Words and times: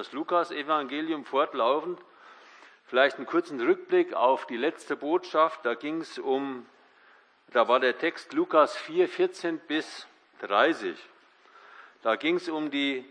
das 0.00 0.12
Lukas-Evangelium 0.12 1.26
fortlaufend. 1.26 2.00
Vielleicht 2.86 3.18
einen 3.18 3.26
kurzen 3.26 3.60
Rückblick 3.60 4.14
auf 4.14 4.46
die 4.46 4.56
letzte 4.56 4.96
Botschaft. 4.96 5.60
Da 5.66 5.74
ging 5.74 6.00
es 6.00 6.18
um, 6.18 6.64
da 7.48 7.68
war 7.68 7.80
der 7.80 7.98
Text 7.98 8.32
Lukas 8.32 8.74
4, 8.78 9.08
14 9.08 9.58
bis 9.58 10.06
30. 10.40 10.96
Da 12.00 12.16
ging 12.16 12.36
es 12.36 12.48
um 12.48 12.70
die 12.70 13.04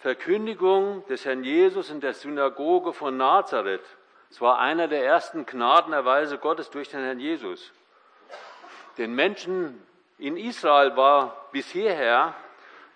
Verkündigung 0.00 1.02
des 1.06 1.24
Herrn 1.24 1.44
Jesus 1.44 1.88
in 1.88 2.02
der 2.02 2.12
Synagoge 2.12 2.92
von 2.92 3.16
Nazareth. 3.16 3.80
Es 4.28 4.38
war 4.42 4.58
einer 4.58 4.88
der 4.88 5.06
ersten 5.06 5.46
Gnadenerweise 5.46 6.36
Gottes 6.36 6.68
durch 6.68 6.90
den 6.90 7.00
Herrn 7.00 7.20
Jesus. 7.20 7.72
Den 8.98 9.14
Menschen 9.14 9.82
in 10.18 10.36
Israel 10.36 10.94
war 10.94 11.48
bis 11.52 11.70
hierher 11.70 12.34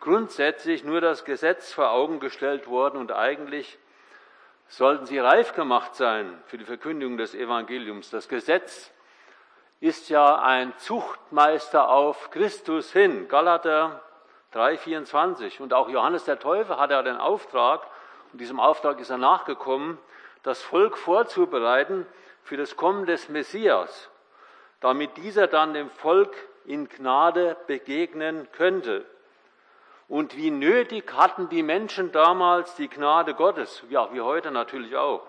grundsätzlich 0.00 0.84
nur 0.84 1.00
das 1.00 1.24
Gesetz 1.24 1.72
vor 1.72 1.90
Augen 1.90 2.20
gestellt 2.20 2.68
worden 2.68 2.98
und 2.98 3.12
eigentlich 3.12 3.78
sollten 4.68 5.06
sie 5.06 5.18
reif 5.18 5.54
gemacht 5.54 5.94
sein 5.94 6.42
für 6.46 6.58
die 6.58 6.64
Verkündigung 6.64 7.16
des 7.16 7.34
Evangeliums. 7.34 8.10
Das 8.10 8.28
Gesetz 8.28 8.92
ist 9.80 10.08
ja 10.08 10.40
ein 10.40 10.76
Zuchtmeister 10.78 11.88
auf 11.88 12.30
Christus 12.30 12.92
hin. 12.92 13.28
Galater 13.28 14.02
3,24. 14.54 15.60
Und 15.60 15.74
auch 15.74 15.88
Johannes 15.88 16.24
der 16.24 16.38
Täufer 16.38 16.78
hatte 16.78 16.94
ja 16.94 17.02
den 17.02 17.18
Auftrag, 17.18 17.86
und 18.32 18.40
diesem 18.40 18.58
Auftrag 18.58 19.00
ist 19.00 19.10
er 19.10 19.18
nachgekommen, 19.18 19.98
das 20.42 20.62
Volk 20.62 20.96
vorzubereiten 20.96 22.06
für 22.42 22.56
das 22.56 22.76
Kommen 22.76 23.06
des 23.06 23.28
Messias, 23.28 24.10
damit 24.80 25.16
dieser 25.16 25.46
dann 25.46 25.74
dem 25.74 25.90
Volk 25.90 26.34
in 26.64 26.88
Gnade 26.88 27.56
begegnen 27.66 28.48
könnte. 28.52 29.04
Und 30.08 30.36
wie 30.36 30.50
nötig 30.50 31.12
hatten 31.14 31.48
die 31.48 31.62
Menschen 31.62 32.12
damals 32.12 32.74
die 32.76 32.88
Gnade 32.88 33.34
Gottes, 33.34 33.82
ja, 33.88 34.12
wie 34.12 34.20
heute 34.20 34.50
natürlich 34.50 34.96
auch. 34.96 35.26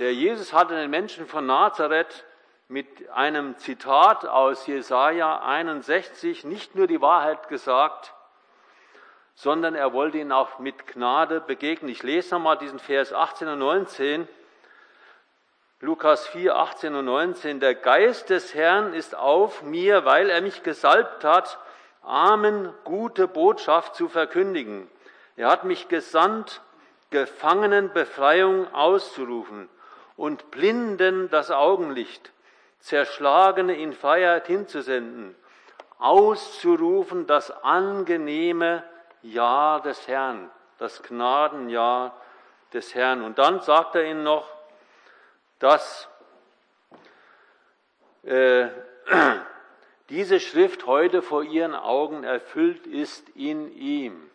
Der 0.00 0.12
Jesus 0.12 0.52
hatte 0.52 0.74
den 0.74 0.90
Menschen 0.90 1.26
von 1.26 1.46
Nazareth 1.46 2.24
mit 2.66 3.08
einem 3.10 3.56
Zitat 3.58 4.26
aus 4.26 4.66
Jesaja 4.66 5.42
61 5.42 6.44
nicht 6.44 6.74
nur 6.74 6.88
die 6.88 7.00
Wahrheit 7.00 7.48
gesagt, 7.48 8.12
sondern 9.34 9.76
er 9.76 9.92
wollte 9.92 10.18
ihnen 10.18 10.32
auch 10.32 10.58
mit 10.58 10.88
Gnade 10.88 11.40
begegnen. 11.40 11.90
Ich 11.90 12.02
lese 12.02 12.34
nochmal 12.34 12.58
diesen 12.58 12.80
Vers 12.80 13.12
18 13.12 13.46
und 13.48 13.58
19. 13.60 14.28
Lukas 15.80 16.26
4, 16.28 16.56
18 16.56 16.94
und 16.94 17.04
19. 17.04 17.60
Der 17.60 17.74
Geist 17.74 18.30
des 18.30 18.54
Herrn 18.54 18.94
ist 18.94 19.14
auf 19.14 19.62
mir, 19.62 20.04
weil 20.04 20.30
er 20.30 20.40
mich 20.40 20.62
gesalbt 20.62 21.24
hat, 21.24 21.58
Armen 22.04 22.72
gute 22.84 23.28
Botschaft 23.28 23.94
zu 23.94 24.08
verkündigen. 24.08 24.88
Er 25.36 25.48
hat 25.48 25.64
mich 25.64 25.88
gesandt, 25.88 26.60
Gefangenen 27.10 27.92
Befreiung 27.92 28.72
auszurufen 28.74 29.68
und 30.16 30.50
Blinden 30.50 31.30
das 31.30 31.50
Augenlicht, 31.50 32.32
Zerschlagene 32.80 33.76
in 33.76 33.92
Freiheit 33.92 34.46
hinzusenden, 34.48 35.34
auszurufen 35.98 37.26
das 37.26 37.50
angenehme 37.62 38.82
Jahr 39.22 39.80
des 39.80 40.08
Herrn, 40.08 40.50
das 40.78 41.02
Gnadenjahr 41.02 42.14
des 42.72 42.94
Herrn. 42.94 43.22
Und 43.22 43.38
dann 43.38 43.60
sagt 43.60 43.94
er 43.94 44.04
ihnen 44.04 44.24
noch, 44.24 44.46
dass 45.60 46.08
äh, 48.24 48.68
diese 50.10 50.40
Schrift 50.40 50.86
heute 50.86 51.22
vor 51.22 51.42
ihren 51.42 51.74
Augen 51.74 52.24
erfüllt 52.24 52.86
ist 52.86 53.28
in 53.30 53.74
ihm. 53.76 54.30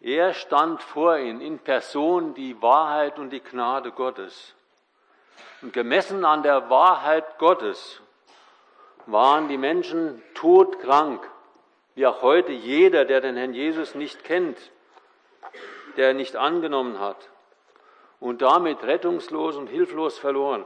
Er 0.00 0.32
stand 0.32 0.82
vor 0.82 1.18
ihnen 1.18 1.40
in 1.40 1.58
Person 1.58 2.32
die 2.34 2.60
Wahrheit 2.62 3.18
und 3.18 3.30
die 3.30 3.42
Gnade 3.42 3.92
Gottes. 3.92 4.54
Und 5.60 5.74
gemessen 5.74 6.24
an 6.24 6.42
der 6.42 6.70
Wahrheit 6.70 7.38
Gottes 7.38 8.00
waren 9.04 9.48
die 9.48 9.58
Menschen 9.58 10.22
todkrank, 10.34 11.22
wie 11.94 12.06
auch 12.06 12.22
heute 12.22 12.52
jeder, 12.52 13.04
der 13.04 13.20
den 13.20 13.36
Herrn 13.36 13.52
Jesus 13.52 13.94
nicht 13.94 14.24
kennt, 14.24 14.58
der 15.98 16.14
nicht 16.14 16.36
angenommen 16.36 16.98
hat 16.98 17.28
und 18.20 18.40
damit 18.40 18.82
rettungslos 18.82 19.56
und 19.56 19.66
hilflos 19.66 20.18
verloren. 20.18 20.64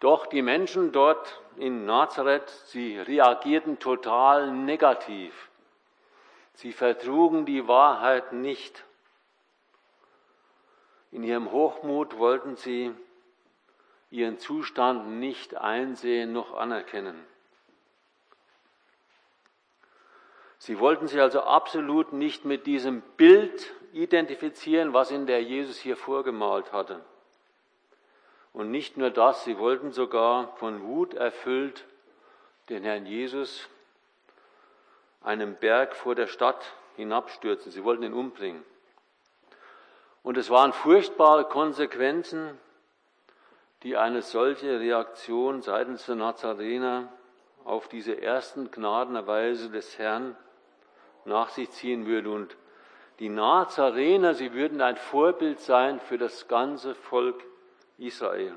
Doch 0.00 0.26
die 0.26 0.42
Menschen 0.42 0.92
dort 0.92 1.40
in 1.56 1.86
Nazareth, 1.86 2.48
sie 2.66 2.98
reagierten 2.98 3.78
total 3.78 4.50
negativ. 4.50 5.50
Sie 6.54 6.72
vertrugen 6.72 7.46
die 7.46 7.66
Wahrheit 7.66 8.32
nicht. 8.32 8.84
In 11.12 11.22
ihrem 11.22 11.50
Hochmut 11.50 12.18
wollten 12.18 12.56
sie 12.56 12.92
ihren 14.10 14.38
Zustand 14.38 15.18
nicht 15.18 15.56
einsehen 15.56 16.32
noch 16.32 16.54
anerkennen. 16.54 17.24
Sie 20.58 20.78
wollten 20.78 21.06
sich 21.06 21.20
also 21.20 21.42
absolut 21.42 22.12
nicht 22.12 22.44
mit 22.44 22.66
diesem 22.66 23.02
Bild 23.16 23.72
identifizieren, 23.92 24.92
was 24.92 25.10
in 25.10 25.26
der 25.26 25.42
Jesus 25.42 25.78
hier 25.78 25.96
vorgemalt 25.96 26.72
hatte. 26.72 27.04
Und 28.56 28.70
nicht 28.70 28.96
nur 28.96 29.10
das, 29.10 29.44
sie 29.44 29.58
wollten 29.58 29.92
sogar 29.92 30.56
von 30.56 30.82
Wut 30.82 31.12
erfüllt 31.12 31.84
den 32.70 32.84
Herrn 32.84 33.04
Jesus 33.04 33.68
einem 35.22 35.56
Berg 35.56 35.94
vor 35.94 36.14
der 36.14 36.26
Stadt 36.26 36.72
hinabstürzen. 36.96 37.70
Sie 37.70 37.84
wollten 37.84 38.02
ihn 38.02 38.14
umbringen. 38.14 38.64
Und 40.22 40.38
es 40.38 40.48
waren 40.48 40.72
furchtbare 40.72 41.44
Konsequenzen, 41.44 42.58
die 43.82 43.98
eine 43.98 44.22
solche 44.22 44.80
Reaktion 44.80 45.60
seitens 45.60 46.06
der 46.06 46.14
Nazarener 46.14 47.12
auf 47.66 47.88
diese 47.88 48.22
ersten 48.22 48.70
Gnadenerweise 48.70 49.68
des 49.68 49.98
Herrn 49.98 50.34
nach 51.26 51.50
sich 51.50 51.70
ziehen 51.72 52.06
würde. 52.06 52.30
Und 52.30 52.56
die 53.18 53.28
Nazarener, 53.28 54.32
sie 54.32 54.54
würden 54.54 54.80
ein 54.80 54.96
Vorbild 54.96 55.60
sein 55.60 56.00
für 56.00 56.16
das 56.16 56.48
ganze 56.48 56.94
Volk 56.94 57.44
Israel. 57.98 58.54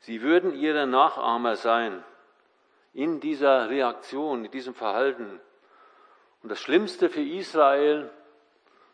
Sie 0.00 0.22
würden 0.22 0.54
ihre 0.54 0.86
Nachahmer 0.86 1.56
sein 1.56 2.04
in 2.92 3.20
dieser 3.20 3.68
Reaktion, 3.68 4.44
in 4.44 4.50
diesem 4.50 4.74
Verhalten. 4.74 5.40
Und 6.42 6.50
das 6.50 6.60
Schlimmste 6.60 7.08
für 7.10 7.22
Israel 7.22 8.10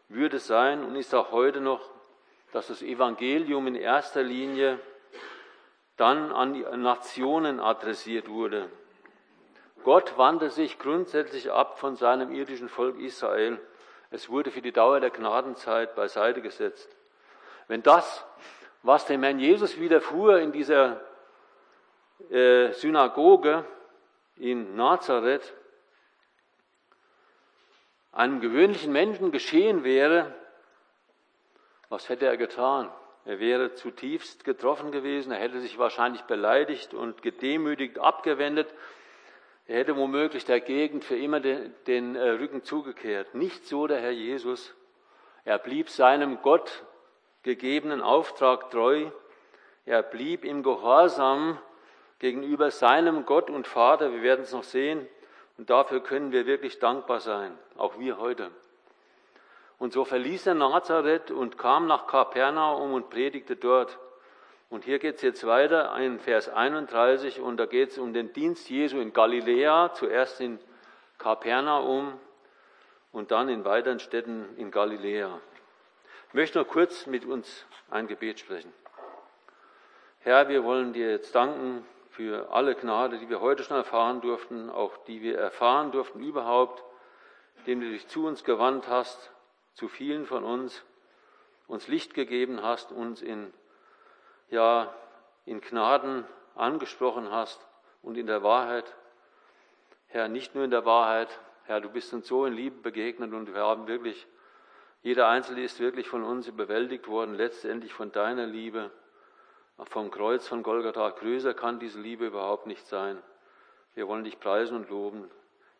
würde 0.09 0.39
sein 0.39 0.85
und 0.85 0.97
ist 0.97 1.15
auch 1.15 1.31
heute 1.31 1.61
noch, 1.61 1.81
dass 2.53 2.69
das 2.69 2.83
Evangelium 2.83 3.67
in 3.67 3.75
erster 3.75 4.23
Linie 4.23 4.79
dann 5.97 6.33
an 6.33 6.55
die 6.55 6.63
Nationen 6.77 7.61
adressiert 7.61 8.29
wurde. 8.29 8.69
Gott 9.85 10.17
wandte 10.17 10.51
sich 10.51 10.79
grundsätzlich 10.79 11.53
ab 11.53 11.79
von 11.79 11.97
seinem 11.97 12.33
irdischen 12.33 12.69
Volk 12.69 12.99
Israel. 12.99 13.61
Es 14.11 14.31
wurde 14.31 14.51
für 14.51 14.63
die 14.63 14.73
Dauer 14.73 15.01
der 15.01 15.11
Gnadenzeit 15.11 15.95
beiseite 15.95 16.41
gesetzt. 16.41 16.97
Wenn 17.69 17.83
das, 17.83 18.25
was 18.85 19.07
dem 19.07 19.25
Herrn 19.25 19.41
Jesus 19.41 19.81
widerfuhr 19.81 20.39
in 20.39 20.53
dieser 20.53 21.01
äh, 22.31 22.71
Synagoge 22.73 23.65
in 24.37 24.77
Nazareth, 24.77 25.53
einem 28.13 28.41
gewöhnlichen 28.41 28.93
Menschen 28.93 29.33
geschehen 29.33 29.83
wäre, 29.83 30.33
was 31.89 32.09
hätte 32.09 32.27
er 32.27 32.37
getan? 32.37 32.89
Er 33.25 33.41
wäre 33.41 33.75
zutiefst 33.75 34.45
getroffen 34.45 34.93
gewesen, 34.93 35.33
er 35.33 35.41
hätte 35.41 35.59
sich 35.61 35.79
wahrscheinlich 35.79 36.23
beleidigt 36.23 36.95
und 36.95 37.23
gedemütigt 37.23 37.99
abgewendet 37.99 38.73
er 39.67 39.79
hätte 39.79 39.97
womöglich 39.97 40.45
der 40.45 40.61
Gegend 40.61 41.05
für 41.05 41.17
immer 41.17 41.41
den, 41.41 41.75
den 41.87 42.17
äh, 42.17 42.31
Rücken 42.31 42.65
zugekehrt. 42.65 43.35
Nicht 43.35 43.67
so 43.67 43.87
der 43.87 44.01
Herr 44.01 44.11
Jesus. 44.11 44.75
Er 45.45 45.59
blieb 45.59 45.89
seinem 45.89 46.43
Gott 46.43 46.85
gegebenen 47.45 48.03
Auftrag 48.03 48.71
treu. 48.71 49.07
Er 49.87 50.03
blieb 50.03 50.45
im 50.45 50.63
Gehorsam 50.63 51.59
gegenüber 52.19 52.71
seinem 52.71 53.25
Gott 53.27 53.51
und 53.51 53.69
Vater. 53.69 54.13
Wir 54.13 54.23
werden 54.23 54.43
es 54.43 54.53
noch 54.53 54.65
sehen. 54.65 55.07
Und 55.57 55.71
dafür 55.71 56.01
können 56.01 56.33
wir 56.33 56.47
wirklich 56.47 56.81
dankbar 56.81 57.21
sein, 57.21 57.57
auch 57.77 57.99
wir 57.99 58.19
heute. 58.19 58.51
Und 59.79 59.93
so 59.93 60.05
verließ 60.05 60.47
er 60.47 60.55
Nazareth 60.55 61.31
und 61.31 61.59
kam 61.59 61.87
nach 61.87 62.07
Kapernaum 62.07 62.93
und 62.93 63.11
predigte 63.11 63.55
dort. 63.55 63.99
Und 64.71 64.85
hier 64.85 64.99
geht 64.99 65.17
es 65.17 65.23
jetzt 65.23 65.47
weiter 65.47 65.95
in 65.99 66.19
Vers 66.19 66.49
31 66.49 67.41
und 67.41 67.59
da 67.59 67.67
geht 67.67 67.91
es 67.91 67.99
um 67.99 68.13
den 68.13 68.33
Dienst 68.33 68.69
Jesu 68.69 68.99
in 68.99 69.13
Galiläa, 69.13 69.93
zuerst 69.93 70.41
in 70.41 70.59
Kapernaum 71.19 72.19
und 73.13 73.31
dann 73.31 73.49
in 73.49 73.65
weiteren 73.65 74.01
Städten 74.01 74.47
in 74.57 74.71
Galiläa. 74.71 75.41
Ich 76.35 76.37
möchte 76.37 76.59
noch 76.59 76.67
kurz 76.67 77.07
mit 77.07 77.25
uns 77.25 77.65
ein 77.91 78.09
Gebet 78.09 78.41
sprechen. 78.41 78.73
Herr, 80.19 80.49
wir 80.49 80.65
wollen 80.65 80.93
dir 80.93 81.09
jetzt 81.09 81.33
danken 81.33 81.87
für 82.11 82.51
alle 82.51 82.75
Gnade, 82.75 83.19
die 83.19 83.29
wir 83.31 83.41
heute 83.41 83.63
schon 83.63 83.77
erfahren 83.77 84.21
durften, 84.21 84.69
auch 84.69 84.97
die 85.05 85.23
wir 85.23 85.39
erfahren 85.39 85.93
durften 85.93 86.19
überhaupt 86.19 86.83
dem 87.69 87.81
du 87.81 87.89
dich 87.89 88.09
zu 88.09 88.27
uns 88.27 88.43
gewandt 88.43 88.89
hast, 88.89 89.31
zu 89.75 89.87
vielen 89.87 90.27
von 90.27 90.43
uns, 90.43 90.85
uns 91.69 91.87
Licht 91.87 92.15
gegeben 92.15 92.65
hast, 92.65 92.91
uns 92.91 93.23
in, 93.23 93.55
ja, 94.51 94.93
in 95.47 95.61
Gnaden 95.61 96.25
angesprochen 96.57 97.31
hast 97.31 97.65
und 98.03 98.17
in 98.19 98.27
der 98.27 98.43
Wahrheit. 98.43 98.93
Herr, 100.09 100.27
nicht 100.27 100.57
nur 100.57 100.65
in 100.65 100.73
der 100.73 100.85
Wahrheit, 100.85 101.29
Herr, 101.67 101.81
du 101.81 101.91
bist 101.91 102.13
uns 102.13 102.27
so 102.27 102.45
in 102.45 102.55
Liebe 102.55 102.83
begegnet 102.83 103.33
und 103.33 103.55
wir 103.55 103.63
haben 103.63 103.87
wirklich, 103.87 104.27
jeder 105.05 105.29
Einzelne 105.29 105.63
ist 105.63 105.81
wirklich 105.81 106.09
von 106.09 106.25
uns 106.25 106.49
überwältigt 106.49 107.09
worden, 107.09 107.35
letztendlich 107.35 107.93
von 107.93 108.11
deiner 108.11 108.47
Liebe. 108.47 108.91
Vom 109.91 110.11
Kreuz 110.11 110.49
von 110.49 110.63
Golgatha 110.63 111.11
größer 111.11 111.53
kann 111.53 111.79
diese 111.79 112.01
Liebe 112.01 112.29
überhaupt 112.29 112.67
nicht 112.67 112.87
sein. 112.87 113.23
Wir 113.95 114.09
wollen 114.09 114.25
dich 114.25 114.41
preisen 114.41 114.79
und 114.79 114.89
loben. 114.89 115.31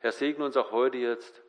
Herr, 0.01 0.13
segne 0.13 0.45
uns 0.45 0.59
auch 0.59 0.73
heute 0.73 0.99
jetzt 0.99 1.41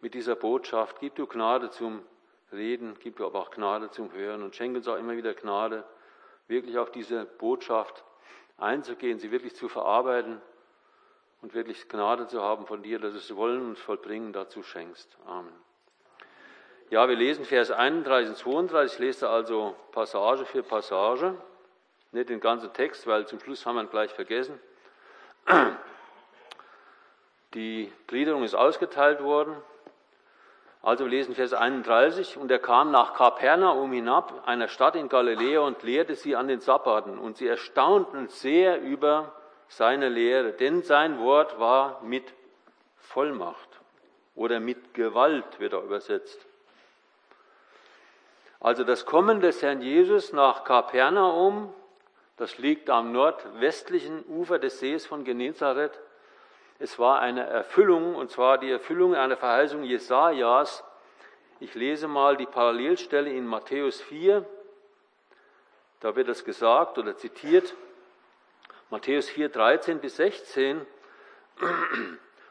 mit 0.00 0.14
dieser 0.14 0.34
Botschaft. 0.34 0.98
Gib 0.98 1.14
du 1.14 1.28
Gnade 1.28 1.70
zum 1.70 2.02
Reden, 2.50 2.96
gib 2.98 3.18
du 3.18 3.26
aber 3.26 3.38
auch 3.38 3.52
Gnade 3.52 3.88
zum 3.92 4.12
Hören 4.12 4.42
und 4.42 4.56
schenke 4.56 4.78
uns 4.78 4.88
auch 4.88 4.96
immer 4.96 5.16
wieder 5.16 5.32
Gnade, 5.32 5.84
wirklich 6.48 6.76
auf 6.76 6.90
diese 6.90 7.24
Botschaft 7.24 8.04
einzugehen, 8.56 9.20
sie 9.20 9.30
wirklich 9.30 9.54
zu 9.54 9.68
verarbeiten 9.68 10.40
und 11.40 11.54
wirklich 11.54 11.88
Gnade 11.88 12.26
zu 12.26 12.42
haben 12.42 12.66
von 12.66 12.82
dir, 12.82 12.98
dass 12.98 13.14
es 13.14 13.36
Wollen 13.36 13.64
und 13.64 13.78
Vollbringen 13.78 14.32
dazu 14.32 14.64
schenkst. 14.64 15.16
Amen. 15.24 15.65
Ja, 16.88 17.08
wir 17.08 17.16
lesen 17.16 17.44
Vers 17.44 17.72
31 17.72 18.30
und 18.30 18.36
32, 18.36 18.92
ich 18.92 18.98
lese 19.00 19.28
also 19.28 19.74
Passage 19.90 20.44
für 20.44 20.62
Passage, 20.62 21.34
nicht 22.12 22.28
den 22.28 22.38
ganzen 22.38 22.72
Text, 22.72 23.08
weil 23.08 23.26
zum 23.26 23.40
Schluss 23.40 23.66
haben 23.66 23.74
wir 23.74 23.82
ihn 23.82 23.90
gleich 23.90 24.12
vergessen. 24.12 24.60
Die 27.54 27.92
Gliederung 28.06 28.44
ist 28.44 28.54
ausgeteilt 28.54 29.20
worden. 29.20 29.56
Also 30.80 31.06
wir 31.06 31.10
lesen 31.10 31.34
Vers 31.34 31.54
31, 31.54 32.36
und 32.36 32.52
er 32.52 32.60
kam 32.60 32.92
nach 32.92 33.14
Kapernaum 33.14 33.90
hinab, 33.90 34.46
einer 34.46 34.68
Stadt 34.68 34.94
in 34.94 35.08
Galiläa, 35.08 35.62
und 35.62 35.82
lehrte 35.82 36.14
sie 36.14 36.36
an 36.36 36.46
den 36.46 36.60
Sabbaten. 36.60 37.18
Und 37.18 37.36
sie 37.36 37.48
erstaunten 37.48 38.28
sehr 38.28 38.80
über 38.80 39.32
seine 39.66 40.08
Lehre, 40.08 40.52
denn 40.52 40.82
sein 40.82 41.18
Wort 41.18 41.58
war 41.58 42.00
mit 42.02 42.32
Vollmacht 42.98 43.80
oder 44.36 44.60
mit 44.60 44.94
Gewalt, 44.94 45.58
wird 45.58 45.72
er 45.72 45.82
übersetzt. 45.82 46.46
Also 48.60 48.84
das 48.84 49.06
Kommen 49.06 49.40
des 49.40 49.62
Herrn 49.62 49.82
Jesus 49.82 50.32
nach 50.32 50.64
Kapernaum, 50.64 51.72
das 52.36 52.58
liegt 52.58 52.90
am 52.90 53.12
nordwestlichen 53.12 54.24
Ufer 54.26 54.58
des 54.58 54.80
Sees 54.80 55.06
von 55.06 55.24
Genezareth, 55.24 56.00
es 56.78 56.98
war 56.98 57.20
eine 57.20 57.46
Erfüllung, 57.46 58.14
und 58.16 58.30
zwar 58.30 58.58
die 58.58 58.70
Erfüllung 58.70 59.14
einer 59.14 59.36
Verheißung 59.36 59.82
Jesajas. 59.82 60.84
Ich 61.58 61.74
lese 61.74 62.06
mal 62.06 62.36
die 62.36 62.44
Parallelstelle 62.44 63.32
in 63.32 63.46
Matthäus 63.46 64.02
4. 64.02 64.44
Da 66.00 66.14
wird 66.16 66.28
es 66.28 66.44
gesagt 66.44 66.98
oder 66.98 67.16
zitiert. 67.16 67.74
Matthäus 68.90 69.30
4, 69.30 69.48
13 69.48 70.00
bis 70.00 70.16
16. 70.16 70.86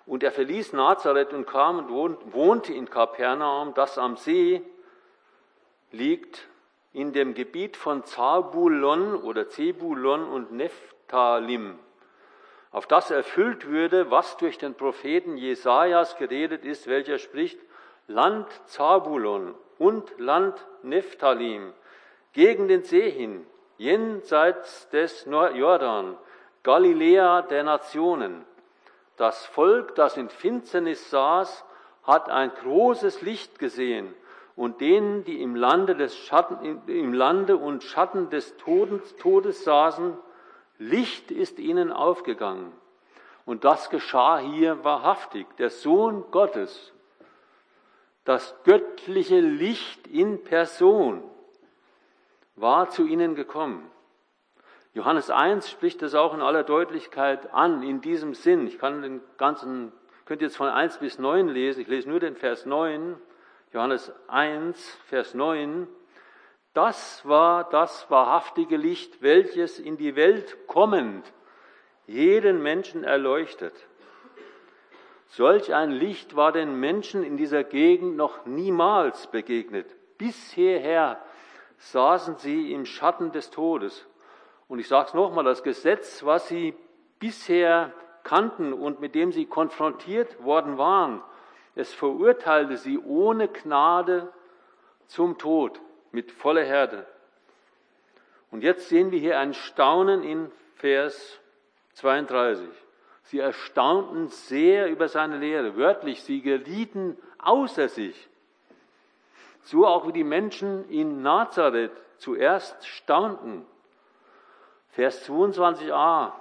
Und 0.08 0.24
er 0.24 0.32
verließ 0.32 0.74
Nazareth 0.74 1.32
und 1.32 1.46
kam 1.46 1.78
und 1.78 2.34
wohnte 2.34 2.74
in 2.74 2.90
Kapernaum, 2.90 3.76
das 3.76 4.00
am 4.00 4.18
See 4.18 4.64
liegt, 5.96 6.48
in 6.94 7.14
dem 7.14 7.34
Gebiet 7.34 7.78
von 7.78 8.04
Zabulon 8.04 9.16
oder 9.16 9.50
Zebulon 9.50 10.28
und 10.28 10.52
Nephtalim 10.52 11.80
auf 12.76 12.88
das 12.88 13.10
erfüllt 13.10 13.68
würde, 13.68 14.12
was 14.12 14.36
durch 14.36 14.58
den 14.58 14.74
Propheten 14.76 15.38
Jesajas 15.38 16.18
geredet 16.18 16.66
ist, 16.66 16.88
welcher 16.88 17.20
spricht, 17.20 17.58
Land 18.08 18.50
Zabulon 18.66 19.56
und 19.78 20.20
Land 20.20 20.58
Nephthalim, 20.84 21.72
gegen 22.34 22.68
den 22.68 22.84
See 22.84 23.10
hin, 23.10 23.48
jenseits 23.78 24.90
des 24.90 25.24
Jordan, 25.26 26.18
Galiläa 26.64 27.44
der 27.44 27.64
Nationen. 27.64 28.44
Das 29.16 29.46
Volk, 29.46 29.96
das 29.96 30.18
in 30.18 30.28
Finsternis 30.28 31.10
saß, 31.10 31.64
hat 32.04 32.30
ein 32.30 32.52
großes 32.62 33.22
Licht 33.22 33.58
gesehen, 33.58 34.14
und 34.56 34.80
denen, 34.82 35.24
die 35.26 35.42
im 35.42 35.56
Lande, 35.56 35.96
des 35.96 36.18
Schatten, 36.18 36.82
im 36.88 37.14
Lande 37.14 37.58
und 37.58 37.84
Schatten 37.84 38.30
des 38.30 38.56
Todes, 38.58 39.16
Todes 39.18 39.64
saßen, 39.64 40.18
Licht 40.78 41.32
ist 41.32 41.60
ihnen 41.60 41.92
aufgegangen. 41.92 42.72
Und 43.46 43.64
das 43.64 43.90
geschah 43.90 44.40
hier 44.40 44.84
wahrhaftig. 44.84 45.46
Der 45.58 45.70
Sohn 45.70 46.26
Gottes, 46.32 46.94
das 48.24 48.56
göttliche 48.64 49.40
Licht 49.40 50.08
in 50.08 50.44
Person, 50.44 51.24
war 52.56 52.90
zu 52.90 53.06
ihnen 53.06 53.36
gekommen. 53.36 53.90
Johannes 54.94 55.30
1 55.30 55.70
spricht 55.70 56.02
das 56.02 56.16
auch 56.16 56.34
in 56.34 56.42
aller 56.42 56.64
Deutlichkeit 56.64 57.54
an, 57.54 57.84
in 57.84 58.00
diesem 58.00 58.34
Sinn. 58.34 58.66
Ich 58.66 58.80
kann 58.80 59.02
den 59.02 59.22
ganzen, 59.38 59.92
könnt 60.24 60.42
jetzt 60.42 60.56
von 60.56 60.70
1 60.70 61.00
bis 61.00 61.20
9 61.20 61.50
lesen, 61.50 61.82
ich 61.82 61.88
lese 61.88 62.10
nur 62.10 62.22
den 62.22 62.38
Vers 62.38 62.66
9. 62.66 63.18
Johannes 63.72 64.12
1, 64.28 64.98
Vers 65.08 65.34
9. 65.34 65.88
Das 66.74 67.28
war 67.28 67.70
das 67.70 68.10
wahrhaftige 68.10 68.78
Licht, 68.78 69.22
welches 69.22 69.80
in 69.80 69.98
die 69.98 70.16
Welt 70.16 70.68
kommend 70.68 71.32
jeden 72.08 72.62
Menschen 72.62 73.04
erleuchtet. 73.04 73.74
Solch 75.28 75.74
ein 75.74 75.92
Licht 75.92 76.36
war 76.36 76.52
den 76.52 76.80
Menschen 76.80 77.24
in 77.24 77.38
dieser 77.38 77.64
Gegend 77.64 78.16
noch 78.16 78.46
niemals 78.46 79.28
begegnet. 79.28 79.88
Bis 80.18 80.56
saßen 81.78 82.38
sie 82.38 82.72
im 82.72 82.86
Schatten 82.86 83.32
des 83.32 83.52
Todes. 83.52 84.08
Und 84.68 84.80
ich 84.80 84.88
sage 84.88 85.10
es 85.10 85.14
nochmal, 85.14 85.44
das 85.44 85.64
Gesetz, 85.64 86.24
was 86.24 86.48
sie 86.48 86.74
bisher 87.20 87.92
kannten 88.24 88.74
und 88.74 89.00
mit 89.00 89.16
dem 89.16 89.32
sie 89.32 89.46
konfrontiert 89.46 90.44
worden 90.44 90.78
waren, 90.78 91.22
es 91.76 91.94
verurteilte 91.94 92.78
sie 92.78 92.98
ohne 93.00 93.50
Gnade 93.50 94.32
zum 95.08 95.38
Tod 95.38 95.80
mit 96.12 96.32
voller 96.32 96.64
Herde. 96.64 97.06
Und 98.50 98.64
jetzt 98.64 98.88
sehen 98.88 99.12
wir 99.12 99.20
hier 99.20 99.38
ein 99.40 99.54
Staunen 99.54 100.24
in 100.24 100.52
Vers 100.76 101.40
32. 101.94 102.70
Sie 103.24 103.40
erstaunten 103.40 104.30
sehr 104.30 104.90
über 104.90 105.10
seine 105.10 105.38
Lehre. 105.38 105.76
Wörtlich, 105.76 106.24
sie 106.24 106.42
gerieten 106.42 107.18
außer 107.40 107.90
sich. 107.90 108.30
So 109.64 109.86
auch 109.86 110.08
wie 110.08 110.14
die 110.14 110.24
Menschen 110.24 110.88
in 110.90 111.22
Nazareth 111.22 111.92
zuerst 112.18 112.86
staunten. 112.86 113.66
Vers 114.92 115.28
22a. 115.28 116.32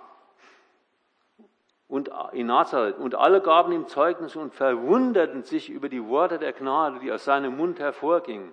Und 1.86 2.10
in 2.32 2.46
Nazareth. 2.46 2.98
Und 2.98 3.14
alle 3.14 3.40
gaben 3.40 3.72
ihm 3.72 3.86
Zeugnis 3.86 4.36
und 4.36 4.54
verwunderten 4.54 5.42
sich 5.42 5.70
über 5.70 5.88
die 5.88 6.06
Worte 6.06 6.38
der 6.38 6.52
Gnade, 6.52 6.98
die 7.00 7.12
aus 7.12 7.24
seinem 7.24 7.56
Mund 7.56 7.78
hervorgingen. 7.78 8.52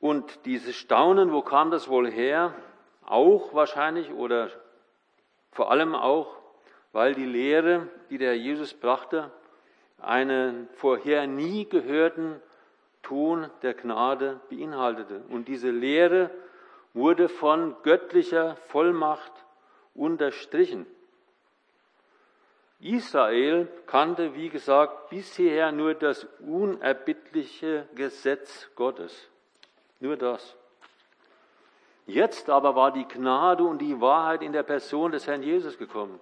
Und 0.00 0.46
dieses 0.46 0.76
Staunen, 0.76 1.30
wo 1.30 1.42
kam 1.42 1.70
das 1.70 1.88
wohl 1.88 2.10
her? 2.10 2.54
Auch 3.04 3.52
wahrscheinlich 3.52 4.12
oder 4.12 4.48
vor 5.52 5.70
allem 5.70 5.94
auch, 5.94 6.36
weil 6.92 7.14
die 7.14 7.26
Lehre, 7.26 7.86
die 8.08 8.16
der 8.16 8.36
Jesus 8.36 8.72
brachte, 8.72 9.30
einen 9.98 10.68
vorher 10.74 11.26
nie 11.26 11.68
gehörten 11.68 12.40
Ton 13.02 13.50
der 13.62 13.74
Gnade 13.74 14.40
beinhaltete. 14.48 15.22
Und 15.28 15.48
diese 15.48 15.70
Lehre 15.70 16.30
wurde 16.94 17.28
von 17.28 17.76
göttlicher 17.82 18.56
Vollmacht 18.56 19.32
unterstrichen. 19.94 20.86
Israel 22.80 23.68
kannte, 23.86 24.34
wie 24.34 24.48
gesagt, 24.48 25.10
bisher 25.10 25.70
nur 25.70 25.94
das 25.94 26.24
unerbittliche 26.40 27.86
Gesetz 27.94 28.70
Gottes. 28.74 29.28
Nur 30.00 30.16
das. 30.16 30.56
Jetzt 32.06 32.48
aber 32.48 32.74
war 32.74 32.90
die 32.90 33.06
Gnade 33.06 33.64
und 33.64 33.78
die 33.78 34.00
Wahrheit 34.00 34.42
in 34.42 34.52
der 34.52 34.62
Person 34.62 35.12
des 35.12 35.26
Herrn 35.26 35.42
Jesus 35.42 35.76
gekommen. 35.76 36.18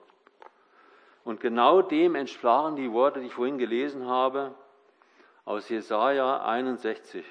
Und 1.24 1.40
genau 1.40 1.80
dem 1.80 2.14
entsprachen 2.14 2.74
die 2.74 2.92
Worte, 2.92 3.20
die 3.20 3.26
ich 3.26 3.34
vorhin 3.34 3.58
gelesen 3.58 4.06
habe, 4.06 4.54
aus 5.44 5.68
Jesaja 5.68 6.42
61. 6.42 7.24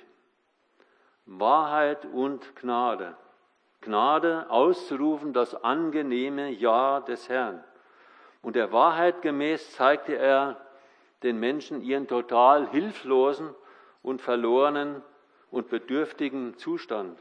Wahrheit 1.25 2.05
und 2.05 2.55
Gnade. 2.55 3.17
Gnade 3.81 4.49
auszurufen, 4.49 5.33
das 5.33 5.55
angenehme 5.55 6.49
Ja 6.49 6.99
des 6.99 7.29
Herrn. 7.29 7.63
Und 8.41 8.55
der 8.55 8.71
Wahrheit 8.71 9.21
gemäß 9.21 9.71
zeigte 9.73 10.15
er 10.15 10.57
den 11.23 11.39
Menschen 11.39 11.81
ihren 11.81 12.07
total 12.07 12.69
hilflosen 12.69 13.53
und 14.03 14.21
verlorenen 14.21 15.01
und 15.51 15.69
bedürftigen 15.69 16.57
Zustand. 16.57 17.17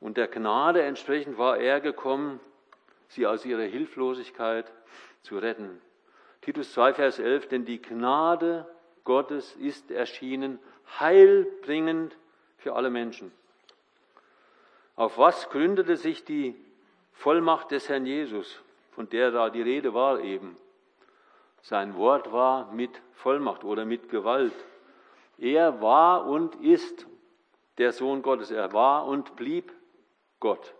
Und 0.00 0.16
der 0.16 0.28
Gnade 0.28 0.82
entsprechend 0.82 1.38
war 1.38 1.58
er 1.58 1.80
gekommen, 1.80 2.40
sie 3.08 3.26
aus 3.26 3.44
ihrer 3.44 3.62
Hilflosigkeit 3.62 4.72
zu 5.22 5.38
retten. 5.38 5.80
Titus 6.42 6.72
2, 6.72 6.94
Vers 6.94 7.18
11, 7.18 7.48
denn 7.48 7.64
die 7.64 7.80
Gnade 7.80 8.66
Gottes 9.04 9.56
ist 9.56 9.90
erschienen, 9.90 10.58
heilbringend 11.00 12.16
für 12.58 12.74
alle 12.74 12.90
Menschen. 12.90 13.32
Auf 14.96 15.18
was 15.18 15.50
gründete 15.50 15.98
sich 15.98 16.24
die 16.24 16.56
Vollmacht 17.12 17.70
des 17.70 17.88
Herrn 17.90 18.06
Jesus, 18.06 18.62
von 18.92 19.08
der 19.10 19.30
da 19.30 19.50
die 19.50 19.60
Rede 19.60 19.92
war 19.92 20.20
eben? 20.20 20.56
Sein 21.60 21.96
Wort 21.96 22.32
war 22.32 22.72
mit 22.72 23.02
Vollmacht 23.12 23.62
oder 23.62 23.84
mit 23.84 24.08
Gewalt. 24.08 24.54
Er 25.36 25.82
war 25.82 26.26
und 26.26 26.54
ist 26.56 27.06
der 27.76 27.92
Sohn 27.92 28.22
Gottes. 28.22 28.50
Er 28.50 28.72
war 28.72 29.06
und 29.06 29.36
blieb 29.36 29.70
Gott. 30.40 30.74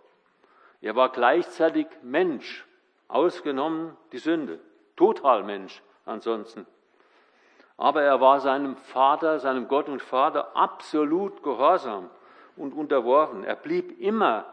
Er 0.81 0.97
war 0.97 1.11
gleichzeitig 1.11 1.87
Mensch, 2.03 2.65
ausgenommen 3.09 3.97
die 4.13 4.19
Sünde, 4.19 4.61
total 4.97 5.43
Mensch 5.43 5.83
ansonsten. 6.07 6.67
Aber 7.77 8.03
er 8.03 8.21
war 8.23 8.41
seinem 8.41 8.77
Vater, 8.77 9.41
seinem 9.41 9.69
Gott 9.69 9.89
und 9.89 10.01
Vater 10.01 10.57
absolut 10.57 11.43
gehorsam 11.43 12.09
und 12.57 12.73
unterworfen. 12.73 13.45
Er 13.45 13.57
blieb 13.57 14.01
immer 14.01 14.47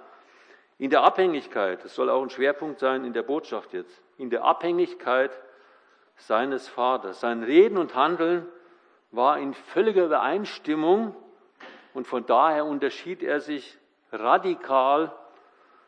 in 0.77 0.89
der 0.89 1.03
Abhängigkeit, 1.03 1.83
das 1.83 1.95
soll 1.95 2.10
auch 2.10 2.22
ein 2.22 2.29
Schwerpunkt 2.29 2.79
sein 2.79 3.05
in 3.05 3.13
der 3.13 3.24
Botschaft 3.24 3.74
jetzt, 3.74 4.01
in 4.17 4.29
der 4.29 4.43
Abhängigkeit 4.43 5.31
seines 6.17 6.67
Vaters. 6.67 7.19
Sein 7.19 7.43
Reden 7.43 7.77
und 7.77 7.95
Handeln 7.95 8.45
war 9.12 9.38
in 9.38 9.53
völliger 9.53 10.05
Übereinstimmung 10.05 11.15
und 11.93 12.07
von 12.07 12.25
daher 12.25 12.65
unterschied 12.65 13.22
er 13.24 13.39
sich 13.39 13.77
radikal 14.12 15.13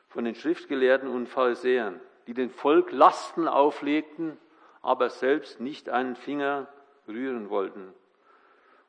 von 0.09 0.23
den 0.23 0.35
Schriftgelehrten 0.35 1.09
und 1.09 1.27
Pharisäern, 1.27 1.99
die 2.27 2.33
dem 2.33 2.49
Volk 2.49 2.91
Lasten 2.91 3.47
auflegten, 3.47 4.37
aber 4.81 5.09
selbst 5.09 5.59
nicht 5.59 5.89
einen 5.89 6.15
Finger 6.15 6.67
rühren 7.07 7.49
wollten. 7.49 7.93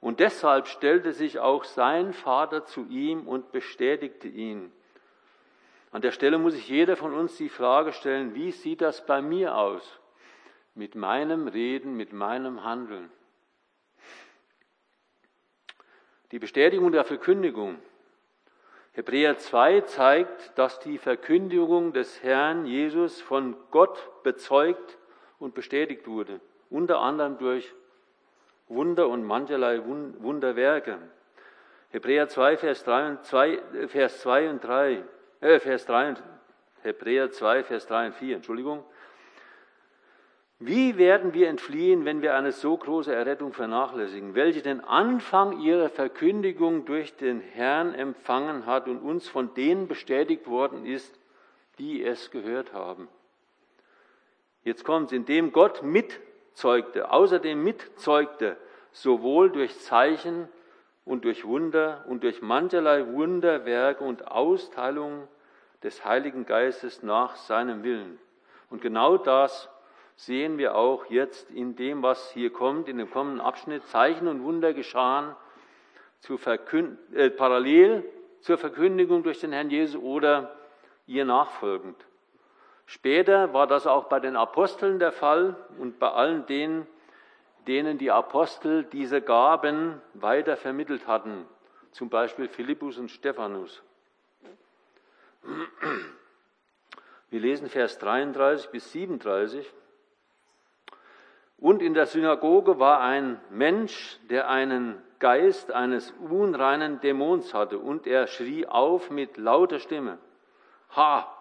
Und 0.01 0.21
deshalb 0.21 0.69
stellte 0.69 1.13
sich 1.13 1.39
auch 1.39 1.65
sein 1.65 2.13
Vater 2.13 2.65
zu 2.65 2.87
ihm 2.89 3.27
und 3.27 3.53
bestätigte 3.53 4.29
ihn. 4.29 4.73
An 5.91 6.03
der 6.03 6.13
Stelle 6.13 6.39
muss 6.39 6.55
sich 6.55 6.69
jeder 6.69 6.97
von 6.97 7.15
uns 7.15 7.37
die 7.37 7.49
Frage 7.49 7.93
stellen, 7.93 8.35
wie 8.35 8.53
sieht 8.53 8.83
das 8.83 9.07
bei 9.07 9.23
mir 9.23 9.57
aus? 9.57 9.99
Mit 10.75 10.95
meinem 10.95 11.49
Reden, 11.49 11.97
mit 11.97 12.13
meinem 12.13 12.65
Handeln. 12.65 13.11
Die 16.33 16.39
Bestätigung 16.39 16.93
der 16.93 17.05
Verkündigung. 17.05 17.79
Hebräer 18.93 19.39
2 19.39 19.83
zeigt, 19.83 20.59
dass 20.59 20.81
die 20.81 20.99
Verkündigung 20.99 21.93
des 21.93 22.23
Herrn 22.23 22.67
Jesus 22.67 23.21
von 23.21 23.57
Gott 23.71 24.11
bezeugt 24.23 24.99
und 25.39 25.55
bestätigt 25.55 26.07
wurde, 26.07 26.41
unter 26.69 26.99
anderem 26.99 27.39
durch 27.39 27.75
Wunder 28.69 29.09
und 29.09 29.25
mancherlei 29.25 29.81
Wunderwerke. 29.85 30.99
Hebräer 31.91 32.29
2, 32.29 32.57
Vers 32.57 32.85
3 32.85 33.09
und 33.11 33.25
2, 33.25 33.63
Vers 33.89 34.21
2 34.21 34.51
und 34.51 34.65
3, 34.65 35.03
äh, 35.41 35.61
Vers 35.61 35.87
3 35.87 36.09
und, 36.11 36.23
Hebräer 36.83 37.31
2, 37.31 37.65
Vers 37.65 37.87
3 37.87 38.07
und 38.07 38.15
4, 38.15 38.37
Entschuldigung. 38.37 38.85
Wie 40.59 40.97
werden 40.97 41.35
wir 41.35 41.49
entfliehen, 41.49 42.07
wenn 42.07 42.23
wir 42.23 42.35
eine 42.35 42.51
so 42.51 42.77
große 42.77 43.15
Errettung 43.15 43.53
vernachlässigen, 43.53 44.35
welche 44.35 44.63
den 44.63 44.81
Anfang 44.81 45.61
ihrer 45.61 45.91
Verkündigung 45.91 46.87
durch 46.87 47.15
den 47.17 47.41
Herrn 47.41 47.95
empfangen 47.95 48.65
hat 48.65 48.89
und 48.89 48.99
uns 48.99 49.29
von 49.29 49.53
denen 49.53 49.87
bestätigt 49.87 50.47
worden 50.47 50.87
ist, 50.87 51.19
die 51.79 52.03
es 52.03 52.31
gehört 52.31 52.73
haben? 52.73 53.09
Jetzt 54.65 54.83
kommt 54.83 55.07
es, 55.07 55.13
indem 55.13 55.53
Gott 55.53 55.83
mit 55.83 56.19
zeugte, 56.57 57.11
außerdem 57.11 57.63
mitzeugte, 57.63 58.57
sowohl 58.91 59.51
durch 59.51 59.79
Zeichen 59.81 60.49
und 61.05 61.25
durch 61.25 61.45
Wunder 61.45 62.05
und 62.09 62.25
durch 62.25 62.41
mancherlei 62.41 63.07
Wunderwerke 63.07 64.03
und 64.03 64.27
Austeilung 64.29 65.29
des 65.83 66.05
Heiligen 66.05 66.47
Geistes 66.47 67.03
nach 67.03 67.37
seinem 67.37 67.83
Willen. 67.83 68.19
Und 68.71 68.81
genau 68.81 69.19
das 69.19 69.69
sehen 70.17 70.57
wir 70.57 70.75
auch 70.75 71.05
jetzt 71.07 71.51
in 71.51 71.77
dem, 71.77 72.03
was 72.03 72.31
hier 72.31 72.51
kommt, 72.51 72.89
in 72.89 72.97
dem 72.97 73.11
kommenden 73.11 73.43
Abschnitt. 73.43 73.85
Zeichen 73.89 74.27
und 74.27 74.43
Wunder 74.43 74.73
geschahen 74.73 75.37
zu 76.21 76.39
äh, 77.15 77.31
parallel 77.31 78.03
zur 78.41 78.57
Verkündigung 78.57 79.23
durch 79.23 79.41
den 79.41 79.53
Herrn 79.53 79.69
Jesus 79.69 80.01
oder 80.03 80.57
ihr 81.07 81.27
nachfolgend. 81.27 81.97
Später 82.87 83.53
war 83.53 83.67
das 83.67 83.87
auch 83.87 84.05
bei 84.05 84.21
den 84.21 84.37
Aposteln 84.37 84.99
der 84.99 85.13
Fall 85.13 85.57
und 85.79 85.99
bei 85.99 86.11
allen 86.11 86.47
denen, 86.47 86.87
denen 87.67 87.99
die 87.99 88.13
Apostel 88.13 88.85
diese 88.85 89.21
Gaben 89.21 90.01
weiter 90.15 90.57
vermittelt 90.57 91.09
hatten, 91.09 91.47
zum 91.91 92.09
Beispiel 92.09 92.49
Philippus 92.49 92.97
und 92.99 93.11
Stephanus. 93.11 93.83
Wir 97.29 97.41
lesen 97.41 97.69
Vers 97.69 97.99
33 97.99 98.71
bis 98.71 98.93
37. 98.93 99.73
Und 101.59 101.83
in 101.83 101.95
der 101.95 102.07
Synagoge 102.07 102.79
war 102.79 103.01
ein 103.01 103.41
Mensch, 103.51 104.19
der 104.31 104.49
einen 104.49 105.03
Geist 105.19 105.73
eines 105.73 106.13
unreinen 106.31 107.01
Dämons 107.01 107.55
hatte, 107.55 107.79
und 107.79 108.07
er 108.07 108.27
schrie 108.27 108.67
auf 108.67 109.11
mit 109.11 109.39
lauter 109.39 109.81
Stimme, 109.81 110.19
Ha, 110.95 111.36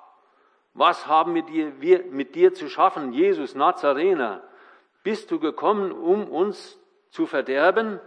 was 0.75 1.07
haben 1.07 1.33
wir 1.33 1.43
dir, 1.43 1.81
wir 1.81 2.03
mit 2.03 2.35
dir 2.35 2.53
zu 2.53 2.69
schaffen, 2.69 3.13
Jesus 3.13 3.55
Nazarener? 3.55 4.43
Bist 5.03 5.31
du 5.31 5.39
gekommen, 5.39 5.93
um 5.93 6.27
uns 6.27 6.77
zu 7.09 7.25
verderben? 7.25 7.99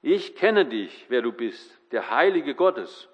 Ich 0.00 0.34
kenne 0.34 0.64
dich, 0.64 1.06
wer 1.10 1.20
du 1.20 1.30
bist, 1.30 1.78
der 1.92 2.10
Heilige 2.10 2.54
Gottes. 2.54 3.08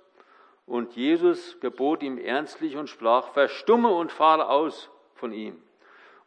Und 0.66 0.94
Jesus 0.94 1.58
gebot 1.60 2.02
ihm 2.04 2.16
ernstlich 2.16 2.76
und 2.76 2.88
sprach, 2.88 3.32
verstumme 3.32 3.88
und 3.88 4.12
fahre 4.12 4.48
aus 4.48 4.88
von 5.14 5.32
ihm. 5.32 5.60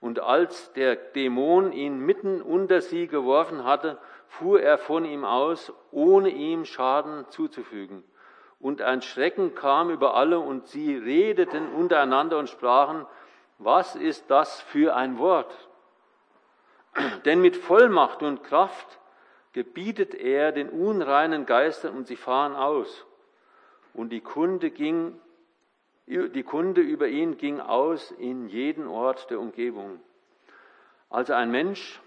Und 0.02 0.20
als 0.20 0.74
der 0.74 0.98
Dämon 0.98 1.72
ihn 1.72 2.00
mitten 2.00 2.42
unter 2.42 2.82
sie 2.82 3.08
geworfen 3.08 3.64
hatte, 3.64 3.98
fuhr 4.28 4.62
er 4.62 4.78
von 4.78 5.06
ihm 5.06 5.24
aus, 5.24 5.72
ohne 5.92 6.30
ihm 6.30 6.66
Schaden 6.66 7.26
zuzufügen. 7.30 8.04
Und 8.60 8.82
ein 8.82 9.02
Schrecken 9.02 9.54
kam 9.56 9.90
über 9.90 10.16
alle 10.16 10.40
und 10.40 10.68
sie 10.68 10.96
redeten 10.96 11.72
untereinander 11.74 12.40
und 12.40 12.50
sprachen, 12.50 13.06
was 13.60 13.96
ist 13.96 14.30
das 14.30 14.62
für 14.62 14.96
ein 14.96 15.18
Wort? 15.20 15.54
Denn 17.26 17.42
mit 17.42 17.56
Vollmacht 17.56 18.24
und 18.24 18.44
Kraft 18.44 19.00
gebietet 19.54 20.16
er 20.16 20.52
den 20.52 20.70
unreinen 20.70 21.46
Geistern 21.46 21.96
und 21.96 22.08
sie 22.08 22.16
fahren 22.16 22.56
aus. 22.56 23.06
Und 23.94 24.10
die 24.10 24.22
Kunde 24.22 24.70
ging, 24.70 25.20
die 26.06 26.44
Kunde 26.44 26.82
über 26.82 27.08
ihn 27.08 27.38
ging 27.38 27.60
aus 27.60 28.12
in 28.12 28.48
jeden 28.50 28.88
Ort 28.88 29.30
der 29.32 29.40
Umgebung. 29.40 30.00
Also 31.10 31.34
ein 31.34 31.52
Mensch, 31.52 32.00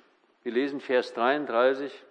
wir 0.42 0.52
lesen 0.52 0.80
Vers 0.80 1.12
33, 1.14 2.04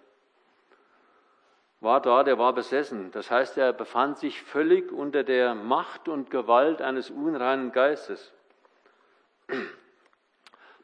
war 1.80 2.00
da, 2.00 2.22
der 2.22 2.38
war 2.38 2.52
besessen. 2.52 3.10
Das 3.12 3.30
heißt, 3.30 3.56
er 3.56 3.72
befand 3.72 4.18
sich 4.18 4.42
völlig 4.42 4.92
unter 4.92 5.24
der 5.24 5.54
Macht 5.54 6.08
und 6.08 6.30
Gewalt 6.30 6.82
eines 6.82 7.10
unreinen 7.10 7.72
Geistes. 7.72 8.32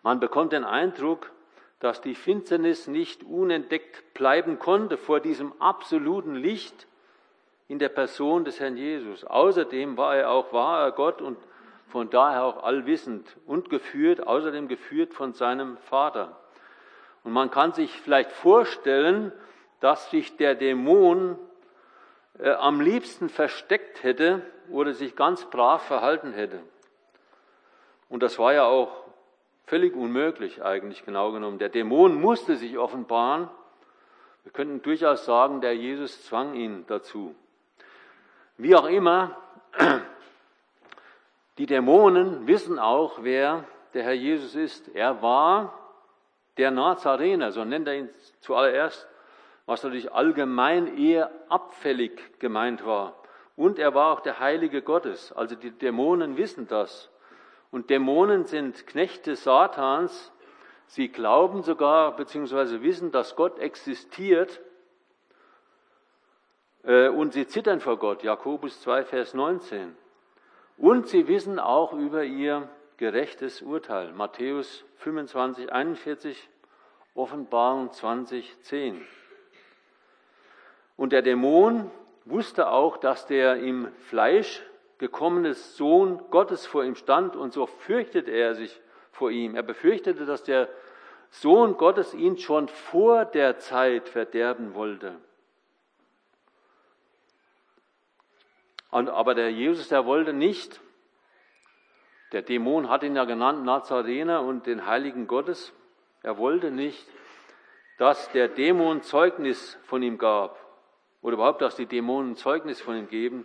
Man 0.03 0.21
bekommt 0.21 0.53
den 0.53 0.65
Eindruck, 0.65 1.31
dass 1.81 2.01
die 2.01 2.15
Finsternis 2.15 2.87
nicht 2.87 3.23
unentdeckt 3.23 4.15
bleiben 4.15 4.59
konnte 4.59 4.97
vor 4.97 5.21
diesem 5.21 5.53
absoluten 5.61 6.35
Licht 6.35 6.87
in 7.69 7.79
der 7.79 7.91
Person 7.91 8.45
des 8.45 8.61
Herrn 8.61 8.77
Jesus. 8.77 9.25
Außerdem 9.25 9.97
war 9.97 10.17
er 10.17 10.31
auch 10.31 10.53
wahrer 10.53 10.93
Gott 10.93 11.21
und 11.21 11.37
von 11.89 12.09
daher 12.09 12.45
auch 12.45 12.63
allwissend 12.63 13.37
und 13.47 13.69
geführt, 13.69 14.27
außerdem 14.27 14.69
geführt 14.69 15.13
von 15.13 15.35
seinem 15.35 15.77
Vater. 15.77 16.41
Und 17.23 17.33
man 17.33 17.51
kann 17.51 17.73
sich 17.73 18.01
vielleicht 18.01 18.33
vorstellen, 18.33 19.33
dass 19.81 20.11
sich 20.11 20.37
der 20.37 20.55
Dämon 20.55 21.39
äh, 22.39 22.51
am 22.51 22.81
liebsten 22.81 23.29
versteckt 23.29 24.03
hätte 24.03 24.43
oder 24.71 24.95
sich 24.95 25.17
ganz 25.17 25.45
brav 25.47 25.83
verhalten 25.83 26.33
hätte. 26.33 26.61
Und 28.09 28.23
das 28.23 28.39
war 28.39 28.53
ja 28.53 28.65
auch 28.65 29.05
völlig 29.67 29.95
unmöglich 29.95 30.63
eigentlich 30.63 31.05
genau 31.05 31.33
genommen. 31.33 31.59
Der 31.59 31.69
Dämon 31.69 32.21
musste 32.21 32.57
sich 32.57 32.79
offenbaren. 32.79 33.49
Wir 34.45 34.53
könnten 34.53 34.83
durchaus 34.83 35.25
sagen, 35.25 35.61
der 35.61 35.75
Jesus 35.77 36.25
zwang 36.25 36.55
ihn 36.55 36.85
dazu. 36.87 37.35
Wie 38.59 38.77
auch 38.77 38.87
immer, 38.87 39.37
die 41.59 41.67
Dämonen 41.67 42.47
wissen 42.47 42.79
auch, 42.79 43.23
wer 43.23 43.65
der 43.93 44.05
Herr 44.05 44.13
Jesus 44.13 44.55
ist. 44.55 44.89
Er 44.95 45.21
war 45.21 45.77
der 46.59 46.71
Nazarener, 46.71 47.51
so 47.51 47.65
nennt 47.65 47.89
er 47.89 47.95
ihn 47.97 48.11
zuallererst 48.41 49.09
was 49.67 49.83
natürlich 49.83 50.13
allgemein 50.13 50.97
eher 50.97 51.31
abfällig 51.49 52.39
gemeint 52.39 52.87
war. 52.87 53.17
Und 53.57 53.79
er 53.79 53.95
war 53.95 54.13
auch 54.13 54.21
der 54.21 54.39
Heilige 54.39 54.83
Gottes. 54.83 55.33
Also 55.33 55.57
die 55.57 55.73
Dämonen 55.73 56.37
wissen 56.37 56.69
das. 56.69 57.11
Und 57.71 57.91
Dämonen 57.91 58.47
sind 58.47 58.87
Knechte 58.87 59.35
Satans. 59.35 60.33
Sie 60.87 61.09
glauben 61.09 61.63
sogar 61.63 62.15
bzw. 62.15 62.83
wissen, 62.83 63.11
dass 63.11 63.35
Gott 63.35 63.59
existiert. 63.59 64.61
Äh, 66.85 67.09
und 67.09 67.33
sie 67.33 67.47
zittern 67.49 67.81
vor 67.81 67.99
Gott. 67.99 68.23
Jakobus 68.23 68.81
2, 68.83 69.05
Vers 69.05 69.35
19. 69.35 69.97
Und 70.77 71.09
sie 71.09 71.27
wissen 71.27 71.59
auch 71.59 71.93
über 71.93 72.23
ihr 72.23 72.69
gerechtes 72.99 73.63
Urteil. 73.63 74.13
Matthäus 74.13 74.85
25, 74.99 75.73
41, 75.73 76.49
Offenbarung 77.15 77.91
20, 77.91 78.63
10. 78.63 79.05
Und 80.97 81.13
der 81.13 81.23
Dämon 81.23 81.91
wusste 82.25 82.69
auch, 82.69 82.97
dass 82.97 83.27
der 83.27 83.57
im 83.57 83.93
Fleisch 84.09 84.63
gekommene 84.99 85.55
Sohn 85.55 86.23
Gottes 86.31 86.67
vor 86.67 86.85
ihm 86.85 86.95
stand 86.95 87.37
und 87.37 87.53
so 87.53 87.67
fürchtete 87.67 88.31
er 88.31 88.55
sich 88.55 88.81
vor 89.13 89.31
ihm. 89.31 89.55
Er 89.55 89.63
befürchtete, 89.63 90.25
dass 90.25 90.43
der 90.43 90.69
Sohn 91.31 91.77
Gottes 91.77 92.15
ihn 92.15 92.39
schon 92.39 92.69
vor 92.69 93.27
der 93.27 93.59
Zeit 93.59 94.09
verderben 94.09 94.75
wollte. 94.75 95.17
Aber 98.91 99.35
der 99.35 99.53
Jesus, 99.53 99.89
der 99.89 100.07
wollte 100.07 100.33
nicht, 100.33 100.81
der 102.33 102.41
Dämon 102.41 102.89
hat 102.89 103.03
ihn 103.03 103.17
ja 103.17 103.25
genannt 103.25 103.65
Nazarener 103.65 104.41
und 104.43 104.67
den 104.67 104.87
Heiligen 104.87 105.27
Gottes. 105.27 105.75
Er 106.23 106.39
wollte 106.39 106.71
nicht, 106.71 107.07
dass 107.99 108.31
der 108.33 108.49
Dämon 108.49 109.03
Zeugnis 109.03 109.79
von 109.85 110.03
ihm 110.03 110.17
gab 110.17 110.66
oder 111.27 111.35
überhaupt, 111.35 111.61
dass 111.61 111.75
die 111.75 111.87
Dämonen 111.87 112.37
Zeugnis 112.37 112.81
von 112.81 112.97
ihm 112.97 113.09
geben 113.09 113.45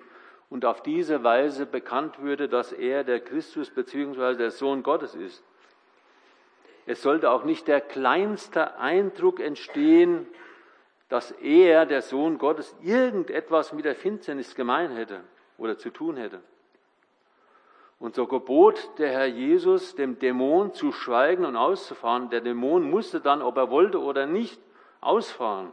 und 0.51 0.65
auf 0.65 0.83
diese 0.83 1.23
Weise 1.23 1.65
bekannt 1.65 2.21
würde, 2.21 2.47
dass 2.47 2.71
er 2.71 3.03
der 3.03 3.19
Christus 3.19 3.71
bzw. 3.71 4.35
der 4.35 4.51
Sohn 4.51 4.83
Gottes 4.83 5.15
ist. 5.15 5.43
Es 6.85 7.01
sollte 7.01 7.31
auch 7.31 7.43
nicht 7.43 7.67
der 7.67 7.81
kleinste 7.81 8.77
Eindruck 8.77 9.39
entstehen, 9.39 10.27
dass 11.09 11.31
er, 11.31 11.87
der 11.87 12.03
Sohn 12.03 12.37
Gottes, 12.37 12.75
irgendetwas 12.83 13.73
mit 13.73 13.85
der 13.85 13.95
Finsternis 13.95 14.53
gemein 14.53 14.91
hätte 14.91 15.21
oder 15.57 15.79
zu 15.79 15.89
tun 15.89 16.17
hätte. 16.17 16.39
Und 17.97 18.13
so 18.13 18.27
gebot 18.27 18.91
der 18.99 19.09
Herr 19.09 19.25
Jesus 19.25 19.95
dem 19.95 20.19
Dämon 20.19 20.75
zu 20.75 20.91
schweigen 20.91 21.45
und 21.45 21.55
auszufahren. 21.55 22.29
Der 22.29 22.41
Dämon 22.41 22.87
musste 22.87 23.21
dann, 23.21 23.41
ob 23.41 23.57
er 23.57 23.71
wollte 23.71 23.99
oder 23.99 24.27
nicht, 24.27 24.61
ausfahren. 25.01 25.71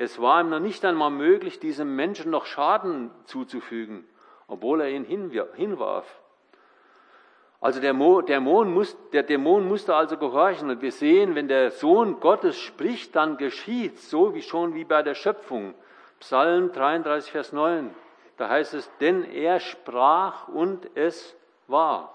Es 0.00 0.22
war 0.22 0.40
ihm 0.40 0.48
noch 0.48 0.60
nicht 0.60 0.84
einmal 0.84 1.10
möglich, 1.10 1.58
diesem 1.58 1.96
Menschen 1.96 2.30
noch 2.30 2.46
Schaden 2.46 3.10
zuzufügen, 3.24 4.06
obwohl 4.46 4.80
er 4.80 4.90
ihn 4.90 5.04
hinwarf. 5.04 6.06
Also 7.60 7.80
der 7.80 7.94
Dämon, 7.94 8.72
muss, 8.72 8.96
der 9.10 9.24
Dämon 9.24 9.66
musste 9.66 9.96
also 9.96 10.16
gehorchen. 10.16 10.70
Und 10.70 10.82
wir 10.82 10.92
sehen, 10.92 11.34
wenn 11.34 11.48
der 11.48 11.72
Sohn 11.72 12.20
Gottes 12.20 12.56
spricht, 12.60 13.16
dann 13.16 13.38
geschieht, 13.38 13.98
so 13.98 14.36
wie 14.36 14.42
schon 14.42 14.74
wie 14.74 14.84
bei 14.84 15.02
der 15.02 15.14
Schöpfung. 15.14 15.74
Psalm 16.20 16.70
33, 16.70 17.32
Vers 17.32 17.52
9. 17.52 17.92
Da 18.36 18.48
heißt 18.48 18.74
es, 18.74 18.88
denn 18.98 19.24
er 19.24 19.58
sprach 19.58 20.46
und 20.46 20.88
es 20.94 21.36
war. 21.66 22.14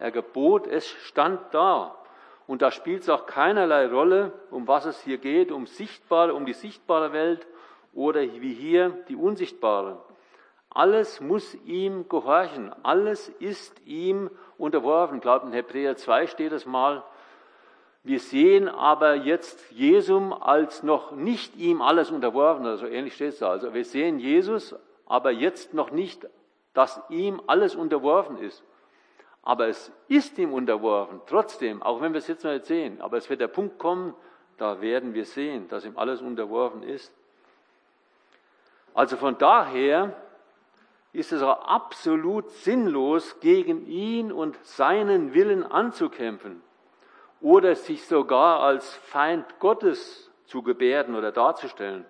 Er 0.00 0.10
gebot, 0.10 0.66
es 0.66 0.88
stand 0.88 1.40
da. 1.54 1.94
Und 2.52 2.60
da 2.60 2.70
spielt 2.70 3.00
es 3.00 3.08
auch 3.08 3.24
keinerlei 3.24 3.86
Rolle, 3.86 4.30
um 4.50 4.68
was 4.68 4.84
es 4.84 5.00
hier 5.00 5.16
geht, 5.16 5.50
um 5.50 5.66
sichtbare, 5.66 6.34
um 6.34 6.44
die 6.44 6.52
sichtbare 6.52 7.14
Welt 7.14 7.46
oder 7.94 8.20
wie 8.20 8.52
hier 8.52 8.90
die 9.08 9.16
unsichtbare. 9.16 10.02
Alles 10.68 11.22
muss 11.22 11.54
ihm 11.64 12.10
gehorchen. 12.10 12.70
Alles 12.82 13.30
ist 13.38 13.80
ihm 13.86 14.28
unterworfen. 14.58 15.16
Ich 15.16 15.22
glaube, 15.22 15.46
in 15.46 15.54
Hebräer 15.54 15.96
2 15.96 16.26
steht 16.26 16.52
es 16.52 16.66
mal. 16.66 17.02
Wir 18.02 18.20
sehen 18.20 18.68
aber 18.68 19.14
jetzt 19.14 19.70
Jesum 19.70 20.34
als 20.34 20.82
noch 20.82 21.12
nicht 21.12 21.56
ihm 21.56 21.80
alles 21.80 22.10
unterworfen. 22.10 22.66
Also 22.66 22.84
ähnlich 22.86 23.14
steht 23.14 23.30
es 23.30 23.38
da. 23.38 23.48
Also 23.48 23.72
wir 23.72 23.86
sehen 23.86 24.18
Jesus 24.18 24.76
aber 25.06 25.30
jetzt 25.30 25.72
noch 25.72 25.90
nicht, 25.90 26.28
dass 26.74 27.00
ihm 27.08 27.40
alles 27.46 27.74
unterworfen 27.74 28.36
ist. 28.36 28.62
Aber 29.42 29.66
es 29.66 29.90
ist 30.08 30.38
ihm 30.38 30.52
unterworfen, 30.52 31.20
trotzdem, 31.26 31.82
auch 31.82 32.00
wenn 32.00 32.12
wir 32.12 32.18
es 32.18 32.28
jetzt 32.28 32.44
noch 32.44 32.52
nicht 32.52 32.66
sehen. 32.66 33.00
Aber 33.00 33.16
es 33.16 33.28
wird 33.28 33.40
der 33.40 33.48
Punkt 33.48 33.78
kommen, 33.78 34.14
da 34.56 34.80
werden 34.80 35.14
wir 35.14 35.24
sehen, 35.24 35.68
dass 35.68 35.84
ihm 35.84 35.98
alles 35.98 36.20
unterworfen 36.20 36.82
ist. 36.82 37.12
Also 38.94 39.16
von 39.16 39.36
daher 39.38 40.14
ist 41.12 41.32
es 41.32 41.42
auch 41.42 41.64
absolut 41.66 42.50
sinnlos, 42.50 43.40
gegen 43.40 43.86
ihn 43.86 44.32
und 44.32 44.56
seinen 44.64 45.34
Willen 45.34 45.64
anzukämpfen 45.64 46.62
oder 47.40 47.74
sich 47.74 48.06
sogar 48.06 48.60
als 48.60 48.94
Feind 48.94 49.58
Gottes 49.58 50.30
zu 50.46 50.62
gebärden 50.62 51.16
oder 51.16 51.32
darzustellen. 51.32 52.06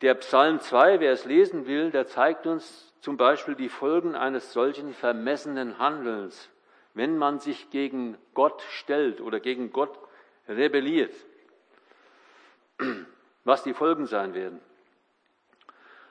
Der 0.00 0.14
Psalm 0.14 0.60
2, 0.60 1.00
wer 1.00 1.12
es 1.12 1.24
lesen 1.24 1.66
will, 1.66 1.90
der 1.90 2.06
zeigt 2.06 2.46
uns 2.46 2.92
zum 3.00 3.16
Beispiel 3.16 3.54
die 3.54 3.68
Folgen 3.68 4.16
eines 4.16 4.52
solchen 4.52 4.92
vermessenen 4.92 5.78
Handelns, 5.78 6.50
wenn 6.94 7.16
man 7.16 7.38
sich 7.38 7.70
gegen 7.70 8.16
Gott 8.34 8.62
stellt 8.70 9.20
oder 9.20 9.40
gegen 9.40 9.72
Gott 9.72 9.98
rebelliert. 10.48 11.14
Was 13.44 13.62
die 13.62 13.74
Folgen 13.74 14.06
sein 14.06 14.34
werden. 14.34 14.60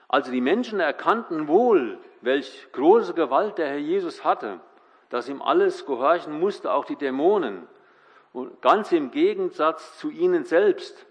Also 0.08 0.30
die 0.30 0.40
Menschen 0.40 0.78
erkannten 0.80 1.48
wohl, 1.48 1.98
welch 2.20 2.68
große 2.72 3.14
Gewalt 3.14 3.58
der 3.58 3.68
Herr 3.68 3.78
Jesus 3.78 4.24
hatte, 4.24 4.60
dass 5.10 5.28
ihm 5.28 5.42
alles 5.42 5.86
gehorchen 5.86 6.38
musste, 6.38 6.72
auch 6.72 6.84
die 6.84 6.96
Dämonen. 6.96 7.66
Und 8.32 8.62
ganz 8.62 8.92
im 8.92 9.10
Gegensatz 9.10 9.98
zu 9.98 10.10
ihnen 10.10 10.44
selbst, 10.44 11.06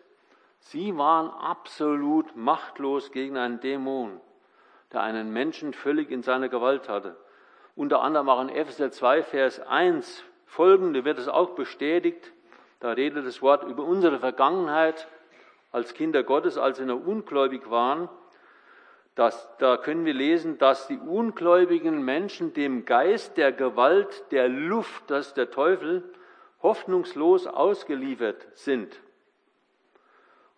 Sie 0.64 0.98
waren 0.98 1.30
absolut 1.30 2.36
machtlos 2.36 3.12
gegen 3.12 3.38
einen 3.38 3.60
Dämon, 3.60 4.20
der 4.92 5.02
einen 5.02 5.32
Menschen 5.32 5.74
völlig 5.74 6.10
in 6.10 6.24
seiner 6.24 6.50
Gewalt 6.50 6.90
hatte. 6.90 7.16
Unter 7.76 8.02
anderem 8.02 8.30
auch 8.30 8.42
in 8.42 8.50
Epheser 8.50 8.92
2, 8.92 9.24
Vers 9.24 9.60
1 9.60 10.24
folgende 10.46 11.06
wird 11.06 11.20
es 11.20 11.28
auch 11.28 11.52
bestätigt. 11.52 12.32
Da 12.80 12.92
redet 12.92 13.26
das 13.26 13.42
Wort 13.42 13.64
über 13.64 13.84
unsere 13.84 14.20
Vergangenheit 14.20 15.08
als 15.72 15.94
Kinder 15.94 16.24
Gottes, 16.24 16.58
als 16.58 16.80
wir 16.80 16.86
noch 16.86 17.06
ungläubig 17.06 17.70
waren. 17.70 18.10
Das, 19.16 19.48
da 19.60 19.78
können 19.78 20.06
wir 20.06 20.14
lesen, 20.14 20.58
dass 20.58 20.88
die 20.88 20.98
ungläubigen 20.98 22.04
Menschen 22.04 22.54
dem 22.54 22.86
Geist 22.86 23.38
der 23.38 23.52
Gewalt, 23.52 24.32
der 24.32 24.50
Luft, 24.50 25.04
das 25.08 25.28
ist 25.28 25.38
der 25.38 25.52
Teufel, 25.52 26.04
hoffnungslos 26.62 27.48
ausgeliefert 27.48 28.48
sind 28.54 29.00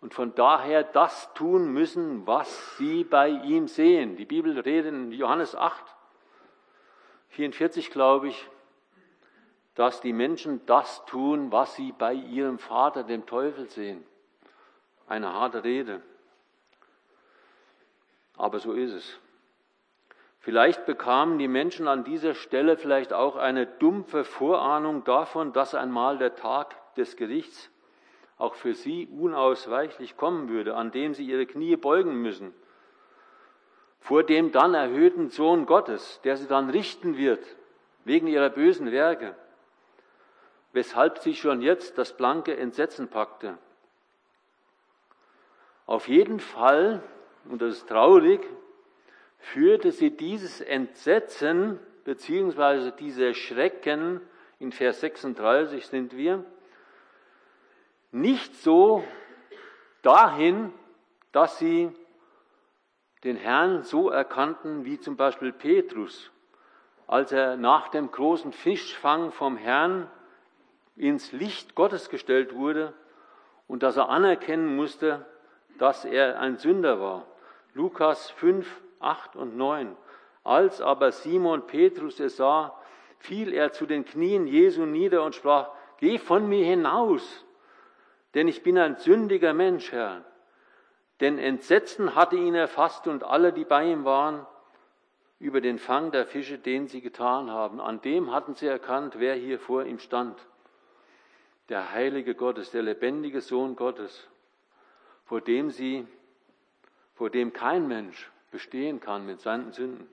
und 0.00 0.14
von 0.14 0.34
daher 0.34 0.82
das 0.84 1.32
tun 1.34 1.72
müssen, 1.72 2.26
was 2.26 2.76
sie 2.76 3.04
bei 3.04 3.28
ihm 3.28 3.66
sehen. 3.66 4.16
Die 4.16 4.24
Bibel 4.24 4.58
redet 4.58 4.92
in 4.92 5.12
Johannes 5.12 5.54
8, 5.54 5.84
44, 7.30 7.90
glaube 7.90 8.28
ich, 8.28 8.48
dass 9.74 10.00
die 10.00 10.12
Menschen 10.12 10.64
das 10.66 11.04
tun, 11.06 11.52
was 11.52 11.74
sie 11.74 11.92
bei 11.92 12.14
ihrem 12.14 12.58
Vater, 12.58 13.04
dem 13.04 13.26
Teufel, 13.26 13.68
sehen. 13.68 14.04
Eine 15.06 15.32
harte 15.32 15.64
Rede. 15.64 16.02
Aber 18.36 18.58
so 18.58 18.72
ist 18.72 18.92
es. 18.92 19.18
Vielleicht 20.40 20.86
bekamen 20.86 21.38
die 21.38 21.48
Menschen 21.48 21.88
an 21.88 22.04
dieser 22.04 22.34
Stelle 22.34 22.76
vielleicht 22.76 23.12
auch 23.12 23.36
eine 23.36 23.66
dumpfe 23.66 24.24
Vorahnung 24.24 25.04
davon, 25.04 25.52
dass 25.52 25.74
einmal 25.74 26.18
der 26.18 26.36
Tag 26.36 26.94
des 26.94 27.16
Gerichts 27.16 27.70
auch 28.38 28.54
für 28.54 28.74
sie 28.74 29.06
unausweichlich 29.06 30.16
kommen 30.16 30.48
würde, 30.48 30.74
an 30.74 30.90
dem 30.90 31.14
sie 31.14 31.24
ihre 31.24 31.46
Knie 31.46 31.76
beugen 31.76 32.20
müssen, 32.20 32.54
vor 34.00 34.22
dem 34.22 34.52
dann 34.52 34.74
erhöhten 34.74 35.30
Sohn 35.30 35.66
Gottes, 35.66 36.20
der 36.22 36.36
sie 36.36 36.46
dann 36.46 36.70
richten 36.70 37.16
wird, 37.16 37.44
wegen 38.04 38.26
ihrer 38.26 38.50
bösen 38.50 38.92
Werke, 38.92 39.34
weshalb 40.72 41.18
sie 41.18 41.34
schon 41.34 41.62
jetzt 41.62 41.98
das 41.98 42.16
blanke 42.16 42.56
Entsetzen 42.56 43.08
packte. 43.08 43.58
Auf 45.86 46.08
jeden 46.08 46.40
Fall, 46.40 47.02
und 47.48 47.62
das 47.62 47.78
ist 47.78 47.88
traurig, 47.88 48.40
führte 49.38 49.92
sie 49.92 50.10
dieses 50.10 50.60
Entsetzen 50.60 51.78
beziehungsweise 52.04 52.92
diese 52.92 53.34
Schrecken, 53.34 54.20
in 54.58 54.72
Vers 54.72 55.00
36 55.00 55.86
sind 55.86 56.16
wir, 56.16 56.44
nicht 58.10 58.54
so 58.56 59.04
dahin, 60.02 60.72
dass 61.32 61.58
sie 61.58 61.90
den 63.24 63.36
Herrn 63.36 63.82
so 63.82 64.08
erkannten 64.10 64.84
wie 64.84 64.98
zum 65.00 65.16
Beispiel 65.16 65.52
Petrus, 65.52 66.30
als 67.06 67.32
er 67.32 67.56
nach 67.56 67.88
dem 67.88 68.10
großen 68.10 68.52
Fischfang 68.52 69.32
vom 69.32 69.56
Herrn 69.56 70.10
ins 70.96 71.32
Licht 71.32 71.74
Gottes 71.74 72.08
gestellt 72.08 72.54
wurde 72.54 72.94
und 73.66 73.82
dass 73.82 73.96
er 73.96 74.08
anerkennen 74.08 74.76
musste, 74.76 75.26
dass 75.78 76.04
er 76.04 76.40
ein 76.40 76.56
Sünder 76.56 77.00
war. 77.00 77.26
Lukas 77.74 78.30
5, 78.30 78.66
8 79.00 79.36
und 79.36 79.56
9. 79.56 79.96
Als 80.44 80.80
aber 80.80 81.12
Simon 81.12 81.66
Petrus 81.66 82.20
es 82.20 82.36
sah, 82.36 82.78
fiel 83.18 83.52
er 83.52 83.72
zu 83.72 83.86
den 83.86 84.04
Knien 84.04 84.46
Jesu 84.46 84.86
nieder 84.86 85.22
und 85.24 85.34
sprach, 85.34 85.70
Geh 85.98 86.18
von 86.18 86.48
mir 86.48 86.64
hinaus, 86.64 87.45
denn 88.36 88.48
ich 88.48 88.62
bin 88.62 88.76
ein 88.76 88.96
sündiger 88.96 89.54
Mensch, 89.54 89.92
Herr. 89.92 90.22
Denn 91.20 91.38
Entsetzen 91.38 92.14
hatte 92.14 92.36
ihn 92.36 92.54
erfasst 92.54 93.06
und 93.06 93.24
alle, 93.24 93.50
die 93.50 93.64
bei 93.64 93.90
ihm 93.90 94.04
waren, 94.04 94.46
über 95.38 95.62
den 95.62 95.78
Fang 95.78 96.10
der 96.10 96.26
Fische, 96.26 96.58
den 96.58 96.86
sie 96.86 97.00
getan 97.00 97.50
haben. 97.50 97.80
An 97.80 98.02
dem 98.02 98.32
hatten 98.32 98.54
sie 98.54 98.66
erkannt, 98.66 99.18
wer 99.18 99.34
hier 99.34 99.58
vor 99.58 99.84
ihm 99.84 99.98
stand. 99.98 100.38
Der 101.70 101.92
heilige 101.92 102.34
Gottes, 102.34 102.70
der 102.70 102.82
lebendige 102.82 103.40
Sohn 103.40 103.74
Gottes, 103.74 104.28
vor 105.24 105.40
dem 105.40 105.70
sie, 105.70 106.06
vor 107.14 107.30
dem 107.30 107.54
kein 107.54 107.88
Mensch 107.88 108.30
bestehen 108.50 109.00
kann 109.00 109.24
mit 109.24 109.40
seinen 109.40 109.72
Sünden. 109.72 110.10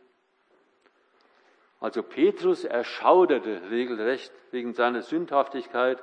Also 1.81 2.03
Petrus 2.03 2.63
erschauderte 2.63 3.69
regelrecht 3.69 4.31
wegen 4.51 4.73
seiner 4.73 5.01
Sündhaftigkeit 5.01 6.01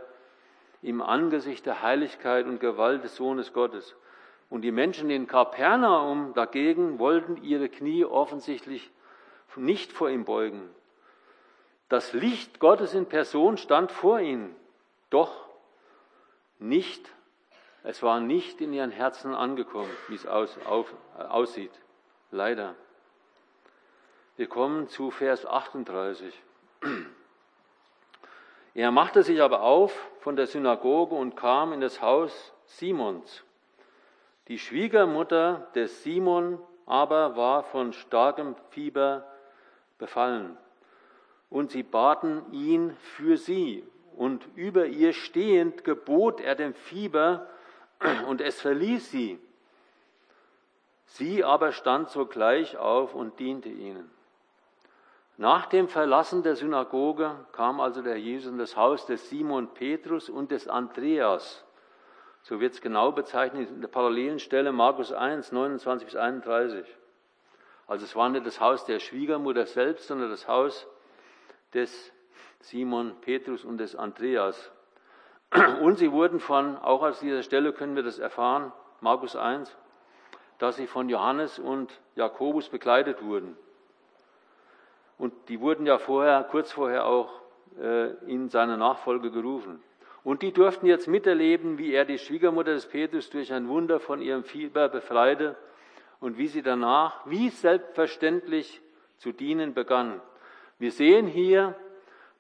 im 0.82 1.02
Angesicht 1.02 1.66
der 1.66 1.82
Heiligkeit 1.82 2.46
und 2.46 2.60
Gewalt 2.60 3.04
des 3.04 3.16
Sohnes 3.16 3.52
Gottes. 3.52 3.96
Und 4.48 4.62
die 4.62 4.72
Menschen 4.72 5.10
in 5.10 5.26
Kapernaum 5.26 6.32
dagegen 6.34 6.98
wollten 6.98 7.36
ihre 7.42 7.68
Knie 7.68 8.04
offensichtlich 8.04 8.90
nicht 9.56 9.92
vor 9.92 10.10
ihm 10.10 10.24
beugen. 10.24 10.68
Das 11.88 12.12
Licht 12.12 12.60
Gottes 12.60 12.94
in 12.94 13.06
Person 13.06 13.56
stand 13.56 13.90
vor 13.92 14.20
ihnen, 14.20 14.54
doch 15.10 15.48
nicht, 16.58 17.10
es 17.82 18.02
war 18.02 18.20
nicht 18.20 18.60
in 18.60 18.72
ihren 18.72 18.90
Herzen 18.90 19.34
angekommen, 19.34 19.90
wie 20.08 20.14
es 20.14 20.26
aus, 20.26 20.56
auf, 20.66 20.92
aussieht. 21.16 21.72
Leider. 22.30 22.74
Wir 24.36 24.46
kommen 24.48 24.88
zu 24.88 25.10
Vers 25.10 25.46
38. 25.46 26.40
Er 28.74 28.90
machte 28.92 29.22
sich 29.22 29.42
aber 29.42 29.62
auf 29.62 30.09
von 30.20 30.36
der 30.36 30.46
Synagoge 30.46 31.14
und 31.14 31.36
kam 31.36 31.72
in 31.72 31.80
das 31.80 32.00
Haus 32.00 32.52
Simons. 32.66 33.44
Die 34.48 34.58
Schwiegermutter 34.58 35.68
des 35.74 36.02
Simon 36.02 36.58
aber 36.86 37.36
war 37.36 37.62
von 37.62 37.92
starkem 37.92 38.56
Fieber 38.70 39.24
befallen. 39.98 40.56
Und 41.48 41.70
sie 41.70 41.82
baten 41.82 42.52
ihn 42.52 42.96
für 43.00 43.36
sie. 43.36 43.84
Und 44.16 44.46
über 44.56 44.86
ihr 44.86 45.12
stehend 45.12 45.84
gebot 45.84 46.40
er 46.40 46.54
dem 46.54 46.74
Fieber, 46.74 47.46
und 48.26 48.40
es 48.40 48.60
verließ 48.60 49.10
sie. 49.10 49.38
Sie 51.06 51.44
aber 51.44 51.72
stand 51.72 52.10
sogleich 52.10 52.76
auf 52.76 53.14
und 53.14 53.38
diente 53.38 53.68
ihnen. 53.68 54.10
Nach 55.40 55.64
dem 55.64 55.88
Verlassen 55.88 56.42
der 56.42 56.54
Synagoge 56.54 57.34
kam 57.52 57.80
also 57.80 58.02
der 58.02 58.18
Jesus 58.18 58.52
in 58.52 58.58
das 58.58 58.76
Haus 58.76 59.06
des 59.06 59.30
Simon 59.30 59.72
Petrus 59.72 60.28
und 60.28 60.50
des 60.50 60.68
Andreas. 60.68 61.64
So 62.42 62.60
wird 62.60 62.74
es 62.74 62.82
genau 62.82 63.12
bezeichnet 63.12 63.70
in 63.70 63.80
der 63.80 63.88
parallelen 63.88 64.38
Stelle 64.38 64.70
Markus 64.70 65.14
1, 65.14 65.52
29 65.52 66.04
bis 66.04 66.14
31. 66.14 66.84
Also 67.86 68.04
es 68.04 68.14
war 68.14 68.28
nicht 68.28 68.44
das 68.44 68.60
Haus 68.60 68.84
der 68.84 68.98
Schwiegermutter 68.98 69.64
selbst, 69.64 70.08
sondern 70.08 70.28
das 70.28 70.46
Haus 70.46 70.86
des 71.72 72.12
Simon 72.58 73.18
Petrus 73.22 73.64
und 73.64 73.78
des 73.78 73.96
Andreas. 73.96 74.70
Und 75.80 75.96
sie 75.96 76.12
wurden 76.12 76.38
von, 76.38 76.76
auch 76.76 77.02
aus 77.02 77.20
dieser 77.20 77.42
Stelle 77.42 77.72
können 77.72 77.96
wir 77.96 78.02
das 78.02 78.18
erfahren, 78.18 78.74
Markus 79.00 79.36
1, 79.36 79.74
dass 80.58 80.76
sie 80.76 80.86
von 80.86 81.08
Johannes 81.08 81.58
und 81.58 81.98
Jakobus 82.14 82.68
begleitet 82.68 83.22
wurden. 83.24 83.56
Und 85.20 85.34
die 85.50 85.60
wurden 85.60 85.84
ja 85.84 85.98
vorher, 85.98 86.42
kurz 86.44 86.72
vorher 86.72 87.04
auch 87.04 87.28
äh, 87.78 88.14
in 88.24 88.48
seine 88.48 88.78
Nachfolge 88.78 89.30
gerufen. 89.30 89.82
Und 90.24 90.40
die 90.40 90.50
durften 90.50 90.86
jetzt 90.86 91.08
miterleben, 91.08 91.76
wie 91.76 91.92
er 91.92 92.06
die 92.06 92.16
Schwiegermutter 92.16 92.72
des 92.72 92.86
Petrus 92.86 93.28
durch 93.28 93.52
ein 93.52 93.68
Wunder 93.68 94.00
von 94.00 94.22
ihrem 94.22 94.44
Fieber 94.44 94.88
befreite 94.88 95.56
und 96.20 96.38
wie 96.38 96.46
sie 96.46 96.62
danach 96.62 97.20
wie 97.26 97.50
selbstverständlich 97.50 98.80
zu 99.18 99.32
dienen 99.32 99.74
begann. 99.74 100.22
Wir 100.78 100.90
sehen 100.90 101.26
hier, 101.26 101.74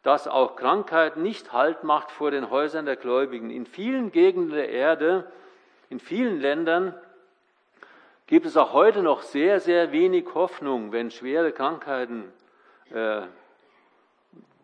dass 0.02 0.26
auch 0.26 0.56
Krankheit 0.56 1.18
nicht 1.18 1.52
Halt 1.52 1.84
macht 1.84 2.10
vor 2.10 2.30
den 2.30 2.48
Häusern 2.48 2.86
der 2.86 2.96
Gläubigen. 2.96 3.50
In 3.50 3.66
vielen 3.66 4.10
Gegenden 4.10 4.54
der 4.54 4.70
Erde, 4.70 5.30
in 5.90 6.00
vielen 6.00 6.40
Ländern 6.40 6.94
gibt 8.26 8.46
es 8.46 8.56
auch 8.56 8.72
heute 8.72 9.02
noch 9.02 9.20
sehr, 9.20 9.60
sehr 9.60 9.92
wenig 9.92 10.28
Hoffnung, 10.32 10.92
wenn 10.92 11.10
schwere 11.10 11.52
Krankheiten, 11.52 12.32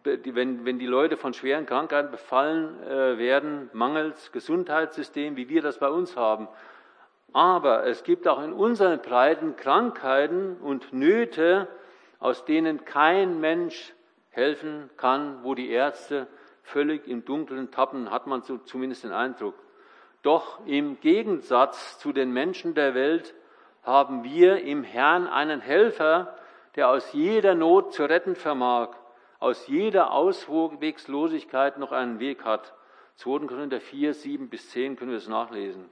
wenn, 0.07 0.65
wenn 0.65 0.79
die 0.79 0.87
Leute 0.87 1.17
von 1.17 1.35
schweren 1.35 1.67
Krankheiten 1.67 2.11
befallen 2.11 2.83
äh, 2.83 3.19
werden, 3.19 3.71
mangels 3.73 4.33
Gesundheitssystem, 4.33 5.37
wie 5.37 5.49
wir 5.49 5.62
das 5.62 5.79
bei 5.79 5.89
uns 5.89 6.17
haben. 6.17 6.49
Aber 7.33 7.87
es 7.87 8.05
gibt 8.05 8.29
auch 8.29 8.43
in 8.43 8.53
unseren 8.53 9.01
Breiten 9.01 9.57
Krankheiten 9.57 10.57
und 10.57 10.93
Nöte, 10.93 11.69
aus 12.19 12.45
denen 12.45 12.85
kein 12.85 13.41
Mensch 13.41 13.93
helfen 14.31 14.91
kann, 14.97 15.43
wo 15.43 15.55
die 15.55 15.71
Ärzte 15.71 16.27
völlig 16.62 17.07
im 17.07 17.25
Dunkeln 17.25 17.71
tappen, 17.71 18.11
hat 18.11 18.27
man 18.27 18.43
so 18.43 18.59
zumindest 18.59 19.05
den 19.05 19.12
Eindruck. 19.12 19.55
Doch 20.23 20.65
im 20.67 20.99
Gegensatz 21.01 21.99
zu 21.99 22.12
den 22.12 22.33
Menschen 22.33 22.75
der 22.75 22.95
Welt 22.95 23.35
haben 23.83 24.25
wir 24.25 24.62
im 24.62 24.83
Herrn 24.83 25.29
einen 25.29 25.61
Helfer, 25.61 26.37
der 26.77 26.89
aus 26.89 27.12
jeder 27.12 27.55
Not 27.55 27.95
zu 27.95 28.05
retten 28.05 28.37
vermag, 28.37 28.91
aus 29.39 29.67
jeder 29.67 30.12
Auswegslosigkeit 30.12 31.79
noch 31.79 31.93
einen 31.93 32.21
Weg 32.21 32.45
hat. 32.45 32.75
2. 33.17 33.47
Korinther 33.47 33.81
4, 33.81 34.15
7 34.15 34.49
bis 34.49 34.71
10 34.71 34.97
können 34.97 35.11
wir 35.11 35.19
es 35.19 35.29
nachlesen. 35.29 35.89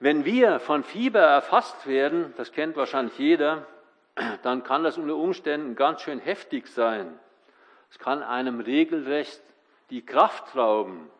Wenn 0.00 0.24
wir 0.24 0.60
von 0.60 0.84
Fieber 0.84 1.20
erfasst 1.20 1.86
werden, 1.86 2.32
das 2.36 2.52
kennt 2.52 2.76
wahrscheinlich 2.76 3.18
jeder, 3.18 3.66
dann 4.42 4.62
kann 4.62 4.84
das 4.84 4.98
unter 4.98 5.16
Umständen 5.16 5.74
ganz 5.74 6.02
schön 6.02 6.20
heftig 6.20 6.68
sein. 6.68 7.18
Es 7.90 7.98
kann 7.98 8.22
einem 8.22 8.60
regelrecht 8.60 9.40
die 9.90 10.04
Kraft 10.04 10.56
rauben. 10.56 11.10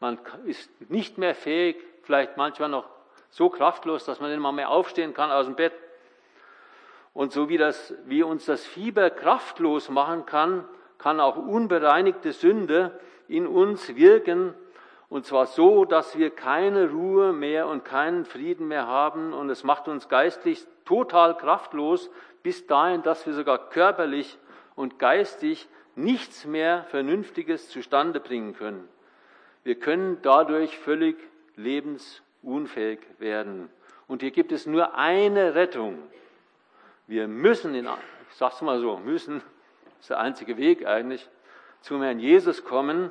Man 0.00 0.18
ist 0.44 0.70
nicht 0.90 1.18
mehr 1.18 1.34
fähig, 1.34 1.76
vielleicht 2.02 2.36
manchmal 2.36 2.68
noch 2.68 2.88
so 3.30 3.48
kraftlos, 3.48 4.04
dass 4.04 4.20
man 4.20 4.30
nicht 4.30 4.40
mal 4.40 4.52
mehr 4.52 4.70
aufstehen 4.70 5.14
kann 5.14 5.30
aus 5.30 5.46
dem 5.46 5.56
Bett. 5.56 5.72
Und 7.16 7.32
so 7.32 7.48
wie, 7.48 7.56
das, 7.56 7.94
wie 8.04 8.22
uns 8.22 8.44
das 8.44 8.64
Fieber 8.64 9.08
kraftlos 9.10 9.88
machen 9.88 10.26
kann, 10.26 10.64
kann 10.98 11.18
auch 11.18 11.36
unbereinigte 11.36 12.32
Sünde 12.32 12.98
in 13.26 13.46
uns 13.46 13.96
wirken 13.96 14.54
und 15.08 15.24
zwar 15.24 15.46
so, 15.46 15.84
dass 15.84 16.18
wir 16.18 16.30
keine 16.30 16.90
Ruhe 16.90 17.32
mehr 17.32 17.68
und 17.68 17.84
keinen 17.84 18.24
Frieden 18.24 18.68
mehr 18.68 18.86
haben. 18.86 19.32
Und 19.32 19.50
es 19.50 19.62
macht 19.62 19.88
uns 19.88 20.08
geistlich 20.08 20.66
total 20.84 21.36
kraftlos, 21.36 22.10
bis 22.42 22.66
dahin, 22.66 23.02
dass 23.02 23.26
wir 23.26 23.32
sogar 23.32 23.70
körperlich 23.70 24.38
und 24.74 24.98
geistig 24.98 25.68
nichts 25.94 26.44
mehr 26.44 26.84
Vernünftiges 26.90 27.70
zustande 27.70 28.20
bringen 28.20 28.54
können. 28.54 28.88
Wir 29.62 29.76
können 29.76 30.18
dadurch 30.22 30.76
völlig 30.78 31.16
lebensunfähig 31.54 33.00
werden. 33.18 33.70
Und 34.08 34.22
hier 34.22 34.32
gibt 34.32 34.52
es 34.52 34.66
nur 34.66 34.96
eine 34.96 35.54
Rettung. 35.54 35.98
Wir 37.06 37.28
müssen, 37.28 37.74
in, 37.74 37.86
ich 37.86 38.36
sag's 38.36 38.60
mal 38.62 38.80
so, 38.80 38.96
müssen, 38.96 39.42
ist 40.00 40.10
der 40.10 40.18
einzige 40.18 40.56
Weg 40.56 40.86
eigentlich, 40.86 41.28
zum 41.80 42.02
Herrn 42.02 42.18
Jesus 42.18 42.64
kommen 42.64 43.10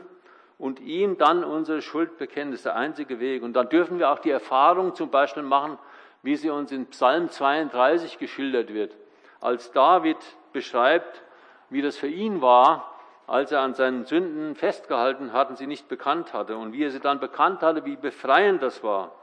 und 0.57 0.79
ihm 0.81 1.17
dann 1.17 1.43
unsere 1.43 1.81
Schuld 1.81 2.17
bekennen. 2.17 2.51
Das 2.51 2.59
ist 2.59 2.65
der 2.65 2.75
einzige 2.75 3.19
Weg. 3.19 3.41
Und 3.41 3.53
dann 3.53 3.69
dürfen 3.69 3.99
wir 3.99 4.09
auch 4.09 4.19
die 4.19 4.31
Erfahrung 4.31 4.95
zum 4.95 5.09
Beispiel 5.11 5.43
machen, 5.43 5.77
wie 6.23 6.35
sie 6.35 6.49
uns 6.49 6.71
in 6.71 6.87
Psalm 6.87 7.29
32 7.29 8.17
geschildert 8.17 8.73
wird. 8.73 8.95
Als 9.39 9.71
David 9.71 10.17
beschreibt, 10.51 11.23
wie 11.69 11.81
das 11.81 11.97
für 11.97 12.07
ihn 12.07 12.41
war, 12.41 12.91
als 13.27 13.51
er 13.51 13.61
an 13.61 13.73
seinen 13.73 14.05
Sünden 14.05 14.55
festgehalten 14.55 15.33
hat 15.33 15.49
und 15.49 15.57
sie 15.57 15.67
nicht 15.67 15.87
bekannt 15.87 16.33
hatte 16.33 16.57
und 16.57 16.73
wie 16.73 16.83
er 16.83 16.91
sie 16.91 16.99
dann 16.99 17.19
bekannt 17.19 17.61
hatte, 17.61 17.85
wie 17.85 17.95
befreiend 17.95 18.61
das 18.61 18.83
war. 18.83 19.13